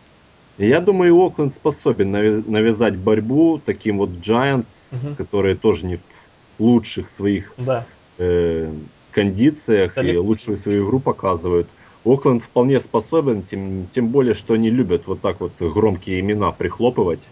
Я 0.59 0.81
думаю, 0.81 1.17
Окленд 1.17 1.53
способен 1.53 2.13
навязать 2.13 2.97
борьбу 2.97 3.61
таким 3.65 3.99
вот 3.99 4.11
Giants, 4.11 4.85
угу. 4.93 5.15
которые 5.17 5.57
тоже 5.57 5.87
не 5.87 5.97
в 5.97 6.03
лучших 6.59 7.11
своих 7.11 7.53
да. 7.59 7.85
э, 8.19 8.73
кондициях 9.11 9.95
Далеко. 9.95 10.15
и 10.15 10.17
лучшую 10.19 10.57
свою 10.57 10.87
игру 10.87 11.01
показывают. 11.01 11.69
Окленд 12.05 12.45
вполне 12.45 12.79
способен, 12.81 13.43
тем, 13.43 13.89
тем 13.93 14.09
более, 14.09 14.35
что 14.35 14.55
они 14.55 14.71
любят 14.71 15.07
вот 15.07 15.21
так 15.21 15.41
вот 15.41 15.53
громкие 15.59 16.21
имена 16.21 16.53
прихлопывать. 16.53 17.23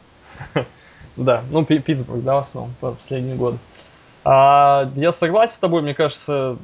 Да, 1.14 1.44
ну 1.50 1.62
Питтсбург, 1.62 2.22
да, 2.22 2.36
в 2.36 2.38
основном, 2.38 2.72
последние 2.80 3.36
годы. 3.36 3.58
А, 4.24 4.90
я 4.94 5.12
согласен 5.12 5.54
с 5.54 5.58
тобой, 5.58 5.82
мне 5.82 5.94
кажется, 5.94 6.56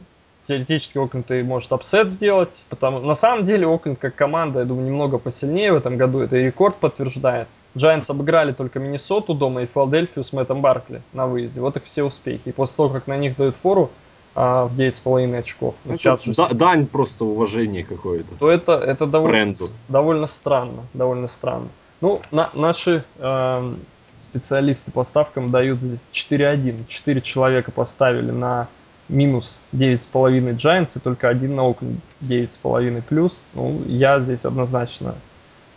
теоретически 0.44 0.98
Окленд 0.98 1.30
и 1.30 1.42
может 1.42 1.72
upset 1.72 2.10
сделать. 2.10 2.64
Потому, 2.68 3.00
на 3.00 3.14
самом 3.14 3.44
деле 3.44 3.66
Окленд 3.66 3.98
как 3.98 4.14
команда, 4.14 4.60
я 4.60 4.64
думаю, 4.64 4.86
немного 4.86 5.18
посильнее 5.18 5.72
в 5.72 5.76
этом 5.76 5.96
году. 5.96 6.20
Это 6.20 6.36
и 6.36 6.44
рекорд 6.44 6.76
подтверждает. 6.76 7.48
Giants 7.74 8.10
обыграли 8.10 8.52
только 8.52 8.80
Миннесоту 8.80 9.34
дома 9.34 9.62
и 9.62 9.66
Филадельфию 9.66 10.24
с 10.24 10.32
Мэттом 10.32 10.62
Баркли 10.62 11.02
на 11.12 11.26
выезде. 11.26 11.60
Вот 11.60 11.76
их 11.76 11.84
все 11.84 12.02
успехи. 12.02 12.42
И 12.46 12.52
после 12.52 12.76
того, 12.76 12.88
как 12.88 13.06
на 13.06 13.16
них 13.16 13.36
дают 13.36 13.56
фору 13.56 13.90
а, 14.34 14.66
в 14.66 14.74
9,5 14.74 15.36
очков. 15.36 15.74
Ну, 15.84 15.94
это 15.94 16.18
да, 16.36 16.48
дань 16.50 16.86
просто 16.86 17.24
уважение 17.24 17.84
какое-то. 17.84 18.34
То 18.36 18.50
это, 18.50 18.72
это 18.74 19.06
довольно, 19.06 19.54
довольно 19.88 20.26
странно. 20.26 20.86
Довольно 20.94 21.28
странно. 21.28 21.68
Ну, 22.00 22.22
на, 22.30 22.50
наши 22.54 23.04
э, 23.18 23.74
специалисты 24.30 24.90
по 24.90 25.04
ставкам 25.04 25.50
дают 25.50 25.80
здесь 25.80 26.08
4-1. 26.12 26.86
4 26.86 27.20
человека 27.20 27.70
поставили 27.70 28.30
на 28.30 28.68
минус 29.08 29.62
9,5 29.72 30.56
Giants 30.56 30.92
и 30.96 31.00
только 31.00 31.28
один 31.28 31.56
на 31.56 31.68
Окленд 31.68 32.00
9,5 32.20 33.02
плюс. 33.02 33.44
Ну, 33.54 33.82
я 33.86 34.20
здесь 34.20 34.44
однозначно, 34.44 35.14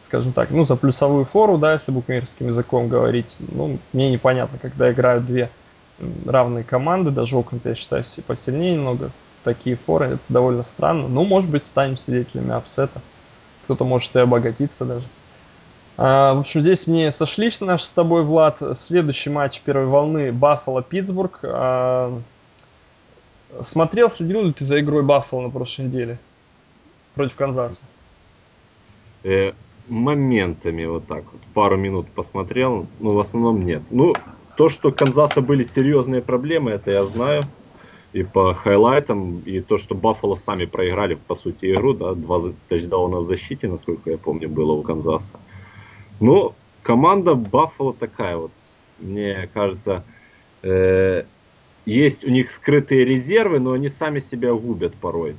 скажем 0.01 0.33
так, 0.33 0.51
ну, 0.51 0.65
за 0.65 0.75
плюсовую 0.75 1.25
фору, 1.25 1.57
да, 1.57 1.73
если 1.73 1.91
букмекерским 1.91 2.47
языком 2.47 2.89
говорить, 2.89 3.37
ну, 3.39 3.79
мне 3.93 4.11
непонятно, 4.11 4.59
когда 4.59 4.91
играют 4.91 5.25
две 5.25 5.49
равные 6.25 6.63
команды, 6.63 7.11
даже 7.11 7.37
Окленд, 7.37 7.65
я 7.65 7.75
считаю, 7.75 8.03
посильнее 8.27 8.73
немного. 8.73 9.11
Такие 9.43 9.75
форы, 9.75 10.05
это 10.07 10.23
довольно 10.29 10.63
странно. 10.63 11.07
Ну, 11.07 11.23
может 11.23 11.49
быть, 11.49 11.65
станем 11.65 11.97
свидетелями 11.97 12.51
upset 12.51 12.87
а. 12.87 13.01
Кто-то 13.63 13.85
может 13.85 14.15
и 14.15 14.19
обогатиться 14.19 14.85
даже. 14.85 15.05
А, 15.97 16.33
в 16.33 16.39
общем, 16.39 16.61
здесь 16.61 16.87
мне 16.87 17.11
сошлись 17.11 17.59
наши 17.61 17.85
с 17.85 17.91
тобой, 17.91 18.23
Влад. 18.23 18.61
Следующий 18.75 19.29
матч 19.29 19.61
первой 19.61 19.85
волны 19.85 20.31
Баффало-Питтсбург. 20.31 21.39
А, 21.43 22.19
Смотрел, 23.61 24.09
следил 24.09 24.43
ли 24.43 24.51
ты 24.51 24.63
за 24.63 24.79
игрой 24.79 25.03
Баффало 25.03 25.41
на 25.41 25.49
прошлой 25.49 25.85
неделе 25.85 26.17
против 27.13 27.35
Канзаса? 27.35 27.81
Э, 29.23 29.51
моментами 29.87 30.85
вот 30.85 31.05
так 31.05 31.23
вот, 31.31 31.41
пару 31.53 31.77
минут 31.77 32.07
посмотрел, 32.09 32.87
но 32.99 33.13
в 33.13 33.19
основном 33.19 33.65
нет. 33.65 33.81
Ну, 33.91 34.13
то, 34.55 34.69
что 34.69 34.91
Канзаса 34.91 35.41
были 35.41 35.63
серьезные 35.63 36.21
проблемы, 36.21 36.71
это 36.71 36.91
я 36.91 37.05
знаю. 37.05 37.43
И 38.13 38.23
по 38.23 38.53
хайлайтам, 38.53 39.39
и 39.39 39.61
то, 39.61 39.77
что 39.77 39.95
Баффало 39.95 40.35
сами 40.35 40.65
проиграли, 40.65 41.15
по 41.15 41.35
сути, 41.35 41.71
игру, 41.71 41.93
да, 41.93 42.13
два 42.13 42.41
тачдауна 42.67 43.19
в 43.19 43.25
защите, 43.25 43.69
насколько 43.69 44.11
я 44.11 44.17
помню, 44.17 44.49
было 44.49 44.73
у 44.73 44.81
Канзаса. 44.81 45.39
Но 46.21 46.53
команда 46.83 47.35
Баффало 47.35 47.93
такая 47.93 48.37
вот, 48.37 48.51
мне 48.99 49.49
кажется, 49.53 50.03
э, 50.61 51.23
есть 51.85 52.23
у 52.23 52.29
них 52.29 52.51
скрытые 52.51 53.03
резервы, 53.03 53.59
но 53.59 53.73
они 53.73 53.89
сами 53.89 54.19
себя 54.19 54.53
губят 54.53 54.93
порой. 54.93 55.35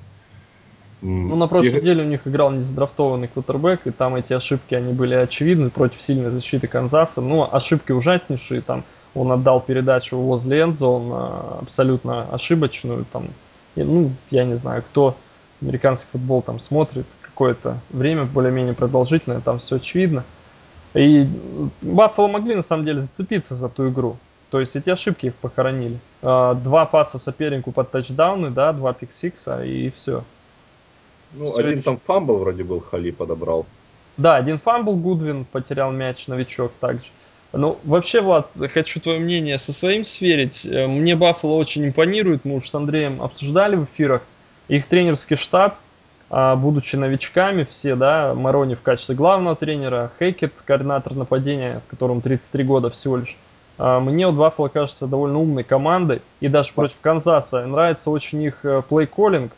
Ну, 1.01 1.35
на 1.37 1.49
прошлой 1.49 1.79
и... 1.79 1.81
неделе 1.81 2.05
у 2.05 2.07
них 2.07 2.27
играл 2.27 2.51
незадрафтованный 2.51 3.29
квотербек, 3.29 3.87
и 3.87 3.91
там 3.91 4.17
эти 4.17 4.33
ошибки, 4.33 4.75
они 4.75 4.93
были 4.93 5.15
очевидны 5.15 5.71
против 5.71 6.03
сильной 6.03 6.31
защиты 6.31 6.67
Канзаса. 6.67 7.21
Ну, 7.21 7.49
ошибки 7.51 7.93
ужаснейшие, 7.93 8.61
там 8.61 8.85
он 9.15 9.31
отдал 9.31 9.61
передачу 9.61 10.17
возле 10.17 10.63
end 10.63 10.99
zone 10.99 11.47
а 11.47 11.59
абсолютно 11.61 12.25
ошибочную, 12.25 13.05
там, 13.13 13.29
и, 13.77 13.83
ну, 13.83 14.11
я 14.31 14.45
не 14.45 14.57
знаю, 14.57 14.83
кто 14.83 15.17
американский 15.61 16.09
футбол 16.11 16.43
там 16.43 16.59
смотрит 16.59 17.07
какое-то 17.21 17.79
время 17.91 18.25
более-менее 18.25 18.75
продолжительное, 18.75 19.41
там 19.41 19.59
все 19.59 19.77
очевидно. 19.77 20.25
И 20.95 21.27
Баффало 21.81 22.29
могли 22.29 22.55
на 22.55 22.63
самом 22.63 22.85
деле 22.85 23.01
зацепиться 23.01 23.55
за 23.55 23.69
ту 23.69 23.89
игру. 23.89 24.19
То 24.51 24.61
есть 24.61 24.77
эти 24.77 24.91
ошибки 24.91 25.27
их 25.27 25.35
похоронили. 25.37 25.99
А, 26.21 26.55
два 26.55 26.85
паса 26.85 27.19
сопернику 27.19 27.73
под 27.73 27.91
тачдауны, 27.91 28.51
да, 28.51 28.73
два 28.73 28.93
pick 28.93 29.29
six 29.29 29.56
а 29.56 29.65
и 29.65 29.91
все. 29.91 30.25
Ну, 31.33 31.47
все 31.47 31.63
один 31.63 31.83
там 31.83 31.99
fumble 31.99 32.37
вроде 32.37 32.63
был, 32.63 32.81
Хали 32.81 33.11
подобрал. 33.11 33.65
Да, 34.19 34.37
один 34.37 34.59
fumble, 34.59 34.95
Гудвин 34.97 35.47
потерял 35.47 35.91
мяч, 35.91 36.27
новичок 36.27 36.73
также. 36.79 37.07
Ну, 37.55 37.79
вообще, 37.85 38.21
Влад, 38.21 38.51
хочу 38.73 39.01
твое 39.01 39.19
мнение 39.19 39.59
со 39.59 39.73
своим 39.73 40.05
сверить. 40.05 40.67
Э, 40.67 40.87
мне 40.87 41.17
Баффало 41.17 41.53
очень 41.53 41.87
импонирует, 41.87 42.45
мы 42.45 42.57
уж 42.57 42.69
с 42.69 42.75
Андреем 42.75 43.23
обсуждали 43.23 43.77
в 43.77 43.85
эфирах. 43.85 44.23
Их 44.69 44.87
тренерский 44.87 45.37
штаб, 45.37 45.77
будучи 46.33 46.97
новичками 46.97 47.65
все, 47.69 47.95
да, 47.95 48.35
Марроне 48.35 48.75
в 48.75 48.81
качестве 48.81 49.15
главного 49.15 49.55
тренера, 49.55 50.11
Хэккет, 50.19 50.63
координатор 50.65 51.15
нападения, 51.15 51.83
которому 51.89 52.23
33 52.23 52.65
года 52.65 52.89
всего 52.89 53.19
лишь, 53.19 53.37
а, 53.77 54.01
мне 54.01 54.27
вот 54.27 54.37
Баффало 54.37 54.69
кажется 54.69 55.07
довольно 55.07 55.39
умной 55.39 55.63
командой, 55.63 56.23
и 56.41 56.49
даже 56.49 56.73
против 56.73 56.97
Канзаса 57.03 57.67
нравится 57.67 58.11
очень 58.11 58.43
их 58.43 58.65
play-calling, 58.65 59.53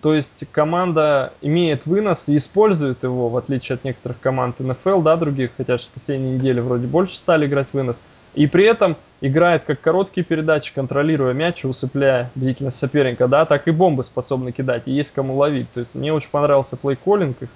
то 0.00 0.14
есть 0.14 0.44
команда 0.50 1.32
имеет 1.42 1.86
вынос 1.86 2.28
и 2.28 2.36
использует 2.36 3.02
его, 3.02 3.28
в 3.28 3.36
отличие 3.36 3.74
от 3.74 3.84
некоторых 3.84 4.18
команд 4.20 4.58
НФЛ, 4.58 5.02
да, 5.02 5.16
других, 5.16 5.50
хотя 5.56 5.76
же 5.76 5.82
с 5.84 5.88
последней 5.88 6.32
недели 6.32 6.60
вроде 6.60 6.86
больше 6.86 7.18
стали 7.18 7.46
играть 7.46 7.68
вынос. 7.72 8.00
И 8.34 8.46
при 8.46 8.64
этом 8.64 8.96
играет 9.20 9.64
как 9.64 9.80
короткие 9.80 10.24
передачи, 10.24 10.72
контролируя 10.74 11.34
мяч 11.34 11.64
и 11.64 11.66
усыпляя 11.66 12.30
бдительность 12.34 12.78
соперника, 12.78 13.28
да, 13.28 13.44
так 13.44 13.68
и 13.68 13.70
бомбы 13.70 14.04
способны 14.04 14.52
кидать, 14.52 14.84
и 14.86 14.92
есть 14.92 15.12
кому 15.12 15.36
ловить. 15.36 15.70
То 15.72 15.80
есть 15.80 15.94
мне 15.94 16.12
очень 16.12 16.30
понравился 16.30 16.76
плей-коллинг 16.76 17.36
их, 17.40 17.48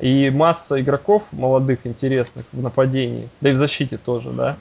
и 0.00 0.30
масса 0.30 0.80
игроков 0.80 1.22
молодых, 1.32 1.80
интересных 1.84 2.44
в 2.52 2.60
нападении, 2.60 3.28
да 3.40 3.50
и 3.50 3.52
в 3.52 3.56
защите 3.56 3.98
тоже, 3.98 4.30
да. 4.30 4.56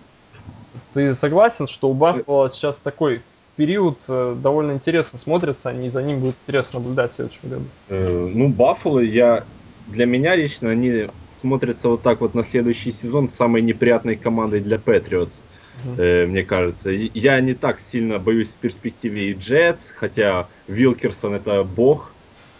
Ты 0.93 1.15
согласен, 1.15 1.67
что 1.67 1.89
у 1.89 1.93
Баффало 1.93 2.49
сейчас 2.49 2.77
такой 2.77 3.21
период 3.55 4.03
э, 4.07 4.35
довольно 4.41 4.73
интересно 4.73 5.17
смотрится, 5.17 5.69
они 5.69 5.89
за 5.89 6.03
ним 6.03 6.19
будет 6.19 6.35
интересно 6.45 6.79
наблюдать 6.79 7.11
в 7.11 7.15
следующем 7.15 7.49
году? 7.49 7.63
Э, 7.89 8.29
ну, 8.33 8.49
Баффало, 8.49 8.99
я 8.99 9.45
для 9.87 10.05
меня 10.05 10.35
лично 10.35 10.69
они 10.69 11.07
смотрятся 11.33 11.89
вот 11.89 12.01
так 12.01 12.21
вот 12.21 12.33
на 12.33 12.43
следующий 12.43 12.91
сезон 12.91 13.29
самой 13.29 13.61
неприятной 13.61 14.15
командой 14.15 14.59
для 14.59 14.77
Патриотс. 14.77 15.41
Uh-huh. 15.85 16.27
мне 16.27 16.43
кажется. 16.43 16.91
Я 16.91 17.39
не 17.41 17.53
так 17.53 17.79
сильно 17.79 18.19
боюсь 18.19 18.49
в 18.49 18.55
перспективе 18.55 19.31
и 19.31 19.33
Джетс, 19.33 19.89
хотя 19.95 20.47
Вилкерсон 20.67 21.35
это 21.35 21.63
бог 21.63 22.11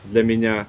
для 0.06 0.24
меня. 0.24 0.68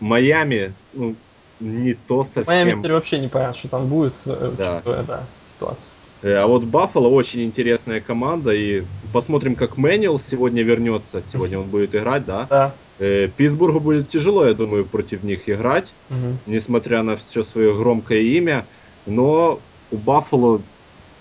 Майами, 0.00 0.72
ну, 0.94 1.14
не 1.60 1.94
то 1.94 2.24
совсем. 2.24 2.46
Майами 2.46 2.78
теперь 2.78 2.92
вообще 2.92 3.18
не 3.18 3.28
понятно, 3.28 3.56
что 3.56 3.68
там 3.68 3.86
будет, 3.86 4.14
да. 4.24 4.76
учитывая, 4.76 5.02
да, 5.02 5.24
ситуацию. 5.46 5.86
Э, 6.22 6.34
а 6.36 6.46
вот 6.46 6.64
Баффало 6.64 7.08
очень 7.08 7.44
интересная 7.44 8.00
команда, 8.00 8.52
и 8.52 8.82
посмотрим, 9.12 9.54
как 9.54 9.76
Мэнил 9.76 10.20
сегодня 10.20 10.62
вернется. 10.62 11.22
Сегодня 11.32 11.58
он 11.58 11.68
будет 11.68 11.94
играть, 11.94 12.24
да? 12.24 12.46
Да. 12.48 12.74
Э, 12.98 13.28
Питтсбургу 13.34 13.80
будет 13.80 14.10
тяжело, 14.10 14.46
я 14.46 14.54
думаю, 14.54 14.84
против 14.84 15.22
них 15.22 15.48
играть, 15.48 15.92
угу. 16.10 16.36
несмотря 16.46 17.02
на 17.02 17.16
все 17.16 17.44
свое 17.44 17.74
громкое 17.74 18.20
имя. 18.20 18.64
Но 19.06 19.60
у 19.90 19.96
Баффало 19.96 20.60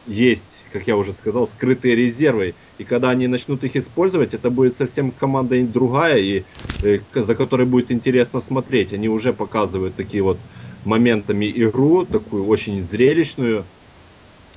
есть, 0.08 0.62
как 0.74 0.88
я 0.88 0.98
уже 0.98 1.14
сказал, 1.14 1.48
скрытые 1.48 1.96
резервы. 1.96 2.56
И 2.78 2.84
когда 2.84 3.10
они 3.10 3.28
начнут 3.28 3.64
их 3.64 3.76
использовать, 3.76 4.34
это 4.34 4.50
будет 4.50 4.76
совсем 4.76 5.12
команда 5.12 5.62
другая, 5.64 6.18
и 6.18 6.44
э, 6.82 7.00
за 7.14 7.36
которой 7.36 7.66
будет 7.66 7.92
интересно 7.92 8.42
смотреть. 8.42 8.94
Они 8.94 9.08
уже 9.08 9.34
показывают 9.34 9.96
такие 9.96 10.24
вот 10.24 10.38
моментами 10.86 11.52
игру, 11.56 12.06
такую 12.06 12.48
очень 12.48 12.84
зрелищную. 12.84 13.66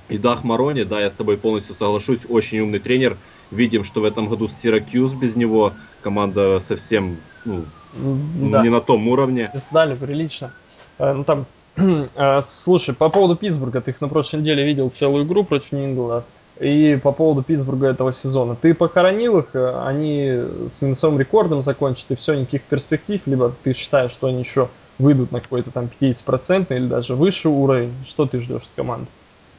И 0.08 0.18
Дах 0.18 0.44
Марони, 0.44 0.82
да, 0.82 1.00
я 1.00 1.10
с 1.10 1.14
тобой 1.14 1.36
полностью 1.36 1.74
соглашусь, 1.74 2.20
очень 2.28 2.60
умный 2.60 2.78
тренер. 2.78 3.16
Видим, 3.50 3.84
что 3.84 4.00
в 4.00 4.04
этом 4.04 4.28
году 4.28 4.48
Сиракьюз 4.48 5.12
без 5.12 5.36
него 5.36 5.74
команда 6.00 6.60
совсем 6.60 7.18
ну, 7.44 7.64
да. 7.94 8.62
не 8.62 8.70
на 8.70 8.80
том 8.80 9.06
уровне. 9.08 9.50
Сдали 9.54 9.94
прилично. 9.94 10.52
Э, 10.98 11.12
ну 11.12 11.24
там 11.24 11.46
слушай, 12.44 12.94
по 12.94 13.08
поводу 13.08 13.36
Питтсбурга, 13.36 13.80
ты 13.80 13.92
их 13.92 14.00
на 14.00 14.08
прошлой 14.08 14.40
неделе 14.40 14.64
видел 14.64 14.90
целую 14.90 15.24
игру 15.24 15.44
против 15.44 15.72
Нью-Ингланда. 15.72 16.24
И 16.60 16.98
по 17.02 17.12
поводу 17.12 17.42
Питтсбурга 17.42 17.88
этого 17.88 18.12
сезона. 18.12 18.54
Ты 18.54 18.74
похоронил 18.74 19.38
их, 19.38 19.54
э, 19.54 19.82
они 19.84 20.68
с 20.68 20.82
минусовым 20.82 21.18
рекордом 21.18 21.62
закончат, 21.62 22.10
и 22.10 22.14
все, 22.14 22.34
никаких 22.34 22.62
перспектив, 22.62 23.20
либо 23.26 23.52
ты 23.64 23.72
считаешь, 23.72 24.12
что 24.12 24.28
они 24.28 24.40
еще 24.40 24.68
выйдут 24.98 25.32
на 25.32 25.40
какой-то 25.40 25.70
там 25.70 25.88
50% 26.00 26.76
или 26.76 26.86
даже 26.86 27.14
выше 27.14 27.48
уровень. 27.48 27.92
Что 28.04 28.26
ты 28.26 28.38
ждешь 28.40 28.62
от 28.62 28.68
команды? 28.76 29.06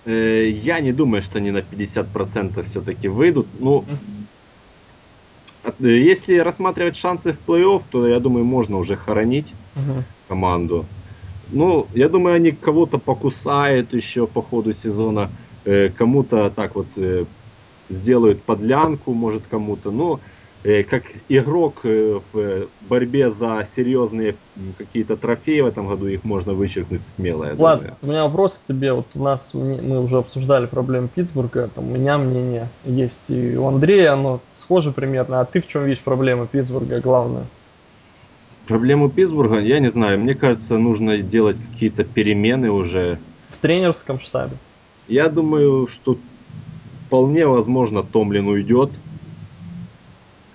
Э, 0.06 0.48
я 0.50 0.80
не 0.80 0.94
думаю, 0.94 1.22
что 1.22 1.40
они 1.40 1.52
на 1.52 1.60
50% 1.60 2.64
все-таки 2.64 3.08
выйдут. 3.08 3.48
Ну, 3.60 3.84
если 5.80 6.38
рассматривать 6.38 6.96
шансы 6.96 7.34
в 7.34 7.50
плей-офф, 7.50 7.84
то 7.90 8.08
я 8.08 8.20
думаю, 8.20 8.46
можно 8.46 8.78
уже 8.78 8.96
хоронить 8.96 9.52
угу. 9.76 10.04
команду. 10.28 10.86
Ну, 11.52 11.88
я 11.94 12.10
думаю, 12.10 12.36
они 12.36 12.52
кого-то 12.52 12.98
покусают 12.98 13.94
еще 13.94 14.28
по 14.28 14.42
ходу 14.42 14.74
сезона, 14.74 15.30
э, 15.66 15.90
кому-то 15.90 16.50
так 16.50 16.76
вот 16.76 16.88
э, 16.98 17.26
сделают 17.90 18.44
подлянку, 18.44 19.14
может 19.14 19.44
кому-то. 19.48 19.92
Но 19.92 20.20
э, 20.64 20.84
как 20.84 21.04
игрок 21.30 21.82
э, 21.84 22.20
в 22.32 22.68
борьбе 22.82 23.32
за 23.32 23.68
серьезные 23.76 24.36
какие-то 24.78 25.18
трофеи 25.18 25.62
в 25.62 25.68
этом 25.68 25.88
году, 25.88 26.08
их 26.08 26.24
можно 26.24 26.54
вычеркнуть 26.54 27.04
смело. 27.04 27.46
Я 27.46 27.56
Ладно, 27.58 27.78
думаю. 27.78 27.98
у 28.02 28.08
меня 28.08 28.24
вопрос 28.24 28.58
к 28.58 28.64
тебе. 28.64 28.94
Вот 28.94 29.08
у 29.16 29.24
нас 29.24 29.54
мы 29.54 30.02
уже 30.02 30.18
обсуждали 30.18 30.66
проблемы 30.66 31.08
Питтсбурга. 31.08 31.68
Там, 31.68 31.88
у 31.88 31.96
меня 31.96 32.18
мнение 32.18 32.68
есть 32.84 33.30
и 33.30 33.58
у 33.58 33.68
Андрея, 33.68 34.14
оно 34.14 34.42
схоже 34.52 34.92
примерно. 34.92 35.42
А 35.42 35.46
ты 35.46 35.62
в 35.62 35.68
чем 35.68 35.86
видишь 35.86 36.04
проблемы 36.04 36.48
Питтсбурга 36.48 37.00
главное? 37.02 37.44
Проблему 38.68 39.10
Питтсбурга, 39.10 39.60
я 39.60 39.80
не 39.80 39.92
знаю, 39.92 40.20
мне 40.20 40.36
кажется, 40.36 40.78
нужно 40.78 41.18
делать 41.18 41.58
какие-то 41.72 42.06
перемены 42.06 42.72
уже. 42.72 43.20
В 43.50 43.58
тренерском 43.58 44.20
штабе? 44.20 44.56
Я 45.08 45.28
думаю, 45.28 45.88
что 45.88 46.18
вполне 47.08 47.46
возможно 47.46 48.04
Томлин 48.04 48.48
уйдет. 48.48 48.90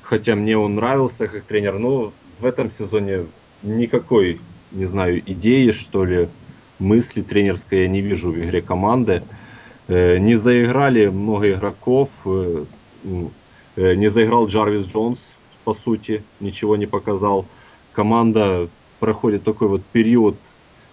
Хотя 0.03 0.35
мне 0.35 0.57
он 0.57 0.77
нравился 0.77 1.29
как 1.29 1.45
тренер, 1.45 1.79
но 1.79 2.13
в 2.41 2.47
этом 2.47 2.71
сезоне 2.71 3.27
никакой, 3.63 4.41
не 4.73 4.87
знаю, 4.87 5.23
идеи, 5.27 5.71
что 5.73 6.07
ли, 6.07 6.29
мысли 6.79 7.21
тренерской 7.21 7.83
я 7.83 7.89
не 7.89 8.01
вижу 8.01 8.31
в 8.31 8.39
игре 8.39 8.63
команды. 8.63 9.23
Э, 9.87 10.17
не 10.19 10.37
заиграли 10.37 11.09
много 11.09 11.53
игроков, 11.53 12.09
э, 12.25 12.65
э, 13.77 13.95
не 13.97 14.09
заиграл 14.09 14.47
Джарвис 14.47 14.87
Джонс, 14.87 15.19
по 15.65 15.75
сути, 15.75 16.23
ничего 16.41 16.77
не 16.77 16.87
показал 16.87 17.47
команда 17.99 18.69
проходит 19.01 19.43
такой 19.43 19.67
вот 19.67 19.83
период 19.83 20.37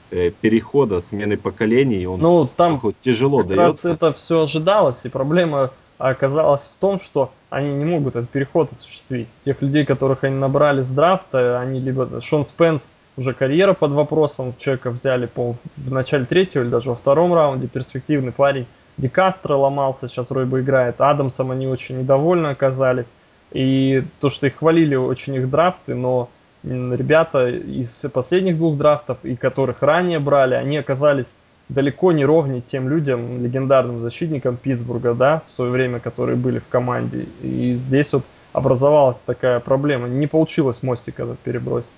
э, 0.10 0.32
перехода, 0.32 1.02
смены 1.02 1.38
поколений, 1.38 2.08
он 2.08 2.20
ну, 2.20 2.48
там 2.48 2.82
тяжело 3.00 3.40
как 3.40 3.48
дается. 3.50 3.90
раз 3.90 3.96
это 3.96 4.12
все 4.12 4.42
ожидалось, 4.42 5.06
и 5.06 5.10
проблема 5.10 5.70
оказалась 6.00 6.68
в 6.68 6.80
том, 6.80 7.00
что 7.00 7.30
они 7.52 7.76
не 7.76 7.86
могут 7.86 8.16
этот 8.16 8.32
переход 8.32 8.72
осуществить. 8.72 9.28
Тех 9.44 9.62
людей, 9.62 9.86
которых 9.86 10.24
они 10.24 10.36
набрали 10.36 10.82
с 10.82 10.90
драфта, 10.90 11.60
они 11.60 11.80
либо 11.80 12.20
Шон 12.22 12.44
Спенс, 12.44 12.96
уже 13.18 13.34
карьера 13.34 13.74
под 13.74 13.92
вопросом, 13.92 14.56
человека 14.58 14.90
взяли 14.90 15.28
по 15.28 15.56
в 15.78 15.92
начале 15.92 16.26
третьего 16.26 16.64
или 16.64 16.72
даже 16.72 16.90
во 16.90 16.96
втором 16.96 17.36
раунде, 17.36 17.68
перспективный 17.68 18.32
парень. 18.32 18.66
Ди 18.98 19.10
Кастро 19.10 19.54
ломался, 19.54 20.08
сейчас 20.08 20.32
Ройба 20.32 20.62
играет. 20.62 21.02
Адамсом 21.02 21.52
они 21.52 21.68
очень 21.68 22.00
недовольны 22.00 22.48
оказались. 22.48 23.16
И 23.52 24.04
то, 24.20 24.32
что 24.32 24.48
их 24.48 24.56
хвалили 24.58 24.96
очень 24.96 25.36
их 25.36 25.52
драфты, 25.52 25.94
но 25.94 26.30
ребята 26.66 27.50
из 27.50 28.06
последних 28.14 28.58
двух 28.58 28.78
драфтов, 28.78 29.20
и 29.24 29.36
которых 29.36 29.82
ранее 29.82 30.20
брали, 30.20 30.56
они 30.56 30.78
оказались 30.78 31.36
далеко 31.70 32.12
не 32.12 32.26
ровнее 32.26 32.62
тем 32.62 32.90
людям, 32.90 33.44
легендарным 33.44 34.00
защитникам 34.00 34.58
Питтсбурга, 34.58 35.14
да, 35.14 35.42
в 35.48 35.52
свое 35.52 35.72
время, 35.72 36.00
которые 36.00 36.36
были 36.36 36.60
в 36.60 36.68
команде. 36.68 37.26
И 37.42 37.80
здесь 37.88 38.14
вот 38.14 38.24
образовалась 38.54 39.20
такая 39.20 39.60
проблема. 39.60 40.08
Не 40.08 40.28
получилось 40.28 40.84
мостик 40.84 41.20
этот 41.20 41.40
перебросить. 41.40 41.92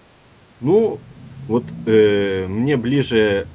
Ну, 0.61 0.99
вот 1.47 1.63
э, 1.85 2.45
мне 2.47 2.77
ближе, 2.77 3.45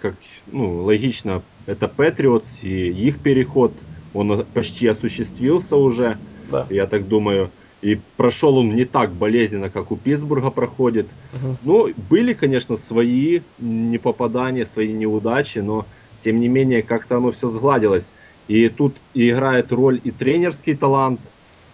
как, 0.00 0.14
ну, 0.50 0.82
логично, 0.82 1.42
это 1.66 1.88
Патриотс 1.88 2.62
и 2.62 2.88
их 2.88 3.20
переход, 3.20 3.72
он 4.12 4.44
почти 4.52 4.86
осуществился 4.86 5.76
уже, 5.76 6.18
да. 6.50 6.66
я 6.70 6.86
так 6.86 7.08
думаю. 7.08 7.50
И 7.84 8.00
прошел 8.16 8.56
он 8.56 8.74
не 8.74 8.86
так 8.86 9.12
болезненно, 9.12 9.68
как 9.68 9.92
у 9.92 9.96
Питтсбурга 9.96 10.48
проходит. 10.48 11.06
Угу. 11.34 11.56
Ну, 11.64 11.88
были, 12.08 12.32
конечно, 12.32 12.78
свои 12.78 13.40
непопадания, 13.58 14.64
свои 14.64 14.90
неудачи, 14.90 15.58
но 15.58 15.84
тем 16.24 16.40
не 16.40 16.48
менее 16.48 16.82
как-то 16.82 17.18
оно 17.18 17.30
все 17.30 17.50
сгладилось. 17.50 18.10
И 18.48 18.70
тут 18.70 18.96
играет 19.12 19.70
роль 19.70 20.00
и 20.02 20.10
тренерский 20.10 20.74
талант, 20.74 21.20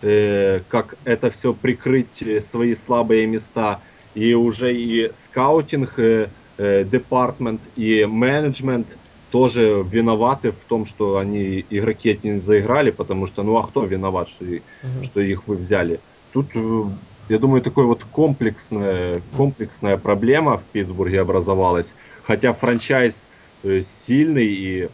э, 0.03 0.63
как 0.69 0.97
это 1.05 1.31
все 1.31 1.55
прикрыть 1.55 2.21
э, 2.23 2.41
свои 2.41 2.75
слабые 2.75 3.29
места, 3.29 3.81
и 4.17 4.35
уже 4.35 4.75
и 4.75 5.13
скаутинг 5.15 5.97
э, 5.99 6.27
э, 6.59 6.85
департмент, 6.91 7.61
и 7.77 8.05
менеджмент 8.05 8.97
тоже 9.31 9.85
виноваты 9.89 10.53
в 10.53 10.65
том, 10.69 10.87
что 10.87 11.19
они 11.19 11.65
игроки 11.71 12.11
эти 12.11 12.27
не 12.27 12.41
заиграли, 12.41 12.91
потому 12.91 13.27
что, 13.27 13.43
ну 13.43 13.57
а 13.57 13.67
кто 13.67 13.85
виноват, 13.85 14.29
что, 14.29 14.45
угу. 14.45 15.05
что 15.05 15.21
их 15.21 15.47
вы 15.47 15.57
взяли? 15.57 16.01
Тут, 16.33 16.47
э, 16.55 16.83
я 17.29 17.39
думаю, 17.39 17.63
такой 17.63 17.85
вот 17.85 18.05
комплексная, 18.05 19.23
комплексная 19.37 19.97
проблема 19.97 20.59
в 20.59 20.65
Питтсбурге 20.65 21.21
образовалась. 21.21 21.95
Хотя 22.25 22.53
франчайз 22.53 23.29
э, 23.63 23.83
сильный 23.83 24.47
и 24.47 24.89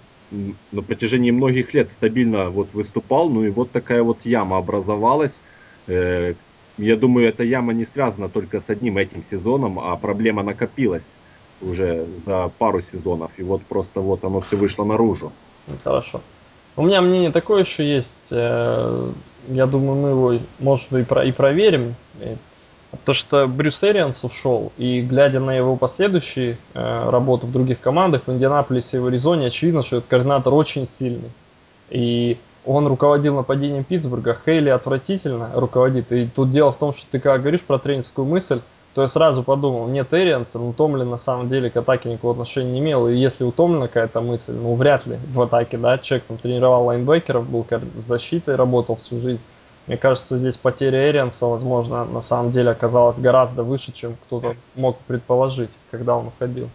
на 0.72 0.82
протяжении 0.82 1.30
многих 1.30 1.72
лет 1.72 1.92
стабильно 1.92 2.50
вот 2.50 2.68
выступал, 2.72 3.30
ну 3.30 3.44
и 3.44 3.50
вот 3.50 3.70
такая 3.70 4.02
вот 4.02 4.18
яма 4.24 4.58
образовалась. 4.58 5.40
Э, 5.86 6.34
я 6.78 6.96
думаю, 6.96 7.28
эта 7.28 7.42
яма 7.42 7.72
не 7.72 7.86
связана 7.86 8.28
только 8.28 8.60
с 8.60 8.68
одним 8.68 8.98
этим 8.98 9.22
сезоном, 9.22 9.78
а 9.78 9.96
проблема 9.96 10.42
накопилась 10.42 11.14
уже 11.60 12.06
за 12.24 12.50
пару 12.58 12.82
сезонов. 12.82 13.30
И 13.36 13.42
вот 13.42 13.62
просто 13.62 14.00
вот 14.00 14.24
оно 14.24 14.40
все 14.40 14.56
вышло 14.56 14.84
наружу. 14.84 15.32
Хорошо. 15.84 16.20
У 16.76 16.82
меня 16.82 17.00
мнение 17.00 17.32
такое 17.32 17.62
еще 17.62 17.88
есть. 17.88 18.30
Э, 18.30 19.10
я 19.48 19.66
думаю, 19.66 19.96
мы 19.96 20.08
его, 20.10 20.38
может 20.58 20.92
быть, 20.92 21.02
и, 21.02 21.04
про, 21.04 21.24
и 21.24 21.32
проверим. 21.32 21.94
То, 23.04 23.12
что 23.12 23.46
Брюс 23.46 23.82
Эрианс 23.82 24.24
ушел, 24.24 24.72
и 24.78 25.00
глядя 25.00 25.40
на 25.40 25.54
его 25.54 25.76
последующие 25.76 26.56
э, 26.74 27.10
работы 27.10 27.46
в 27.46 27.52
других 27.52 27.80
командах, 27.80 28.22
в 28.26 28.32
Индианаполисе 28.32 28.98
и 28.98 29.00
в 29.00 29.06
Аризоне, 29.06 29.46
очевидно, 29.46 29.82
что 29.82 29.98
этот 29.98 30.08
координатор 30.08 30.54
очень 30.54 30.86
сильный. 30.86 31.30
И 31.90 32.38
он 32.64 32.86
руководил 32.86 33.36
нападением 33.36 33.84
Питтсбурга, 33.84 34.36
Хейли 34.44 34.70
отвратительно 34.70 35.50
руководит. 35.54 36.12
И 36.12 36.26
тут 36.26 36.50
дело 36.50 36.72
в 36.72 36.78
том, 36.78 36.92
что 36.92 37.06
ты 37.10 37.20
как 37.20 37.40
говоришь 37.40 37.62
про 37.62 37.78
тренерскую 37.78 38.26
мысль, 38.26 38.60
то 38.96 39.02
я 39.02 39.08
сразу 39.08 39.42
подумал, 39.42 39.88
нет 39.88 40.14
Эрианса, 40.14 40.58
ну 40.58 40.72
Томлин 40.72 41.10
на 41.10 41.18
самом 41.18 41.48
деле 41.48 41.68
к 41.68 41.76
атаке 41.76 42.08
никакого 42.08 42.32
отношения 42.32 42.72
не 42.72 42.78
имел. 42.78 43.06
И 43.08 43.14
если 43.14 43.44
у 43.44 43.52
Томлина 43.52 43.88
какая-то 43.88 44.22
мысль, 44.22 44.54
ну 44.54 44.74
вряд 44.74 45.04
ли 45.04 45.18
в 45.34 45.42
атаке, 45.42 45.76
да, 45.76 45.98
человек 45.98 46.24
там 46.24 46.38
тренировал 46.38 46.86
лайнбекеров, 46.86 47.46
был 47.46 47.66
в 47.68 48.06
защите, 48.06 48.54
работал 48.54 48.96
всю 48.96 49.18
жизнь. 49.18 49.42
Мне 49.86 49.98
кажется, 49.98 50.38
здесь 50.38 50.56
потеря 50.56 51.10
Эрианса, 51.10 51.44
возможно, 51.44 52.06
на 52.06 52.22
самом 52.22 52.52
деле 52.52 52.70
оказалась 52.70 53.18
гораздо 53.18 53.64
выше, 53.64 53.92
чем 53.92 54.16
кто-то 54.24 54.56
мог 54.76 54.96
предположить, 55.00 55.72
когда 55.90 56.16
он 56.16 56.28
уходил. 56.28 56.70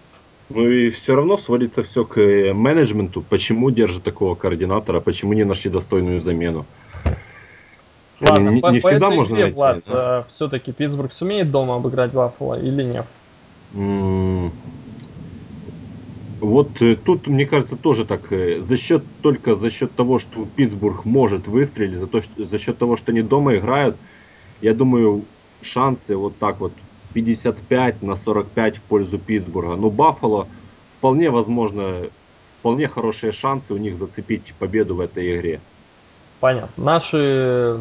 Ну 0.50 0.68
и 0.68 0.92
все 0.92 1.16
равно 1.16 1.40
сводится 1.40 1.82
все 1.82 2.06
к 2.06 2.20
э, 2.20 2.54
менеджменту. 2.54 3.24
Почему 3.28 3.72
держат 3.72 4.04
такого 4.04 4.36
координатора, 4.36 5.00
почему 5.00 5.34
не 5.34 5.44
нашли 5.44 5.72
достойную 5.72 6.22
замену? 6.22 6.68
Ладно, 8.22 8.50
не, 8.50 8.62
по, 8.62 8.68
не 8.68 8.80
по 8.80 8.88
всегда 8.90 9.08
этой 9.08 9.16
можно 9.16 9.34
игре, 9.34 9.44
найти. 9.44 9.58
Влад, 9.58 9.84
да? 9.88 10.20
э, 10.20 10.30
все-таки 10.30 10.72
Питтсбург 10.72 11.12
сумеет 11.12 11.52
дома 11.52 11.76
обыграть 11.76 12.12
Баффало 12.12 12.60
или 12.60 12.84
нет? 12.84 13.06
Mm. 13.74 14.52
Вот 16.40 16.82
э, 16.82 16.96
тут, 16.96 17.28
мне 17.28 17.46
кажется, 17.46 17.76
тоже 17.76 18.06
так, 18.06 18.32
э, 18.32 18.62
за 18.62 18.78
счет, 18.78 19.04
только 19.22 19.56
за 19.56 19.70
счет 19.70 19.96
того, 19.96 20.20
что 20.20 20.46
Питтсбург 20.56 21.06
может 21.06 21.48
выстрелить, 21.48 22.00
за, 22.00 22.08
то, 22.08 22.22
что, 22.22 22.46
за 22.46 22.60
счет 22.60 22.78
того, 22.78 22.96
что 22.96 23.12
они 23.12 23.22
дома 23.22 23.56
играют, 23.56 23.96
я 24.62 24.74
думаю, 24.74 25.26
шансы 25.62 26.16
вот 26.16 26.38
так 26.38 26.60
вот 26.60 26.74
55 27.14 28.02
на 28.04 28.16
45 28.16 28.78
в 28.78 28.82
пользу 28.82 29.18
Питтсбурга. 29.18 29.76
Но 29.76 29.90
Баффало 29.90 30.48
вполне 30.98 31.32
возможно, 31.32 32.04
вполне 32.60 32.88
хорошие 32.88 33.32
шансы 33.32 33.74
у 33.74 33.78
них 33.78 33.98
зацепить 33.98 34.54
победу 34.60 34.96
в 34.96 35.00
этой 35.00 35.36
игре. 35.36 35.60
Понятно. 36.40 36.84
Наши 36.84 37.80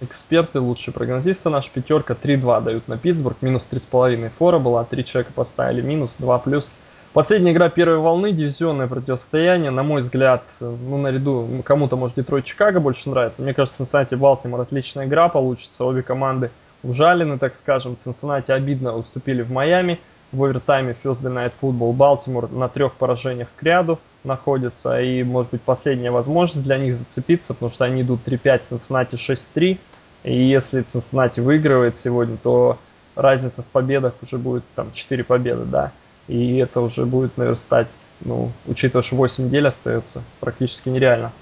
эксперты, 0.00 0.60
лучшие 0.60 0.92
прогнозисты, 0.92 1.48
наша 1.48 1.70
пятерка 1.72 2.14
3-2 2.14 2.62
дают 2.62 2.88
на 2.88 2.98
Питтсбург, 2.98 3.38
минус 3.40 3.68
3,5 3.70 4.30
фора 4.30 4.58
была, 4.58 4.84
3 4.84 5.04
человека 5.04 5.32
поставили 5.34 5.80
минус, 5.82 6.16
2 6.18 6.38
плюс. 6.38 6.70
Последняя 7.12 7.52
игра 7.52 7.70
первой 7.70 7.96
волны, 7.96 8.32
дивизионное 8.32 8.88
противостояние, 8.88 9.70
на 9.70 9.82
мой 9.82 10.02
взгляд, 10.02 10.42
ну, 10.60 10.98
наряду, 10.98 11.48
кому-то, 11.64 11.96
может, 11.96 12.18
Детройт-Чикаго 12.18 12.78
больше 12.78 13.08
нравится. 13.08 13.42
Мне 13.42 13.54
кажется, 13.54 13.84
Цинциннати-Балтимор 13.84 14.60
отличная 14.60 15.06
игра 15.06 15.30
получится, 15.30 15.84
обе 15.84 16.02
команды 16.02 16.50
ужалены, 16.82 17.38
так 17.38 17.54
скажем. 17.54 17.96
Цинциннати 17.96 18.52
обидно 18.52 18.94
уступили 18.94 19.40
в 19.40 19.50
Майами, 19.50 19.98
в 20.30 20.44
овертайме 20.44 20.94
Thursday 21.02 21.32
Night 21.32 21.52
Football. 21.58 21.94
Балтимор 21.94 22.50
на 22.50 22.68
трех 22.68 22.92
поражениях 22.92 23.48
к 23.56 23.62
ряду 23.62 23.98
находится, 24.26 25.00
и, 25.00 25.22
может 25.22 25.52
быть, 25.52 25.62
последняя 25.62 26.10
возможность 26.10 26.64
для 26.64 26.78
них 26.78 26.94
зацепиться, 26.94 27.54
потому 27.54 27.70
что 27.70 27.84
они 27.84 28.02
идут 28.02 28.20
3-5, 28.26 28.64
Цинциннати 28.64 29.14
6-3, 29.16 29.78
и 30.24 30.42
если 30.42 30.82
Цинциннати 30.82 31.40
выигрывает 31.40 31.96
сегодня, 31.96 32.36
то 32.36 32.78
разница 33.14 33.62
в 33.62 33.66
победах 33.66 34.14
уже 34.22 34.38
будет 34.38 34.64
там 34.74 34.92
4 34.92 35.24
победы, 35.24 35.64
да, 35.64 35.92
и 36.28 36.56
это 36.56 36.80
уже 36.80 37.06
будет, 37.06 37.36
наверное, 37.38 37.56
стать, 37.56 37.88
ну, 38.20 38.52
учитывая, 38.66 39.02
что 39.02 39.16
8 39.16 39.44
недель 39.44 39.66
остается, 39.66 40.22
практически 40.40 40.88
нереально. 40.88 41.32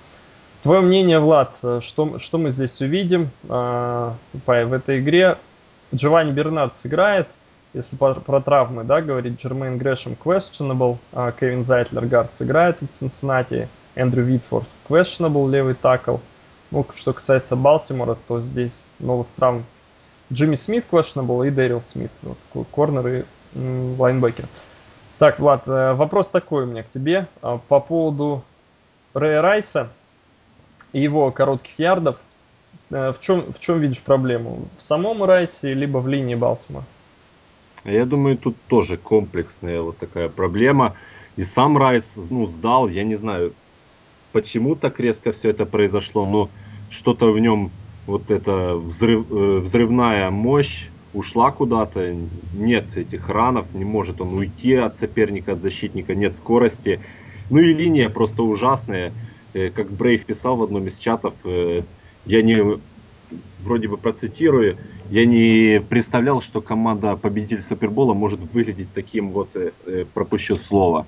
Твое 0.62 0.80
мнение, 0.80 1.18
Влад, 1.18 1.58
что, 1.80 2.18
что 2.18 2.38
мы 2.38 2.50
здесь 2.50 2.80
увидим 2.80 3.30
э, 3.48 4.12
в 4.46 4.72
этой 4.72 5.00
игре? 5.00 5.36
Джованни 5.94 6.32
Бернард 6.32 6.76
сыграет, 6.76 7.28
если 7.74 7.96
про, 7.96 8.14
про 8.14 8.40
травмы, 8.40 8.84
да, 8.84 9.02
говорит 9.02 9.38
Джермейн 9.38 9.76
Грэшем 9.78 10.16
questionable, 10.22 10.98
а 11.12 11.32
Кевин 11.32 11.64
Зайтлер 11.64 12.06
guard 12.06 12.34
сыграет 12.34 12.80
в 12.80 12.86
Цинциннати, 12.86 13.68
Эндрю 13.96 14.22
Витворт 14.22 14.66
questionable, 14.88 15.50
левый 15.50 15.74
tackle. 15.74 16.16
Ну, 16.70 16.86
что 16.94 17.12
касается 17.12 17.56
Балтимора, 17.56 18.16
то 18.26 18.40
здесь 18.40 18.88
новых 19.00 19.26
травм 19.36 19.64
Джимми 20.32 20.54
Смит 20.54 20.86
questionable 20.90 21.46
и 21.46 21.50
Дэрил 21.50 21.82
Смит, 21.82 22.10
вот, 22.22 22.66
корнер 22.70 23.06
и 23.08 23.24
лайнбекер. 23.98 24.46
Так, 25.18 25.38
Влад, 25.38 25.68
э, 25.68 25.92
вопрос 25.94 26.28
такой 26.28 26.64
у 26.64 26.66
меня 26.66 26.82
к 26.82 26.90
тебе 26.90 27.28
а, 27.40 27.58
по 27.58 27.78
поводу 27.78 28.42
Рэя 29.14 29.42
Райса 29.42 29.88
и 30.92 31.00
его 31.00 31.30
коротких 31.30 31.78
ярдов. 31.78 32.18
Э, 32.90 33.12
в 33.12 33.20
чем, 33.20 33.52
в 33.52 33.60
чем 33.60 33.78
видишь 33.78 34.02
проблему? 34.02 34.66
В 34.76 34.82
самом 34.82 35.22
Райсе, 35.22 35.72
либо 35.74 35.98
в 35.98 36.08
линии 36.08 36.34
Балтимора? 36.34 36.84
Я 37.84 38.06
думаю, 38.06 38.38
тут 38.38 38.56
тоже 38.66 38.96
комплексная 38.96 39.80
вот 39.82 39.98
такая 39.98 40.28
проблема. 40.28 40.96
И 41.36 41.42
сам 41.42 41.76
Райс, 41.76 42.14
ну, 42.30 42.46
сдал, 42.46 42.88
я 42.88 43.04
не 43.04 43.16
знаю, 43.16 43.52
почему 44.32 44.74
так 44.74 45.00
резко 45.00 45.32
все 45.32 45.50
это 45.50 45.66
произошло, 45.66 46.26
но 46.26 46.50
что-то 46.90 47.30
в 47.32 47.38
нем, 47.38 47.70
вот 48.06 48.30
эта 48.30 48.74
взрыв, 48.76 49.26
э, 49.30 49.58
взрывная 49.58 50.30
мощь 50.30 50.88
ушла 51.12 51.52
куда-то, 51.52 52.14
нет 52.52 52.96
этих 52.96 53.28
ранов, 53.28 53.72
не 53.74 53.84
может 53.84 54.20
он 54.20 54.34
уйти 54.34 54.74
от 54.74 54.96
соперника, 54.96 55.52
от 55.52 55.60
защитника, 55.60 56.14
нет 56.14 56.34
скорости. 56.34 57.00
Ну 57.50 57.58
и 57.58 57.74
линия 57.74 58.08
просто 58.08 58.42
ужасная. 58.42 59.12
Э, 59.52 59.70
как 59.70 59.92
Брейв 59.92 60.24
писал 60.24 60.56
в 60.56 60.62
одном 60.62 60.86
из 60.88 60.96
чатов, 60.98 61.34
э, 61.44 61.82
я 62.24 62.42
не 62.42 62.80
вроде 63.58 63.88
бы 63.88 63.98
процитирую, 63.98 64.78
я 65.10 65.26
не 65.26 65.80
представлял, 65.80 66.40
что 66.40 66.60
команда 66.60 67.16
победитель 67.16 67.60
Супербола 67.60 68.14
может 68.14 68.40
выглядеть 68.40 68.88
таким 68.94 69.30
вот, 69.30 69.56
э, 69.56 70.04
пропущу 70.14 70.56
слово. 70.56 71.06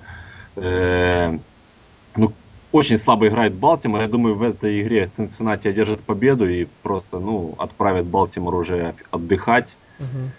Ну, 0.57 2.33
очень 2.73 2.99
слабо 2.99 3.29
играет 3.29 3.55
Балтимор. 3.55 4.03
Я 4.03 4.09
думаю, 4.09 4.35
в 4.35 4.43
этой 4.43 4.83
игре 4.83 5.07
Цинциннати 5.07 5.69
одержит 5.69 6.01
победу 6.01 6.49
и 6.49 6.67
просто, 6.83 7.19
ну, 7.19 7.55
отправит 7.59 8.07
Балтимор 8.07 8.55
уже 8.55 8.95
отдыхать. 9.11 9.77
Угу. 9.99 10.31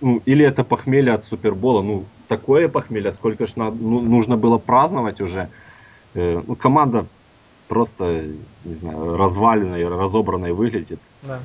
Ну, 0.00 0.22
или 0.24 0.44
это 0.44 0.64
похмелье 0.64 1.12
от 1.14 1.24
Супербола. 1.24 1.82
Ну, 1.82 2.04
такое 2.28 2.68
похмелье, 2.68 3.12
сколько 3.12 3.46
ж 3.46 3.56
надо, 3.56 3.76
ну, 3.80 4.00
нужно 4.00 4.36
было 4.36 4.58
праздновать 4.58 5.20
уже. 5.20 5.48
Э, 6.14 6.42
ну, 6.46 6.54
команда 6.54 7.06
просто, 7.66 8.24
не 8.64 8.74
знаю, 8.74 9.16
разваленной, 9.16 9.86
разобранной 9.88 10.52
выглядит. 10.52 11.00
Да. 11.22 11.40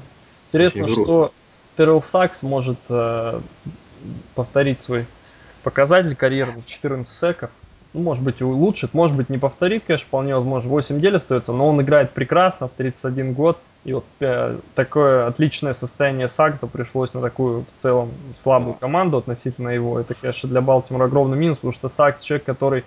Интересно, 0.54 0.88
что 0.88 1.32
Террел 1.76 2.02
Сакс 2.02 2.44
может 2.44 2.78
э, 2.90 3.40
повторить 4.36 4.82
свой 4.82 5.08
показатель 5.64 6.16
карьеры 6.16 6.54
14 6.66 7.12
секов. 7.12 7.50
Ну, 7.94 8.02
может 8.02 8.24
быть, 8.24 8.42
улучшит, 8.42 8.94
может 8.94 9.16
быть, 9.16 9.30
не 9.30 9.38
повторит, 9.38 9.84
конечно, 9.86 10.08
вполне 10.08 10.36
возможно. 10.36 10.70
8 10.70 10.98
недель 10.98 11.16
остается, 11.16 11.54
но 11.54 11.68
он 11.70 11.82
играет 11.82 12.12
прекрасно 12.12 12.68
в 12.68 12.72
31 12.72 13.34
год. 13.34 13.58
И 13.84 13.94
вот 13.94 14.06
э, 14.20 14.58
такое 14.76 15.28
отличное 15.28 15.74
состояние 15.74 16.28
Сакса 16.28 16.68
пришлось 16.68 17.14
на 17.14 17.22
такую 17.22 17.62
в 17.62 17.80
целом 17.80 18.12
слабую 18.38 18.76
команду 18.76 19.18
относительно 19.18 19.70
его. 19.70 20.00
Это, 20.00 20.14
конечно, 20.14 20.50
для 20.50 20.62
Балтимора 20.62 21.06
огромный 21.06 21.38
минус, 21.38 21.58
потому 21.58 21.74
что 21.74 21.90
Сакс 21.90 22.22
человек, 22.22 22.46
который 22.46 22.84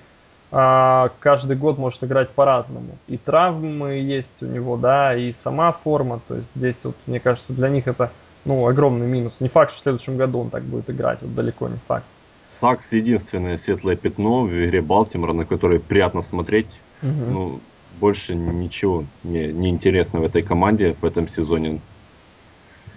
а, 0.52 1.10
каждый 1.20 1.56
год 1.56 1.78
может 1.78 2.04
играть 2.04 2.30
по-разному. 2.30 2.96
И 3.08 3.16
травмы 3.16 3.94
есть 3.94 4.42
у 4.42 4.46
него, 4.46 4.76
да, 4.76 5.16
и 5.16 5.32
сама 5.32 5.72
форма. 5.72 6.20
То 6.26 6.36
есть 6.36 6.52
здесь, 6.54 6.84
вот, 6.84 6.96
мне 7.06 7.20
кажется, 7.20 7.52
для 7.52 7.68
них 7.68 7.88
это 7.88 8.10
ну, 8.44 8.66
огромный 8.66 9.06
минус. 9.06 9.40
Не 9.40 9.48
факт, 9.48 9.72
что 9.72 9.80
в 9.80 9.82
следующем 9.82 10.16
году 10.16 10.40
он 10.40 10.50
так 10.50 10.62
будет 10.62 10.88
играть, 10.88 11.18
вот 11.20 11.34
далеко 11.34 11.68
не 11.68 11.78
факт. 11.88 12.06
Сакс 12.48 12.92
единственное 12.92 13.58
светлое 13.58 13.96
пятно 13.96 14.44
в 14.44 14.50
игре 14.50 14.80
Балтимора, 14.80 15.32
на 15.32 15.44
которое 15.44 15.78
приятно 15.78 16.22
смотреть. 16.22 16.68
Угу. 17.02 17.10
Ну, 17.30 17.60
больше 18.00 18.34
ничего 18.34 19.04
не, 19.24 19.52
не 19.52 19.68
интересно 19.68 20.20
в 20.20 20.24
этой 20.24 20.42
команде 20.42 20.96
в 21.00 21.04
этом 21.04 21.28
сезоне. 21.28 21.80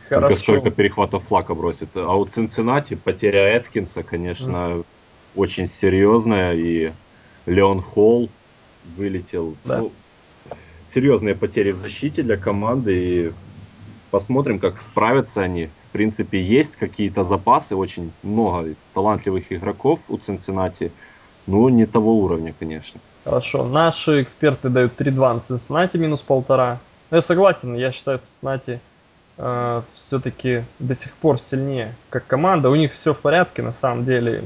Хорошо. 0.07 0.27
Только 0.27 0.39
сколько 0.39 0.71
перехватов 0.71 1.23
флака 1.25 1.55
бросит. 1.55 1.89
А 1.95 2.15
у 2.15 2.25
Цинциннати 2.25 2.95
потеря 2.95 3.57
Эткинса, 3.57 4.03
конечно, 4.03 4.77
угу. 4.77 4.85
очень 5.35 5.67
серьезная. 5.67 6.53
И 6.53 6.91
Леон 7.45 7.81
Холл 7.81 8.29
вылетел. 8.97 9.55
Да. 9.65 9.79
Ну, 9.79 9.91
серьезные 10.85 11.35
потери 11.35 11.71
в 11.71 11.77
защите 11.77 12.23
для 12.23 12.37
команды. 12.37 12.93
И 12.97 13.31
посмотрим, 14.11 14.59
как 14.59 14.81
справятся 14.81 15.41
они. 15.41 15.69
В 15.89 15.91
принципе, 15.91 16.41
есть 16.41 16.75
какие-то 16.75 17.23
запасы, 17.23 17.75
очень 17.75 18.11
много 18.21 18.75
талантливых 18.93 19.51
игроков 19.51 19.99
у 20.07 20.17
Цинциннати. 20.17 20.91
Ну, 21.47 21.69
не 21.69 21.85
того 21.85 22.19
уровня, 22.19 22.53
конечно. 22.59 22.99
Хорошо. 23.23 23.67
Наши 23.67 24.21
эксперты 24.21 24.69
дают 24.69 24.99
3-2 25.01 25.33
на 25.33 25.39
Цинциннати, 25.39 25.97
минус 25.97 26.21
полтора. 26.21 26.79
Ну, 27.09 27.17
я 27.17 27.21
согласен, 27.21 27.75
я 27.75 27.91
считаю, 27.91 28.19
Цинциннати 28.19 28.79
э, 29.37 29.81
все-таки 29.93 30.63
до 30.77 30.93
сих 30.93 31.13
пор 31.13 31.39
сильнее 31.39 31.95
как 32.09 32.27
команда. 32.27 32.69
У 32.69 32.75
них 32.75 32.93
все 32.93 33.13
в 33.13 33.19
порядке, 33.19 33.63
на 33.63 33.73
самом 33.73 34.05
деле. 34.05 34.43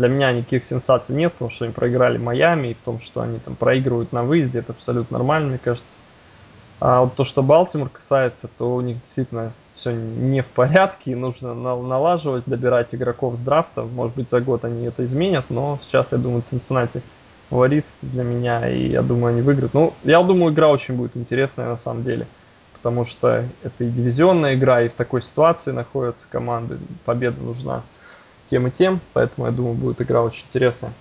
Для 0.00 0.08
меня 0.08 0.32
никаких 0.32 0.64
сенсаций 0.64 1.14
нет, 1.14 1.34
потому 1.34 1.50
что 1.50 1.66
они 1.66 1.74
проиграли 1.74 2.16
Майами, 2.16 2.68
и 2.68 2.74
в 2.74 2.78
том, 2.78 3.00
что 3.00 3.20
они 3.20 3.38
там 3.38 3.54
проигрывают 3.54 4.14
на 4.14 4.22
выезде, 4.22 4.60
это 4.60 4.72
абсолютно 4.72 5.18
нормально, 5.18 5.50
мне 5.50 5.58
кажется. 5.62 5.98
А 6.80 7.02
вот 7.02 7.16
то, 7.16 7.24
что 7.24 7.42
Балтимор 7.42 7.90
касается, 7.90 8.48
то 8.48 8.74
у 8.74 8.80
них 8.80 9.02
действительно 9.02 9.52
все 9.74 9.92
не 9.92 10.40
в 10.40 10.46
порядке, 10.46 11.12
и 11.12 11.14
нужно 11.14 11.52
налаживать, 11.52 12.44
добирать 12.46 12.94
игроков 12.94 13.36
с 13.36 13.42
драфта. 13.42 13.82
Может 13.82 14.16
быть, 14.16 14.30
за 14.30 14.40
год 14.40 14.64
они 14.64 14.86
это 14.86 15.04
изменят, 15.04 15.50
но 15.50 15.78
сейчас, 15.82 16.12
я 16.12 16.18
думаю, 16.18 16.40
Цинциннати 16.40 17.02
фаворит 17.50 17.84
для 18.00 18.22
меня, 18.22 18.70
и 18.70 18.88
я 18.88 19.02
думаю, 19.02 19.34
они 19.34 19.42
выиграют. 19.42 19.74
Ну, 19.74 19.92
я 20.02 20.22
думаю, 20.22 20.54
игра 20.54 20.68
очень 20.68 20.94
будет 20.94 21.14
интересная 21.14 21.68
на 21.68 21.76
самом 21.76 22.04
деле, 22.04 22.26
потому 22.72 23.04
что 23.04 23.44
это 23.62 23.84
и 23.84 23.90
дивизионная 23.90 24.54
игра, 24.54 24.80
и 24.80 24.88
в 24.88 24.94
такой 24.94 25.20
ситуации 25.20 25.72
находятся 25.72 26.26
команды, 26.30 26.78
победа 27.04 27.42
нужна 27.42 27.82
тем 28.50 28.66
и 28.66 28.70
тем, 28.70 29.00
поэтому 29.12 29.46
я 29.46 29.52
думаю, 29.52 29.74
будет 29.74 30.02
игра 30.02 30.22
очень 30.22 30.44
интересная. 30.48 30.92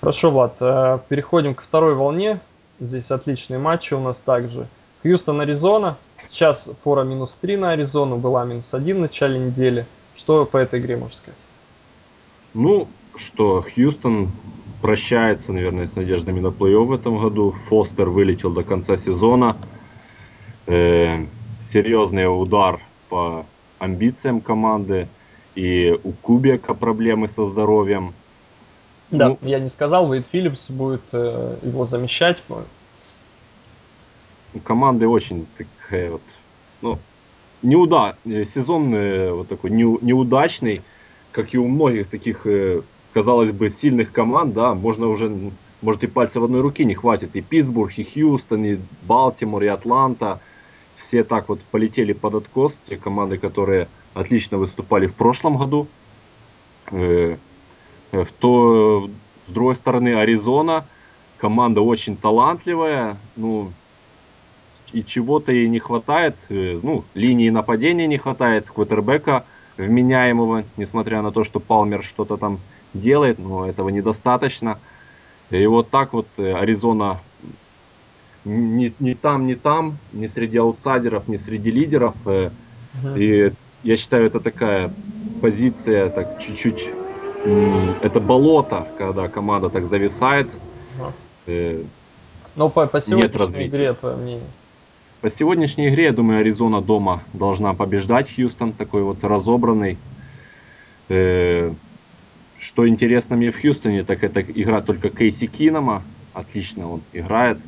Хорошо, 0.00 0.30
Влад, 0.30 0.58
э, 0.60 0.98
переходим 1.08 1.54
к 1.54 1.62
второй 1.62 1.94
волне. 1.94 2.40
Здесь 2.80 3.10
отличные 3.10 3.58
матчи 3.58 3.94
у 3.94 4.00
нас 4.00 4.20
также. 4.20 4.68
Хьюстон, 5.02 5.40
Аризона. 5.40 5.96
Сейчас 6.28 6.70
фора 6.80 7.02
минус 7.02 7.34
3 7.34 7.56
на 7.56 7.70
Аризону, 7.72 8.16
была 8.16 8.44
минус 8.44 8.72
1 8.72 8.96
в 8.96 9.00
начале 9.00 9.38
недели. 9.38 9.84
Что 10.14 10.44
по 10.44 10.56
этой 10.56 10.78
игре 10.80 10.96
можешь 10.96 11.16
сказать? 11.16 11.40
Ну, 12.54 12.86
что 13.16 13.64
Хьюстон 13.74 14.30
прощается, 14.80 15.52
наверное, 15.52 15.86
с 15.86 15.96
надеждами 15.96 16.40
на 16.40 16.48
плей-офф 16.48 16.84
в 16.84 16.92
этом 16.92 17.20
году. 17.20 17.54
Фостер 17.68 18.08
вылетел 18.08 18.50
до 18.50 18.62
конца 18.62 18.96
сезона. 18.96 19.56
Э, 20.66 21.24
серьезный 21.60 22.26
удар 22.26 22.80
по 23.08 23.44
амбициям 23.78 24.40
команды. 24.40 25.08
И 25.54 25.98
у 26.02 26.12
Кубика 26.12 26.74
проблемы 26.74 27.28
со 27.28 27.46
здоровьем. 27.46 28.14
Да, 29.10 29.28
ну, 29.28 29.38
я 29.42 29.60
не 29.60 29.68
сказал, 29.68 30.10
Вейд 30.10 30.26
Филлипс 30.26 30.70
будет 30.70 31.02
э, 31.12 31.58
его 31.62 31.84
замещать. 31.84 32.42
У 34.54 34.58
команды 34.60 35.06
очень 35.06 35.46
такая 35.56 36.12
вот, 36.12 36.22
ну, 36.80 36.98
неуда, 37.62 38.16
э, 38.24 38.44
сезон 38.44 38.94
э, 38.94 39.32
вот 39.32 39.48
такой 39.48 39.70
не, 39.70 39.84
неудачный, 40.00 40.82
как 41.30 41.54
и 41.54 41.58
у 41.58 41.68
многих 41.68 42.08
таких, 42.08 42.46
э, 42.46 42.82
казалось 43.12 43.52
бы, 43.52 43.70
сильных 43.70 44.12
команд, 44.12 44.54
да, 44.54 44.74
можно 44.74 45.08
уже, 45.08 45.30
может 45.80 46.04
и 46.04 46.06
пальца 46.06 46.40
в 46.40 46.44
одной 46.44 46.60
руке 46.60 46.84
не 46.84 46.94
хватит. 46.94 47.36
И 47.36 47.40
Питтсбург, 47.40 47.92
и 47.98 48.04
Хьюстон, 48.04 48.64
и 48.64 48.78
Балтимор, 49.02 49.62
и 49.62 49.66
Атланта. 49.66 50.40
Все 50.96 51.24
так 51.24 51.48
вот 51.48 51.60
полетели 51.70 52.12
под 52.12 52.34
откос, 52.36 52.80
те 52.88 52.96
команды, 52.96 53.36
которые 53.36 53.88
отлично 54.14 54.58
выступали 54.58 55.06
в 55.06 55.14
прошлом 55.14 55.56
году. 55.56 55.86
Э, 56.90 57.36
в 58.12 58.28
то, 58.38 59.08
с 59.48 59.52
другой 59.52 59.76
стороны, 59.76 60.14
Аризона, 60.14 60.84
команда 61.38 61.80
очень 61.80 62.16
талантливая, 62.16 63.16
ну, 63.36 63.72
и 64.92 65.02
чего-то 65.02 65.52
ей 65.52 65.68
не 65.68 65.78
хватает, 65.78 66.36
э, 66.50 66.78
ну, 66.82 67.04
линии 67.14 67.50
нападения 67.50 68.06
не 68.06 68.18
хватает, 68.18 68.70
квотербека 68.70 69.44
вменяемого, 69.78 70.64
несмотря 70.76 71.22
на 71.22 71.32
то, 71.32 71.44
что 71.44 71.60
Палмер 71.60 72.04
что-то 72.04 72.36
там 72.36 72.58
делает, 72.92 73.38
но 73.38 73.66
этого 73.66 73.88
недостаточно. 73.88 74.78
И 75.50 75.66
вот 75.66 75.88
так 75.90 76.12
вот 76.12 76.26
э, 76.36 76.52
Аризона 76.52 77.20
ни, 78.44 78.92
ни 79.00 79.14
там, 79.14 79.46
ни 79.46 79.54
там, 79.54 79.98
ни 80.12 80.26
среди 80.26 80.58
аутсайдеров, 80.58 81.28
ни 81.28 81.36
среди 81.36 81.70
лидеров. 81.70 82.14
Угу. 82.24 83.16
И 83.16 83.52
я 83.82 83.96
считаю, 83.96 84.26
это 84.26 84.40
такая 84.40 84.92
позиция, 85.40 86.08
так 86.10 86.40
чуть-чуть, 86.40 86.90
это 88.02 88.20
болото, 88.20 88.86
когда 88.98 89.28
команда 89.28 89.68
так 89.68 89.86
зависает. 89.86 90.52
Э, 91.46 91.82
но 92.54 92.68
по, 92.68 92.86
по 92.86 93.00
сегодняшней 93.00 93.66
игре, 93.66 93.92
твое 93.94 94.16
мнение? 94.16 94.46
По 95.20 95.30
сегодняшней 95.30 95.88
игре, 95.88 96.04
я 96.04 96.12
думаю, 96.12 96.40
Аризона 96.40 96.80
дома 96.80 97.22
должна 97.32 97.74
побеждать 97.74 98.32
Хьюстон, 98.34 98.72
такой 98.72 99.02
вот 99.02 99.24
разобранный. 99.24 99.98
Э, 101.08 101.72
что 102.60 102.86
интересно 102.86 103.36
мне 103.36 103.50
в 103.50 103.60
Хьюстоне, 103.60 104.04
так 104.04 104.22
это 104.22 104.40
игра 104.40 104.80
только 104.80 105.10
Кейси 105.10 105.46
Кинома. 105.46 106.02
Отлично 106.32 106.90
он 106.90 107.02
играет. 107.12 107.58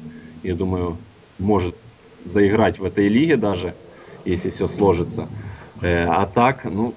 Я 0.42 0.54
думаю, 0.54 0.96
может 1.38 1.74
заиграть 2.24 2.78
в 2.78 2.84
этой 2.84 3.08
лиге 3.08 3.36
даже, 3.36 3.74
если 4.24 4.50
все 4.50 4.66
сложится. 4.68 5.28
Э, 5.85 6.07
а 6.09 6.24
так, 6.24 6.64
ну, 6.64 6.95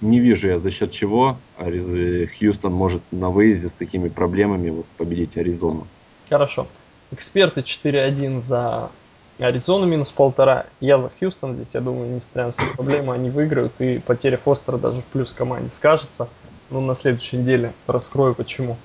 не 0.00 0.18
вижу 0.18 0.48
я 0.48 0.58
за 0.58 0.72
счет 0.72 0.90
чего 0.90 1.36
Хьюстон 1.56 2.72
может 2.72 3.02
на 3.12 3.30
выезде 3.30 3.68
с 3.68 3.74
такими 3.74 4.08
проблемами 4.08 4.70
вот, 4.70 4.86
победить 4.96 5.36
Аризону. 5.36 5.86
Хорошо. 6.28 6.66
Эксперты 7.12 7.60
4-1 7.60 8.42
за 8.42 8.90
Аризону 9.38 9.86
минус 9.86 10.10
полтора. 10.10 10.66
Я 10.80 10.98
за 10.98 11.08
Хьюстон 11.08 11.54
здесь, 11.54 11.74
я 11.74 11.80
думаю, 11.80 12.12
несмотря 12.12 12.46
на 12.46 12.52
все 12.52 12.66
проблемы, 12.74 13.14
они 13.14 13.30
выиграют. 13.30 13.80
И 13.80 14.00
потеря 14.00 14.38
Фостера 14.38 14.76
даже 14.76 15.02
в 15.02 15.04
плюс 15.04 15.32
команде 15.32 15.70
скажется. 15.70 16.28
Ну, 16.70 16.80
на 16.80 16.96
следующей 16.96 17.36
неделе 17.36 17.72
раскрою 17.86 18.34
почему. 18.34 18.76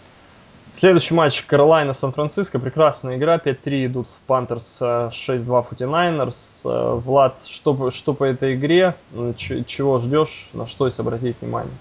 Следующий 0.76 1.14
матч 1.14 1.42
Каролайна 1.44 1.94
Сан-Франциско. 1.94 2.60
Прекрасная 2.60 3.16
игра. 3.16 3.38
5-3 3.38 3.86
идут 3.86 4.08
в 4.08 4.28
Пантерс, 4.28 4.82
6-2 4.82 5.68
Футинайнерс. 5.70 6.64
Влад, 6.66 7.46
что, 7.46 7.92
что 7.92 8.14
по 8.14 8.26
этой 8.26 8.56
игре? 8.56 8.94
Ч, 9.38 9.64
чего 9.64 10.00
ждешь? 10.00 10.50
На 10.52 10.68
что 10.68 10.86
есть 10.86 11.00
обратить 11.00 11.38
внимание? 11.40 11.72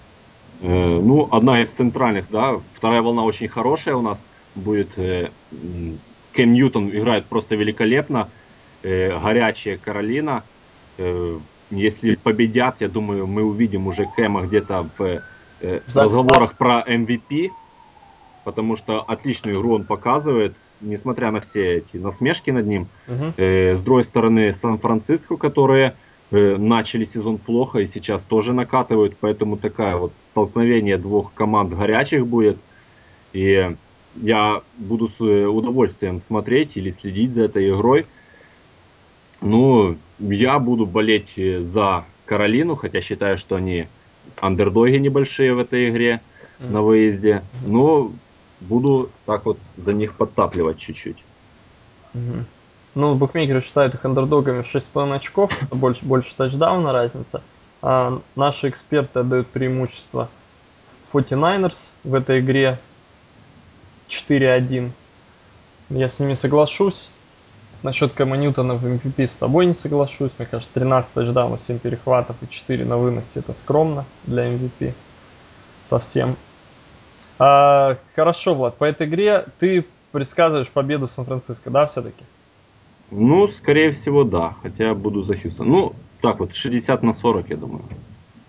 Э, 0.61 0.99
ну, 1.01 1.27
одна 1.29 1.61
из 1.61 1.71
центральных, 1.71 2.27
да. 2.31 2.61
Вторая 2.73 3.01
волна 3.01 3.25
очень 3.25 3.49
хорошая 3.49 3.95
у 3.95 4.01
нас 4.01 4.25
будет. 4.55 4.97
Э, 4.97 5.27
Кэм 6.31 6.53
Ньютон 6.53 6.89
играет 6.89 7.25
просто 7.25 7.55
великолепно 7.55 8.29
э, 8.81 9.19
горячая 9.19 9.77
Каролина. 9.77 10.43
Э, 10.97 11.37
если 11.69 12.15
победят, 12.15 12.79
я 12.79 12.87
думаю, 12.87 13.27
мы 13.27 13.43
увидим 13.43 13.87
уже 13.87 14.05
Кэма 14.15 14.43
где-то 14.43 14.87
в, 14.97 15.03
э, 15.03 15.81
в 15.85 15.97
разговорах 15.97 16.53
про 16.53 16.81
MVP, 16.87 17.51
потому 18.45 18.77
что 18.77 19.01
отличную 19.01 19.57
игру 19.57 19.73
он 19.73 19.83
показывает, 19.83 20.55
несмотря 20.79 21.31
на 21.31 21.41
все 21.41 21.77
эти 21.77 21.97
насмешки 21.97 22.51
над 22.51 22.67
ним. 22.67 22.87
Угу. 23.07 23.33
Э, 23.37 23.75
с 23.75 23.83
другой 23.83 24.03
стороны, 24.05 24.53
Сан-Франциско, 24.53 25.35
которые 25.35 25.95
э, 26.31 26.55
начали 26.57 27.05
сезон 27.05 27.39
плохо 27.39 27.79
и 27.79 27.87
сейчас 27.87 28.23
тоже 28.23 28.53
накатывают, 28.53 29.17
поэтому 29.19 29.57
такая 29.57 29.97
вот 29.97 30.13
столкновение 30.19 30.97
двух 30.97 31.33
команд 31.33 31.73
горячих 31.73 32.27
будет. 32.27 32.57
И 33.33 33.75
я 34.21 34.61
буду 34.77 35.09
с 35.09 35.19
э, 35.19 35.47
удовольствием 35.47 36.19
смотреть 36.19 36.77
или 36.77 36.91
следить 36.91 37.33
за 37.33 37.43
этой 37.43 37.71
игрой. 37.71 38.05
Ну, 39.41 39.97
я 40.19 40.59
буду 40.59 40.85
болеть 40.85 41.33
э, 41.37 41.63
за 41.63 42.05
Каролину, 42.25 42.75
хотя 42.75 43.01
считаю, 43.01 43.39
что 43.39 43.55
они 43.55 43.87
андердоги 44.39 44.97
небольшие 44.97 45.55
в 45.55 45.59
этой 45.59 45.89
игре 45.89 46.21
на 46.59 46.81
выезде. 46.81 47.43
Но 47.65 48.11
буду 48.61 49.09
так 49.25 49.45
вот 49.45 49.57
за 49.77 49.93
них 49.93 50.15
подтапливать 50.15 50.77
чуть-чуть. 50.77 51.17
Ну, 52.95 53.15
букмекеры 53.15 53.61
считают 53.61 53.93
их 53.93 54.05
андердогами 54.05 54.61
в 54.61 54.73
6,5 54.73 55.15
очков, 55.15 55.51
больше, 55.69 56.05
больше 56.05 56.33
тачдауна 56.35 56.93
разница. 56.93 57.41
А 57.81 58.21
наши 58.35 58.69
эксперты 58.69 59.19
отдают 59.19 59.47
преимущество 59.47 60.29
49ers 61.11 61.93
в 62.03 62.15
этой 62.15 62.39
игре 62.39 62.79
4-1. 64.07 64.91
Я 65.89 66.07
с 66.07 66.19
ними 66.19 66.33
соглашусь. 66.35 67.11
Насчет 67.83 68.13
Кэма 68.13 68.37
Ньютона 68.37 68.75
в 68.75 68.85
MVP 68.85 69.27
с 69.27 69.35
тобой 69.35 69.65
не 69.65 69.75
соглашусь. 69.75 70.31
Мне 70.37 70.47
кажется, 70.47 70.73
13 70.73 71.13
тачдаунов, 71.13 71.61
7 71.61 71.79
перехватов 71.79 72.35
и 72.41 72.47
4 72.47 72.85
на 72.85 72.97
выносе 72.97 73.39
это 73.39 73.53
скромно 73.53 74.05
для 74.23 74.47
MVP. 74.47 74.93
Совсем. 75.83 76.37
А, 77.37 77.97
хорошо, 78.15 78.53
Влад, 78.53 78.77
по 78.77 78.85
этой 78.85 79.07
игре 79.07 79.45
ты 79.59 79.85
предсказываешь 80.11 80.69
победу 80.69 81.07
Сан-Франциско, 81.07 81.69
да, 81.69 81.85
все-таки? 81.85 82.23
Ну, 83.11 83.47
скорее 83.49 83.91
всего, 83.91 84.23
да. 84.23 84.55
Хотя 84.61 84.93
буду 84.93 85.23
за 85.23 85.37
Хьюстон. 85.37 85.69
Ну, 85.69 85.93
так 86.21 86.39
вот, 86.39 86.55
60 86.55 87.03
на 87.03 87.13
40, 87.13 87.49
я 87.49 87.57
думаю. 87.57 87.83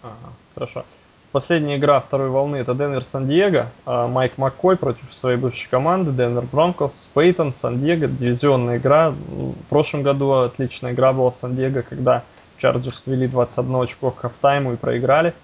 Ага, 0.03 0.33
хорошо. 0.55 0.85
Последняя 1.33 1.77
игра 1.77 2.01
второй 2.01 2.31
волны 2.31 2.57
это 2.57 2.75
Денвер 2.75 3.05
Сан-Диего. 3.05 3.67
А, 3.85 4.09
Майк 4.09 4.39
Маккой 4.39 4.77
против 4.77 5.15
своей 5.15 5.37
бывшей 5.37 5.69
команды. 5.69 6.13
Денвер 6.13 6.45
Бронкос. 6.51 7.11
Пейтон, 7.13 7.53
Сан-Диего. 7.53 8.07
Дивизионная 8.07 8.79
игра. 8.79 9.11
В 9.11 9.55
прошлом 9.69 10.03
году 10.03 10.33
отличная 10.33 10.93
игра 10.93 11.13
была 11.13 11.31
в 11.31 11.37
Сан-Диего, 11.37 11.83
когда 11.83 12.23
Чарджерс 12.57 13.07
вели 13.07 13.27
21 13.27 13.77
очко 13.77 14.11
к 14.13 14.21
хафтайму 14.21 14.73
и 14.73 14.77
проиграли. 14.77 15.35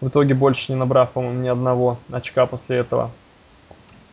В 0.00 0.08
итоге 0.08 0.34
больше 0.34 0.72
не 0.72 0.78
набрав, 0.78 1.10
по-моему, 1.12 1.40
ни 1.40 1.48
одного 1.48 1.98
очка 2.10 2.46
после 2.46 2.78
этого. 2.78 3.10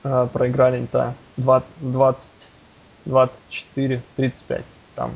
А, 0.04 0.28
проиграли-то 0.28 1.16
20, 1.38 2.50
24, 3.06 4.02
35. 4.16 4.66
Там 4.96 5.12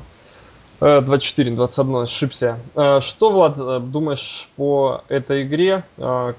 24, 0.80 1.52
21, 1.56 1.96
ошибся. 1.96 2.60
Э, 2.76 3.00
что, 3.02 3.32
Влад, 3.32 3.58
э, 3.60 3.80
думаешь 3.80 4.50
по 4.56 5.04
этой 5.08 5.44
игре? 5.44 5.84
Э, 5.98 6.34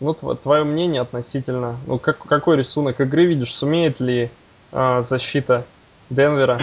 ну, 0.00 0.14
твое 0.14 0.64
мнение 0.64 1.02
относительно, 1.02 1.76
ну, 1.86 1.98
как, 1.98 2.18
какой 2.18 2.56
рисунок 2.56 3.00
игры 3.00 3.26
видишь? 3.26 3.54
Сумеет 3.54 4.00
ли 4.00 4.30
защита 4.72 5.66
Денвера, 6.08 6.60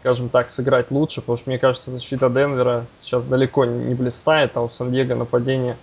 скажем 0.00 0.30
так, 0.30 0.50
сыграть 0.50 0.90
лучше? 0.90 1.20
Потому 1.20 1.36
что, 1.36 1.50
мне 1.50 1.58
кажется, 1.58 1.92
защита 1.92 2.28
Денвера 2.28 2.86
сейчас 3.00 3.24
далеко 3.24 3.64
не 3.66 3.94
блистает, 3.94 4.56
а 4.56 4.62
у 4.62 4.68
Сан-Диего 4.68 5.14
нападение 5.14 5.76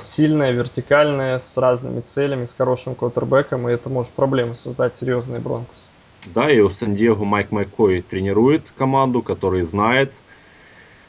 сильное, 0.00 0.50
вертикальное, 0.50 1.38
с 1.38 1.56
разными 1.56 2.00
целями, 2.00 2.46
с 2.46 2.54
хорошим 2.54 2.94
квотербеком, 2.94 3.68
и 3.68 3.72
это 3.72 3.88
может 3.88 4.12
проблемы 4.12 4.54
создать 4.54 4.96
серьезные 4.96 5.40
Бронкус. 5.40 5.88
Да, 6.26 6.50
и 6.50 6.60
у 6.60 6.68
Сан-Диего 6.68 7.24
Майк 7.24 7.52
Майкой 7.52 8.02
тренирует 8.02 8.62
команду, 8.76 9.22
который 9.22 9.62
знает 9.62 10.12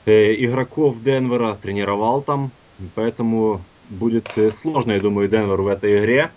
э, 0.06 0.34
игроков 0.36 1.02
Денвера, 1.02 1.56
тренировал 1.56 2.22
там. 2.22 2.52
Поэтому 2.96 3.62
будет 3.90 4.30
э, 4.38 4.52
сложно, 4.52 4.94
я 4.94 5.00
думаю, 5.00 5.28
Денвер 5.28 5.62
в 5.62 5.68
этой 5.68 6.00
игре. 6.00 6.32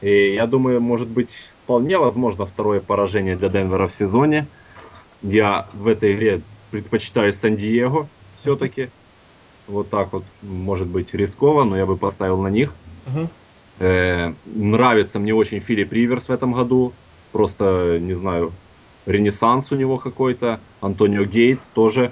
И 0.00 0.34
я 0.34 0.46
думаю, 0.46 0.80
может 0.80 1.08
быть, 1.08 1.30
вполне 1.64 1.98
возможно 1.98 2.46
второе 2.46 2.80
поражение 2.80 3.36
для 3.36 3.48
Денвера 3.48 3.86
в 3.86 3.92
сезоне. 3.92 4.46
Я 5.22 5.68
в 5.72 5.86
этой 5.86 6.14
игре 6.14 6.40
предпочитаю 6.70 7.32
Сан-Диего 7.32 8.08
все-таки. 8.38 8.88
Вот 9.70 9.88
так 9.88 10.12
вот, 10.12 10.24
может 10.42 10.88
быть, 10.88 11.14
рисково, 11.14 11.64
но 11.64 11.76
я 11.76 11.86
бы 11.86 11.96
поставил 11.96 12.40
на 12.42 12.48
них. 12.48 12.72
Uh-huh. 13.06 13.28
Э, 13.78 14.34
нравится 14.46 15.18
мне 15.18 15.34
очень 15.34 15.60
Филипп 15.60 15.92
Риверс 15.92 16.28
в 16.28 16.32
этом 16.32 16.52
году 16.52 16.92
просто, 17.32 17.98
не 18.00 18.14
знаю, 18.14 18.52
ренессанс 19.06 19.72
у 19.72 19.76
него 19.76 19.98
какой-то. 19.98 20.60
Антонио 20.80 21.24
Гейтс 21.24 21.68
тоже 21.68 22.10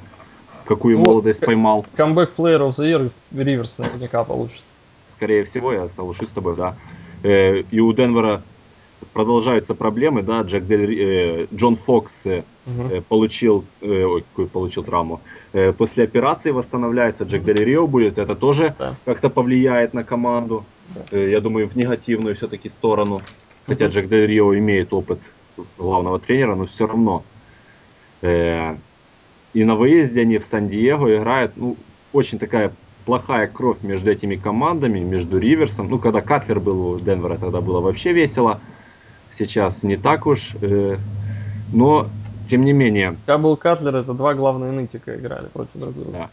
какую 0.65 0.99
ну, 0.99 1.05
молодость 1.05 1.41
поймал. 1.41 1.87
Камбэк 1.97 2.33
Player 2.37 2.61
of 2.61 2.71
the 2.71 2.85
Year 2.85 3.11
Риверс 3.33 3.79
наверняка 3.79 4.25
получит. 4.25 4.63
Скорее 5.11 5.45
всего, 5.45 5.73
я 5.73 5.89
соглашусь 5.89 6.29
с 6.29 6.33
тобой, 6.33 6.57
да. 6.57 6.77
Э, 7.23 7.61
и 7.61 7.81
у 7.81 7.93
Денвера 7.93 8.43
продолжаются 9.13 9.75
проблемы, 9.75 10.23
да, 10.23 10.43
Джек 10.43 10.65
Дель, 10.67 10.99
э, 10.99 11.47
Джон 11.55 11.77
Фокс 11.77 12.27
э, 12.27 12.43
угу. 12.67 13.03
получил, 13.09 13.65
э, 13.81 14.05
ой, 14.05 14.23
какую 14.23 14.49
получил 14.49 14.85
травму, 14.85 15.21
э, 15.53 15.73
после 15.73 16.05
операции 16.05 16.51
восстанавливается, 16.51 17.25
Джек 17.25 17.45
Дель 17.45 17.65
Рио 17.65 17.87
будет, 17.87 18.19
это 18.19 18.35
тоже 18.35 18.75
да. 18.79 18.95
как-то 19.05 19.31
повлияет 19.31 19.95
на 19.95 20.05
команду, 20.05 20.65
да. 20.95 21.03
э, 21.11 21.31
я 21.31 21.41
думаю, 21.41 21.69
в 21.69 21.77
негативную 21.77 22.35
все-таки 22.37 22.69
сторону. 22.69 23.21
Хотя 23.67 23.87
Джек 23.87 24.09
Дель 24.09 24.27
Рио 24.27 24.57
имеет 24.57 24.93
опыт 24.93 25.21
главного 25.77 26.19
тренера, 26.19 26.55
но 26.55 26.67
все 26.67 26.87
равно. 26.87 27.23
Э, 28.23 28.77
и 29.55 29.65
на 29.65 29.75
выезде 29.75 30.23
они 30.23 30.39
в 30.39 30.47
Сан-Диего 30.47 31.17
играют, 31.17 31.53
ну, 31.57 31.77
очень 32.13 32.39
такая 32.39 32.73
плохая 33.05 33.47
кровь 33.47 33.79
между 33.83 34.11
этими 34.11 34.37
командами, 34.37 35.01
между 35.01 35.39
Риверсом. 35.39 35.89
Ну, 35.89 35.99
когда 35.99 36.21
Катлер 36.21 36.61
был 36.61 36.93
у 36.93 37.01
Денвера, 37.01 37.37
тогда 37.37 37.61
было 37.61 37.81
вообще 37.81 38.13
весело. 38.13 38.61
Сейчас 39.39 39.85
не 39.85 39.97
так 39.97 40.27
уж. 40.27 40.55
Э, 40.61 40.97
но, 41.73 42.09
тем 42.51 42.65
не 42.65 42.73
менее... 42.73 43.17
Когда 43.25 43.39
был 43.39 43.57
Катлер, 43.57 43.95
это 43.95 44.13
два 44.13 44.35
главные 44.35 44.73
нытика 44.73 45.15
играли 45.17 45.47
против 45.47 45.71
друг 45.75 45.95
друга. 45.95 46.11
Да. 46.11 46.31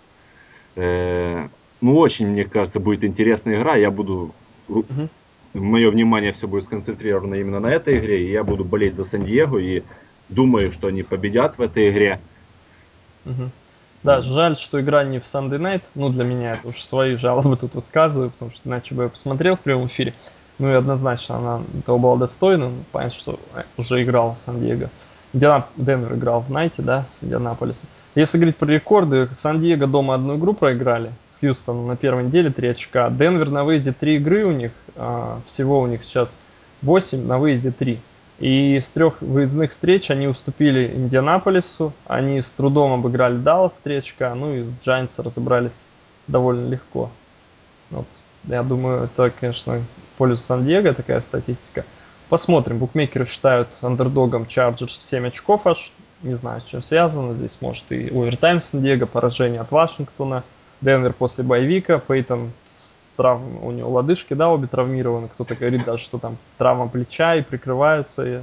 Э, 0.75 1.47
ну, 1.81 1.97
очень, 1.97 2.27
мне 2.27 2.45
кажется, 2.45 2.79
будет 2.79 3.03
интересная 3.03 3.59
игра. 3.59 3.75
Я 3.75 3.91
буду... 3.91 4.31
Угу. 4.67 5.09
Мое 5.53 5.91
внимание 5.91 6.33
все 6.33 6.47
будет 6.47 6.63
сконцентрировано 6.63 7.35
именно 7.35 7.59
на 7.59 7.67
этой 7.67 7.97
игре, 7.99 8.25
и 8.25 8.31
я 8.31 8.43
буду 8.43 8.65
болеть 8.65 8.95
за 8.95 9.03
Сан-Диего, 9.03 9.59
и 9.59 9.83
думаю, 10.27 10.71
что 10.71 10.87
они 10.87 11.03
победят 11.03 11.59
в 11.59 11.61
этой 11.61 11.91
игре. 11.91 12.19
Угу. 13.25 13.51
Да, 14.01 14.21
жаль, 14.21 14.57
что 14.57 14.81
игра 14.81 15.03
не 15.03 15.19
в 15.19 15.23
Sunday 15.23 15.59
Night. 15.59 15.83
Ну, 15.93 16.09
для 16.09 16.23
меня 16.23 16.53
это 16.53 16.69
уж 16.69 16.81
свои 16.83 17.15
жалобы 17.15 17.55
тут 17.55 17.75
высказываю, 17.75 18.31
потому 18.31 18.49
что 18.49 18.67
иначе 18.67 18.95
бы 18.95 19.03
я 19.03 19.09
посмотрел 19.09 19.55
в 19.55 19.59
прямом 19.59 19.87
эфире. 19.87 20.13
Ну 20.57 20.69
и 20.69 20.73
однозначно 20.73 21.37
она 21.37 21.61
этого 21.79 21.97
была 21.97 22.17
достойна. 22.17 22.69
Ну, 22.69 22.75
понятно, 22.91 23.17
что 23.17 23.39
уже 23.77 24.03
играл 24.03 24.35
Сан-Диего. 24.35 24.89
Индианап... 25.33 25.69
Денвер 25.75 26.15
играл 26.15 26.41
в 26.41 26.49
Найте, 26.49 26.81
да, 26.81 27.05
с 27.05 27.23
Индианаполисом. 27.23 27.89
Если 28.15 28.37
говорить 28.37 28.55
про 28.55 28.67
рекорды, 28.67 29.29
Сан-Диего 29.33 29.87
дома 29.87 30.15
одну 30.15 30.37
игру 30.37 30.53
проиграли. 30.53 31.11
Хьюстон 31.41 31.85
на 31.87 31.97
первой 31.97 32.23
неделе 32.23 32.49
3 32.49 32.69
очка. 32.69 33.09
Денвер 33.09 33.49
на 33.49 33.65
выезде 33.65 33.91
3 33.91 34.15
игры 34.15 34.45
у 34.45 34.51
них. 34.51 34.71
А, 34.95 35.41
всего 35.45 35.81
у 35.81 35.87
них 35.87 36.03
сейчас 36.03 36.39
8, 36.81 37.25
на 37.25 37.37
выезде 37.37 37.71
3. 37.71 37.99
И 38.39 38.79
с 38.81 38.89
трех 38.89 39.21
выездных 39.21 39.71
встреч 39.71 40.11
они 40.11 40.27
уступили 40.27 40.91
Индианаполису, 40.93 41.93
они 42.05 42.41
с 42.41 42.49
трудом 42.49 42.91
обыграли 42.93 43.37
Даллас 43.37 43.79
3 43.81 43.97
очка, 43.97 44.35
ну 44.35 44.53
и 44.53 44.63
с 44.63 44.79
Giants 44.85 45.21
разобрались 45.23 45.85
довольно 46.27 46.67
легко. 46.67 47.09
Вот. 47.91 48.07
Я 48.43 48.63
думаю, 48.63 49.05
это, 49.05 49.31
конечно, 49.31 49.79
в 49.79 50.04
пользу 50.15 50.37
Сан-Диего 50.37 50.93
такая 50.93 51.21
статистика. 51.21 51.85
Посмотрим. 52.29 52.79
Букмекеры 52.79 53.25
считают 53.25 53.69
андердогом 53.81 54.47
Чарджерс 54.47 54.99
7 55.05 55.27
очков 55.27 55.67
аж. 55.67 55.91
Не 56.23 56.33
знаю, 56.33 56.61
с 56.61 56.63
чем 56.63 56.81
связано. 56.81 57.35
Здесь 57.35 57.57
может 57.61 57.91
и 57.91 58.09
овертайм 58.09 58.59
Сан-Диего, 58.59 59.05
поражение 59.05 59.61
от 59.61 59.71
Вашингтона. 59.71 60.43
Денвер 60.81 61.13
после 61.13 61.43
боевика, 61.43 61.99
Пейтон 61.99 62.51
с 62.65 62.97
травм, 63.15 63.63
у 63.63 63.71
него 63.71 63.89
лодыжки, 63.91 64.33
да, 64.33 64.49
обе 64.49 64.67
травмированы. 64.67 65.29
Кто-то 65.29 65.55
говорит 65.55 65.85
даже, 65.85 66.03
что 66.03 66.17
там 66.17 66.37
травма 66.57 66.87
плеча 66.87 67.35
и 67.35 67.41
прикрываются 67.41 68.25
и 68.25 68.41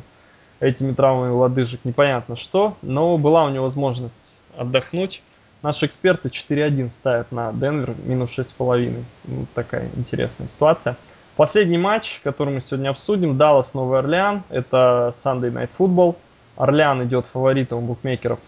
этими 0.61 0.93
травмами 0.93 1.31
лодыжек. 1.31 1.81
Непонятно 1.85 2.37
что, 2.37 2.77
но 2.83 3.19
была 3.19 3.45
у 3.45 3.51
него 3.51 3.65
возможность 3.65 4.35
отдохнуть. 4.57 5.23
Наши 5.63 5.87
эксперты 5.87 6.29
4-1 6.29 6.91
ставят 6.91 7.31
на 7.33 7.53
Денвер, 7.53 7.95
минус 8.05 8.37
6,5. 8.37 9.03
Ну, 9.25 9.47
такая 9.55 9.89
интересная 9.97 10.49
ситуация. 10.49 10.97
Последний 11.37 11.79
матч, 11.79 12.21
который 12.23 12.53
мы 12.53 12.61
сегодня 12.61 12.91
обсудим, 12.91 13.39
Даллас 13.39 13.73
Новый 13.73 14.01
Орлеан. 14.01 14.43
Это 14.51 15.13
Sunday 15.15 15.51
Night 15.51 15.71
Football. 15.79 16.17
Орлеан 16.57 17.03
идет 17.05 17.25
фаворитом 17.25 17.87
букмекеров 17.87 18.41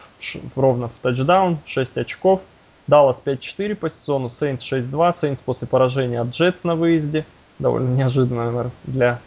ровно 0.55 0.89
в 0.89 0.93
тачдаун, 1.01 1.59
6 1.65 1.99
очков. 1.99 2.43
Даллас 2.87 3.23
5-4 3.25 3.75
по 3.75 3.89
сезону, 3.89 4.29
Сейнс 4.29 4.63
6-2. 4.71 5.19
Сейнс 5.19 5.41
после 5.41 5.67
поражения 5.67 6.21
от 6.21 6.29
Джетс 6.29 6.65
на 6.65 6.75
выезде. 6.75 7.25
Довольно 7.59 7.95
неожиданно, 7.95 8.45
наверное, 8.45 8.73
для 8.85 9.19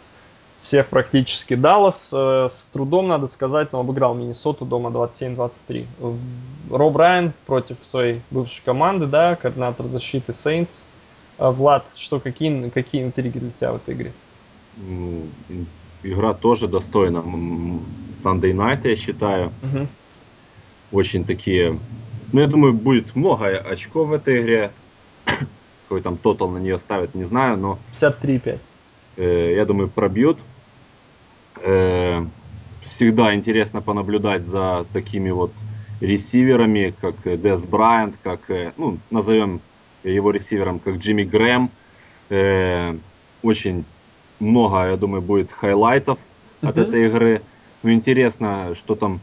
всех 0.62 0.86
практически. 0.86 1.54
Даллас 1.54 2.12
э, 2.14 2.48
с 2.48 2.68
трудом, 2.72 3.08
надо 3.08 3.26
сказать, 3.26 3.72
но 3.72 3.80
обыграл 3.80 4.14
Миннесоту 4.14 4.66
дома 4.66 4.90
27-23. 4.90 5.86
Роб 6.70 6.96
Райан 6.96 7.32
против 7.46 7.78
своей 7.82 8.20
бывшей 8.30 8.62
команды, 8.64 9.06
да, 9.06 9.34
координатор 9.34 9.86
защиты 9.86 10.32
Сейнс. 10.32 10.86
Э, 11.38 11.50
Влад, 11.50 11.86
что, 11.96 12.20
какие, 12.20 12.68
какие 12.70 13.04
интриги 13.04 13.38
для 13.38 13.50
тебя 13.50 13.72
в 13.72 13.76
этой 13.76 13.94
игре? 13.94 14.12
Ну, 14.76 15.26
игра 16.02 16.34
тоже 16.34 16.68
достойна 16.68 17.18
Sunday 18.14 18.52
Night, 18.52 18.88
я 18.88 18.96
считаю. 18.96 19.52
Угу. 19.62 19.86
Очень 20.92 21.24
такие 21.24 21.78
ну, 22.32 22.40
я 22.40 22.46
думаю, 22.46 22.74
будет 22.74 23.16
много 23.16 23.56
очков 23.58 24.08
в 24.08 24.12
этой 24.12 24.42
игре. 24.42 24.70
Какой 25.84 26.02
там 26.02 26.18
тотал 26.18 26.50
на 26.50 26.58
нее 26.58 26.78
ставят, 26.78 27.14
не 27.14 27.24
знаю, 27.24 27.56
но... 27.56 27.78
53,5. 27.92 28.58
Э, 29.16 29.54
я 29.56 29.64
думаю, 29.64 29.88
пробьют. 29.88 30.38
Э, 31.62 32.24
всегда 32.82 33.34
интересно 33.34 33.80
понаблюдать 33.80 34.46
за 34.46 34.84
такими 34.92 35.30
вот 35.30 35.52
ресиверами, 36.00 36.94
как 37.00 37.16
Дес 37.24 37.64
Брайант, 37.64 38.18
как, 38.22 38.50
э, 38.50 38.72
ну, 38.76 38.98
назовем 39.10 39.60
его 40.12 40.30
ресивером, 40.30 40.78
как 40.78 40.96
Джимми 40.96 41.24
Грэм. 41.24 41.70
Э, 42.30 42.94
очень 43.42 43.84
много, 44.40 44.90
я 44.90 44.96
думаю, 44.96 45.22
будет 45.22 45.50
highlight 45.52 46.06
ов 46.06 46.18
от 46.62 46.76
uh-huh. 46.76 46.82
этой 46.82 47.06
игры. 47.06 47.42
Ну, 47.82 47.92
интересно, 47.92 48.74
что 48.74 48.94
там 48.94 49.20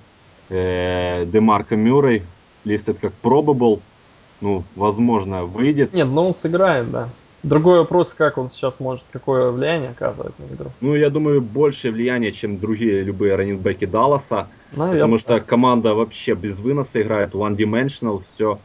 э, 0.50 1.26
Демарко 1.26 1.76
Мюррей 1.76 2.24
листит 2.64 2.98
как 3.00 3.14
probable, 3.22 3.82
ну, 4.42 4.64
возможно, 4.76 5.44
выйдет. 5.44 5.94
Нет, 5.94 6.08
но 6.08 6.28
он 6.28 6.36
сыграет, 6.36 6.90
да. 6.92 7.10
Другой 7.44 7.78
вопрос, 7.78 8.16
как 8.16 8.40
он 8.40 8.50
сейчас 8.50 8.80
может, 8.80 9.06
какое 9.12 9.52
влияние 9.52 9.92
оказывать 9.92 10.34
на 10.40 10.46
игру. 10.46 10.72
Ну, 10.82 10.96
я 10.96 11.12
думаю, 11.12 11.42
большее 11.42 11.92
влияние, 11.92 12.32
чем 12.32 12.58
другие 12.58 13.04
любые 13.04 13.36
раннинбеки 13.36 13.86
Далласа. 13.86 14.48
Наверное. 14.72 15.00
Потому 15.00 15.20
что 15.20 15.40
команда 15.42 15.94
вообще 15.94 16.34
без 16.34 16.58
выноса 16.58 17.04
играет, 17.04 17.36
one-dimensional, 17.36 18.24
все, 18.26 18.58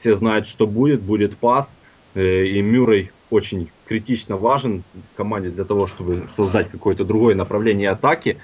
все 0.00 0.16
знают, 0.16 0.46
что 0.46 0.66
будет, 0.66 1.02
будет 1.02 1.36
пас. 1.36 1.76
Э, 2.14 2.44
и 2.44 2.60
Мюррей 2.62 3.12
очень 3.30 3.70
критично 3.86 4.36
важен 4.36 4.82
команде 5.14 5.50
для 5.50 5.64
того, 5.64 5.86
чтобы 5.86 6.24
создать 6.34 6.70
какое-то 6.70 7.04
другое 7.04 7.34
направление 7.34 7.90
атаки. 7.90 8.38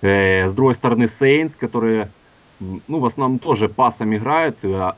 Э, 0.00 0.48
с 0.48 0.54
другой 0.54 0.74
стороны, 0.74 1.06
Сейнс, 1.06 1.54
которые 1.54 2.10
ну, 2.60 2.98
в 2.98 3.06
основном 3.06 3.38
тоже 3.38 3.68
пасом 3.68 4.14
играют, 4.14 4.58
а, 4.64 4.96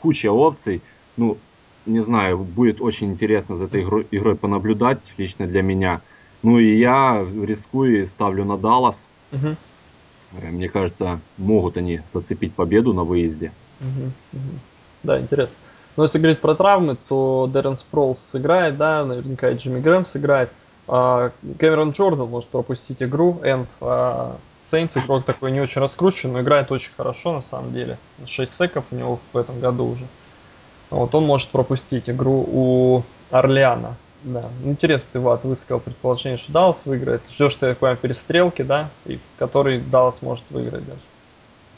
куча 0.00 0.30
опций. 0.30 0.82
Ну, 1.16 1.38
не 1.86 2.02
знаю, 2.02 2.38
будет 2.38 2.80
очень 2.80 3.12
интересно 3.12 3.56
за 3.56 3.66
этой 3.66 3.82
игрой, 3.82 4.06
игрой 4.10 4.34
понаблюдать 4.34 4.98
лично 5.16 5.46
для 5.46 5.62
меня. 5.62 6.00
Ну 6.42 6.58
и 6.58 6.76
я 6.76 7.24
рискую 7.42 8.02
и 8.02 8.06
ставлю 8.06 8.44
на 8.44 8.56
Даллас. 8.56 9.08
Угу. 9.32 9.56
Мне 10.50 10.68
кажется, 10.68 11.20
могут 11.38 11.76
они 11.76 12.00
зацепить 12.12 12.54
победу 12.54 12.92
на 12.92 13.04
выезде. 13.04 13.52
Угу, 13.80 14.12
угу. 14.32 14.58
Да, 15.06 15.18
интересно. 15.20 15.54
Но 15.96 16.02
если 16.02 16.18
говорить 16.18 16.40
про 16.40 16.54
травмы, 16.54 16.96
то 17.08 17.48
Дэрен 17.50 17.76
Спроулс 17.76 18.20
сыграет, 18.20 18.76
да, 18.76 19.04
наверняка 19.04 19.50
и 19.50 19.56
Джимми 19.56 19.80
Грэм 19.80 20.04
сыграет. 20.04 20.50
А 20.88 21.30
Кэмерон 21.58 21.90
Джордан 21.90 22.28
может 22.28 22.48
пропустить 22.50 23.02
игру, 23.02 23.40
Энд 23.42 23.68
а 23.80 24.36
Сейнс 24.60 24.96
игрок 24.96 25.24
такой 25.24 25.52
не 25.52 25.60
очень 25.60 25.80
раскручен, 25.80 26.32
но 26.32 26.40
играет 26.40 26.70
очень 26.70 26.90
хорошо 26.96 27.32
на 27.32 27.40
самом 27.40 27.72
деле. 27.72 27.98
6 28.26 28.52
секов 28.52 28.84
у 28.90 28.96
него 28.96 29.18
в 29.32 29.36
этом 29.36 29.60
году 29.60 29.86
уже. 29.86 30.06
Вот 30.90 31.14
он 31.14 31.24
может 31.24 31.48
пропустить 31.48 32.10
игру 32.10 32.44
у 32.46 33.02
Орлеана. 33.30 33.96
Да. 34.22 34.44
Интересно, 34.64 35.08
ты, 35.14 35.20
Влад, 35.20 35.44
высказал 35.44 35.80
предположение, 35.80 36.36
что 36.36 36.52
Даллас 36.52 36.84
выиграет. 36.84 37.22
Ждешь 37.30 37.54
ты 37.54 37.74
такой 37.74 37.96
перестрелки, 37.96 38.62
да, 38.62 38.90
и 39.04 39.16
в 39.16 39.38
которой 39.38 39.78
Даллас 39.80 40.20
может 40.22 40.44
выиграть 40.50 40.84
даже. 40.84 41.00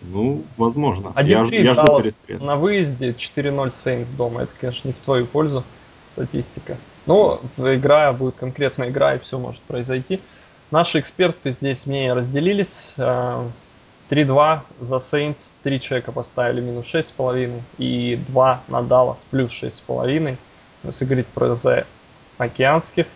Ну, 0.00 0.44
возможно. 0.56 1.12
1-3 1.16 1.48
я, 1.50 1.60
я 1.60 1.74
жду 1.74 2.00
перестрелки. 2.00 2.44
на 2.44 2.56
выезде, 2.56 3.10
4-0 3.10 3.72
Сейнс 3.72 4.08
дома. 4.10 4.42
Это, 4.42 4.52
конечно, 4.60 4.88
не 4.88 4.94
в 4.94 4.98
твою 4.98 5.26
пользу 5.26 5.64
статистика. 6.12 6.76
Но 7.06 7.40
игра 7.58 8.12
будет 8.12 8.36
конкретная 8.36 8.90
игра, 8.90 9.14
и 9.14 9.18
все 9.18 9.38
может 9.38 9.60
произойти. 9.62 10.20
Наши 10.70 11.00
эксперты 11.00 11.52
здесь 11.52 11.86
мнения 11.86 12.12
разделились. 12.12 12.92
3-2 12.96 13.40
э, 14.10 14.60
за 14.80 14.96
Saints, 14.96 15.52
3 15.62 15.80
человека 15.80 16.12
поставили 16.12 16.60
минус 16.60 16.86
6,5 16.92 17.60
и 17.78 18.20
2 18.28 18.62
на 18.68 18.76
Dallas 18.80 19.18
плюс 19.30 19.50
6,5. 19.50 20.36
Если 20.84 21.04
говорить 21.04 21.26
про 21.28 21.56
за 21.56 21.86
океанских 22.36 23.06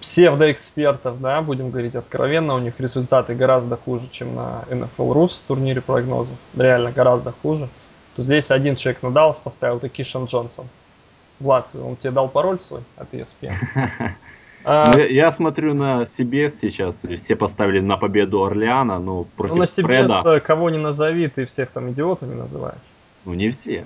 псевдоэкспертов, 0.00 1.20
да, 1.20 1.42
будем 1.42 1.70
говорить 1.70 1.94
откровенно, 1.94 2.54
у 2.54 2.58
них 2.58 2.78
результаты 2.78 3.34
гораздо 3.34 3.76
хуже, 3.76 4.08
чем 4.10 4.34
на 4.34 4.64
NFL 4.70 5.12
Rus 5.12 5.32
турнире 5.46 5.80
прогнозов, 5.80 6.36
реально 6.56 6.92
гораздо 6.92 7.32
хуже, 7.42 7.68
то 8.14 8.22
здесь 8.22 8.50
один 8.50 8.76
человек 8.76 9.02
на 9.02 9.08
Dallas 9.08 9.36
поставил, 9.42 9.76
это 9.78 9.88
Кишан 9.88 10.24
Джонсон. 10.24 10.66
Влад, 11.38 11.68
он 11.74 11.96
тебе 11.96 12.12
дал 12.12 12.28
пароль 12.28 12.60
свой 12.60 12.80
от 12.96 13.12
ESPN? 13.12 13.54
А... 14.64 14.84
Ну, 14.92 14.98
я, 14.98 15.30
смотрю 15.30 15.74
на 15.74 16.02
CBS 16.02 16.50
сейчас, 16.60 17.04
все 17.18 17.36
поставили 17.36 17.78
на 17.78 17.96
победу 17.96 18.44
Орлеана, 18.44 18.98
ну, 18.98 19.24
против 19.36 19.54
ну, 19.54 19.60
на 19.60 19.64
CBS 19.64 20.08
спреда. 20.08 20.40
кого 20.40 20.70
не 20.70 20.78
назови, 20.78 21.28
ты 21.28 21.46
всех 21.46 21.70
там 21.70 21.92
идиотами 21.92 22.34
называешь. 22.34 22.80
Ну, 23.24 23.34
не 23.34 23.50
все. 23.50 23.84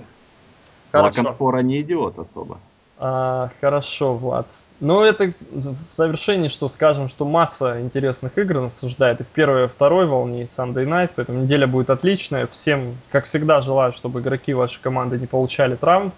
Хорошо. 0.91 1.61
Не 1.61 1.81
идиот 1.81 2.17
особо. 2.17 2.57
А, 2.97 3.51
хорошо, 3.61 4.15
Влад. 4.15 4.47
Ну, 4.81 5.03
это 5.03 5.31
в 5.51 5.95
завершении, 5.95 6.49
что 6.49 6.67
скажем, 6.67 7.07
что 7.07 7.23
масса 7.23 7.79
интересных 7.81 8.35
игр 8.39 8.61
нас 8.61 8.83
ожидает 8.83 9.21
и 9.21 9.23
в 9.23 9.27
первой, 9.27 9.65
и 9.65 9.67
второй 9.67 10.07
волне, 10.07 10.41
и 10.41 10.45
Sunday 10.45 10.87
Night, 10.87 11.11
поэтому 11.15 11.43
неделя 11.43 11.67
будет 11.67 11.91
отличная. 11.91 12.47
Всем, 12.47 12.97
как 13.11 13.25
всегда, 13.25 13.61
желаю, 13.61 13.93
чтобы 13.93 14.21
игроки 14.21 14.55
вашей 14.55 14.81
команды 14.81 15.19
не 15.19 15.27
получали 15.27 15.75
травм. 15.75 16.11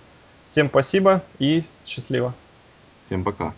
Всем 0.48 0.70
спасибо 0.70 1.22
и 1.40 1.66
счастливо. 1.86 2.34
Всем 3.06 3.26
пока. 3.26 3.54